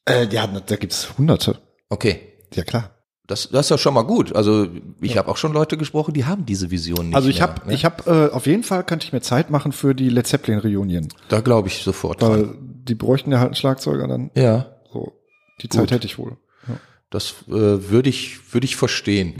äh, 0.09 0.27
ja 0.29 0.47
da 0.47 0.77
gibt's 0.77 1.09
hunderte. 1.19 1.59
Okay. 1.89 2.21
Ja 2.55 2.65
klar. 2.65 2.91
Das, 3.27 3.49
das 3.51 3.67
ist 3.67 3.71
ja 3.71 3.79
schon 3.79 3.93
mal 3.95 4.03
gut. 4.05 4.37
Also 4.37 4.69
ich 5.01 5.19
habe 5.19 5.29
auch 5.29 5.37
schon 5.37 5.53
Leute 5.53 5.77
gesprochen, 5.77 6.15
die 6.15 6.27
haben 6.27 6.47
diese 6.47 6.71
Vision 6.71 7.07
nicht 7.09 7.17
Also 7.17 7.29
ich 7.29 7.43
habe 7.43 7.67
ne? 7.67 7.75
ich 7.75 7.85
habe 7.85 8.31
äh, 8.31 8.33
auf 8.35 8.47
jeden 8.47 8.63
Fall 8.63 8.85
könnte 8.85 9.05
ich 9.05 9.13
mir 9.13 9.21
Zeit 9.21 9.51
machen 9.51 9.73
für 9.73 9.95
die 9.97 10.09
Led 10.11 10.29
Zeppelin 10.29 10.61
Reunion, 10.61 11.09
Da 11.29 11.41
glaube 11.41 11.67
ich 11.67 11.83
sofort 11.83 12.23
weil 12.23 12.45
dran. 12.45 12.59
die 12.85 12.95
bräuchten 12.95 13.33
ja 13.33 13.39
halt 13.39 13.49
einen 13.49 13.57
Schlagzeuger 13.57 14.07
dann 14.07 14.31
Ja. 14.37 14.67
Die 15.63 15.69
Zeit 15.69 15.83
Gut. 15.83 15.91
hätte 15.93 16.07
ich 16.07 16.19
wohl. 16.19 16.37
das 17.11 17.35
äh, 17.49 17.53
würde 17.91 18.09
ich, 18.09 18.53
würde 18.53 18.65
ich 18.65 18.77
verstehen. 18.77 19.35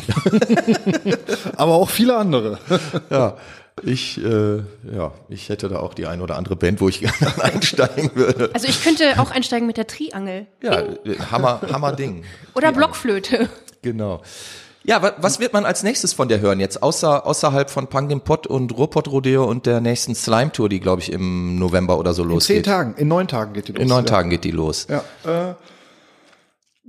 Aber 1.57 1.75
auch 1.75 1.91
viele 1.91 2.17
andere. 2.17 2.59
ja, 3.11 3.37
ich, 3.83 4.23
äh, 4.25 4.57
ja, 4.57 5.13
ich 5.29 5.49
hätte 5.51 5.69
da 5.69 5.81
auch 5.81 5.93
die 5.93 6.07
ein 6.07 6.23
oder 6.23 6.37
andere 6.37 6.57
Band, 6.57 6.81
wo 6.81 6.89
ich 6.89 7.01
gerne 7.01 7.43
einsteigen 7.43 8.13
würde. 8.15 8.51
Also 8.55 8.69
ich 8.69 8.83
könnte 8.83 9.19
auch 9.19 9.31
einsteigen 9.31 9.67
mit 9.67 9.77
der 9.77 9.87
Triangel. 9.87 10.47
Ja, 10.63 10.81
äh, 10.81 11.19
Hammer, 11.31 11.61
Hammer 11.71 11.93
Ding. 11.93 12.25
Oder 12.55 12.73
Blockflöte. 12.73 13.51
Genau. 13.83 14.23
Ja, 14.87 15.03
wa 15.03 15.13
was 15.19 15.41
wird 15.41 15.53
man 15.53 15.65
als 15.65 15.83
nächstes 15.83 16.13
von 16.13 16.29
dir 16.29 16.39
hören 16.39 16.61
jetzt, 16.61 16.81
außer, 16.81 17.27
außerhalb 17.27 17.71
von 17.71 17.89
Pang 17.89 18.09
im 18.11 18.21
Pott 18.21 18.47
und 18.47 18.77
Ruhrpott 18.77 19.09
Rodeo 19.09 19.45
und 19.45 19.67
der 19.67 19.81
nächsten 19.81 20.15
Slime 20.15 20.53
Tour, 20.53 20.69
die 20.69 20.79
glaube 20.79 21.03
ich 21.03 21.11
im 21.11 21.59
November 21.59 21.99
oder 21.99 22.15
so 22.15 22.23
In 22.23 22.29
zehn 22.29 22.35
losgeht. 22.35 22.67
Tagen, 22.67 22.95
in 22.97 23.09
neun 23.09 23.27
Tagen 23.27 23.53
geht 23.53 23.67
die 23.67 23.73
los. 23.73 23.83
In 23.83 23.89
neun 23.89 24.05
ja. 24.05 24.11
Tagen 24.11 24.31
geht 24.31 24.45
die 24.45 24.53
los. 24.53 24.87
Ja, 24.89 25.03
äh, 25.51 25.55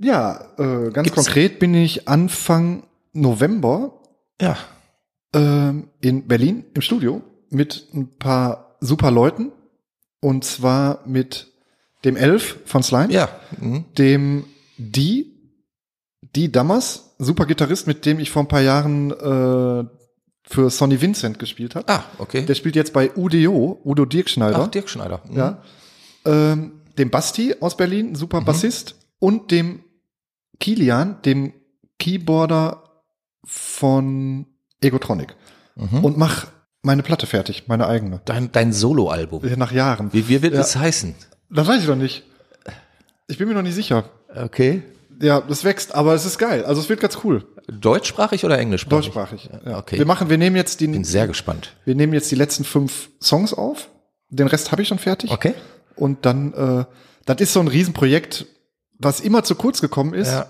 ja 0.00 0.40
äh, 0.58 0.90
ganz 0.90 1.12
konkret 1.12 1.58
bin 1.58 1.74
ich 1.74 2.08
Anfang 2.08 2.84
November 3.12 4.00
Ja. 4.40 4.56
ähm, 5.34 5.88
in 6.00 6.26
Berlin 6.28 6.64
im 6.74 6.82
Studio 6.82 7.22
mit 7.50 7.88
ein 7.94 8.16
paar 8.18 8.76
super 8.80 9.10
Leuten. 9.10 9.52
Und 10.20 10.44
zwar 10.44 11.02
mit 11.06 11.46
dem 12.04 12.16
Elf 12.16 12.58
von 12.64 12.82
Slime, 12.82 13.12
Ja. 13.12 13.28
Mhm. 13.60 13.84
dem 13.96 14.44
Die, 14.76 15.34
Die 16.34 16.50
Dammers, 16.52 17.14
super 17.18 17.46
Gitarrist, 17.46 17.86
mit 17.86 18.04
dem 18.04 18.18
ich 18.20 18.30
vor 18.30 18.42
ein 18.42 18.48
paar 18.48 18.60
Jahren 18.60 19.10
äh, 19.12 19.84
für 20.44 20.70
Sonny 20.70 21.00
Vincent 21.00 21.38
gespielt 21.38 21.74
habe. 21.74 21.88
Ah, 21.88 22.04
okay. 22.18 22.42
Der 22.44 22.54
spielt 22.54 22.74
jetzt 22.76 22.92
bei 22.92 23.12
UDO, 23.14 23.80
Udo 23.84 24.04
Dirkschneider. 24.04 24.58
Ach, 24.60 24.68
Dirk 24.68 24.88
Schneider. 24.88 25.20
Mhm. 25.28 25.36
Ja. 25.36 25.62
Ähm, 26.24 26.72
dem 26.98 27.10
Basti 27.10 27.54
aus 27.60 27.76
Berlin, 27.76 28.14
super 28.16 28.40
Bassist, 28.40 28.96
und 29.20 29.50
dem 29.50 29.80
Kilian, 30.60 31.20
dem 31.22 31.52
Keyboarder 31.98 32.84
von 33.44 34.46
Egotronic. 34.80 35.34
Mhm. 35.76 36.04
Und 36.04 36.18
mach 36.18 36.46
meine 36.82 37.02
Platte 37.02 37.26
fertig, 37.26 37.64
meine 37.66 37.86
eigene. 37.86 38.20
Dein, 38.24 38.52
dein 38.52 38.72
Soloalbum. 38.72 39.44
Ja, 39.46 39.56
Nach 39.56 39.72
Jahren. 39.72 40.12
Wie, 40.12 40.28
wie 40.28 40.42
wird 40.42 40.54
Ja. 40.54 40.60
es 40.60 40.76
heißen? 40.76 41.14
Das 41.50 41.66
weiß 41.66 41.82
ich 41.82 41.88
noch 41.88 41.96
nicht. 41.96 42.24
Ich 43.26 43.38
bin 43.38 43.48
mir 43.48 43.54
noch 43.54 43.62
nicht 43.62 43.74
sicher. 43.74 44.04
Okay. 44.34 44.82
Ja, 45.20 45.40
das 45.40 45.64
wächst, 45.64 45.94
aber 45.94 46.14
es 46.14 46.24
ist 46.24 46.38
geil. 46.38 46.64
Also 46.64 46.80
es 46.80 46.88
wird 46.88 47.00
ganz 47.00 47.18
cool. 47.24 47.44
Deutschsprachig 47.66 48.44
oder 48.44 48.58
englischsprachig? 48.58 49.12
Deutschsprachig. 49.12 49.50
Ja. 49.66 49.78
okay. 49.78 49.98
Wir 49.98 50.06
machen, 50.06 50.30
wir 50.30 50.38
nehmen 50.38 50.56
jetzt 50.56 50.78
Bin 50.78 50.92
die, 50.92 51.04
sehr 51.04 51.26
gespannt. 51.26 51.74
wir 51.84 51.94
nehmen 51.94 52.12
jetzt 52.14 52.30
die 52.30 52.36
letzten 52.36 52.64
fünf 52.64 53.10
Songs 53.20 53.52
auf. 53.52 53.88
Den 54.30 54.46
Rest 54.46 54.70
habe 54.72 54.82
ich 54.82 54.88
schon 54.88 54.98
fertig. 54.98 55.30
Okay. 55.30 55.54
Und 55.96 56.24
dann, 56.24 56.52
äh, 56.54 56.84
das 57.26 57.40
ist 57.40 57.52
so 57.52 57.60
ein 57.60 57.68
Riesenprojekt, 57.68 58.46
was 58.98 59.20
immer 59.20 59.44
zu 59.44 59.54
kurz 59.54 59.80
gekommen 59.80 60.14
ist 60.14 60.30
Ja. 60.32 60.46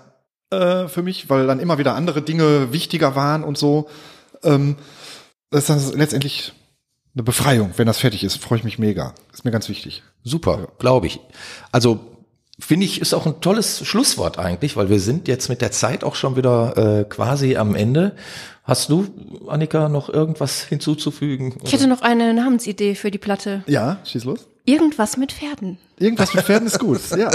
äh, 0.83 0.87
für 0.87 1.01
mich, 1.03 1.29
weil 1.29 1.47
dann 1.47 1.59
immer 1.59 1.77
wieder 1.77 1.95
andere 1.95 2.21
Dinge 2.21 2.71
wichtiger 2.73 3.15
waren 3.15 3.43
und 3.43 3.57
so. 3.57 3.87
Ähm, 4.43 4.75
das 5.51 5.69
ist 5.69 5.95
letztendlich 5.95 6.53
eine 7.15 7.23
Befreiung, 7.23 7.73
wenn 7.77 7.87
das 7.87 7.97
fertig 7.99 8.23
ist. 8.23 8.37
Freue 8.41 8.59
ich 8.59 8.63
mich 8.63 8.79
mega. 8.79 9.13
Ist 9.33 9.45
mir 9.45 9.51
ganz 9.51 9.67
wichtig. 9.69 10.03
Super, 10.23 10.67
glaube 10.79 11.07
ich. 11.07 11.19
Also 11.71 11.99
finde 12.59 12.85
ich, 12.85 13.01
ist 13.01 13.13
auch 13.13 13.25
ein 13.25 13.41
tolles 13.41 13.85
Schlusswort 13.85 14.37
eigentlich, 14.37 14.75
weil 14.77 14.89
wir 14.89 14.99
sind 14.99 15.27
jetzt 15.27 15.49
mit 15.49 15.61
der 15.61 15.71
Zeit 15.71 16.03
auch 16.03 16.15
schon 16.15 16.35
wieder 16.35 16.77
äh, 16.99 17.03
quasi 17.05 17.55
am 17.55 17.73
Ende. 17.73 18.15
Hast 18.63 18.89
du, 18.89 19.07
Annika, 19.47 19.89
noch 19.89 20.09
irgendwas 20.09 20.61
hinzuzufügen? 20.61 21.55
Ich 21.63 21.73
hätte 21.73 21.87
noch 21.87 22.01
eine 22.03 22.33
Namensidee 22.33 22.93
für 22.95 23.09
die 23.11 23.17
Platte. 23.17 23.63
Ja, 23.65 23.97
schieß 24.05 24.25
los. 24.25 24.47
Irgendwas 24.69 25.17
mit 25.17 25.31
Pferden. 25.31 25.77
Irgendwas 25.97 26.33
mit 26.33 26.45
Pferden 26.45 26.67
ist 26.67 26.79
gut. 26.79 27.01
Ja. 27.17 27.31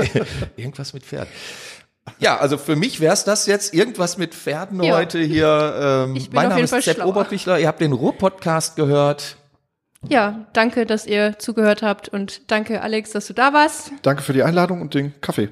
Irgendwas 0.56 0.92
mit 0.94 1.04
Pferd. 1.04 1.28
Ja, 2.18 2.38
also 2.38 2.56
für 2.56 2.74
mich 2.76 3.00
wäre 3.00 3.12
es 3.12 3.24
das 3.24 3.46
jetzt 3.46 3.74
irgendwas 3.74 4.16
mit 4.16 4.34
Pferden 4.34 4.82
Ja. 4.82 4.96
heute 4.96 5.18
hier. 5.20 6.06
Ähm, 6.08 6.16
Ich 6.16 6.30
bin 6.30 6.36
mein 6.36 6.46
auf 6.46 6.50
Name 6.50 6.60
jeden 6.60 6.64
ist 6.64 6.70
Fall 6.70 6.82
Sepp 6.82 6.96
schlauer. 6.96 7.08
Oberbichler. 7.08 7.58
Ihr 7.60 7.68
habt 7.68 7.80
den 7.80 7.92
Ruhr-Podcast 7.92 8.76
gehört. 8.76 9.36
Ja, 10.08 10.46
danke, 10.54 10.86
dass 10.86 11.06
ihr 11.06 11.38
zugehört 11.38 11.82
habt 11.82 12.08
und 12.08 12.50
danke, 12.50 12.80
Alex, 12.80 13.10
dass 13.10 13.26
du 13.26 13.34
da 13.34 13.52
warst. 13.52 13.92
Danke 14.02 14.22
für 14.22 14.32
die 14.32 14.42
Einladung 14.42 14.80
und 14.80 14.94
den 14.94 15.12
Kaffee. 15.20 15.50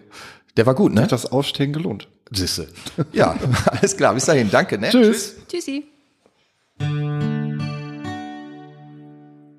Der 0.56 0.64
war 0.64 0.74
gut, 0.74 0.94
ne? 0.94 1.02
Hat 1.02 1.12
das 1.12 1.30
Aufstehen 1.30 1.74
gelohnt. 1.74 2.08
Sisse. 2.30 2.68
Ja, 3.12 3.36
alles 3.66 3.96
klar. 3.98 4.14
Bis 4.14 4.24
dahin. 4.24 4.50
Danke, 4.50 4.78
ne? 4.78 4.88
Tschüss. 4.88 5.36
Tschüssi. 5.48 5.84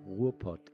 Ruhrpodcast. 0.08 0.69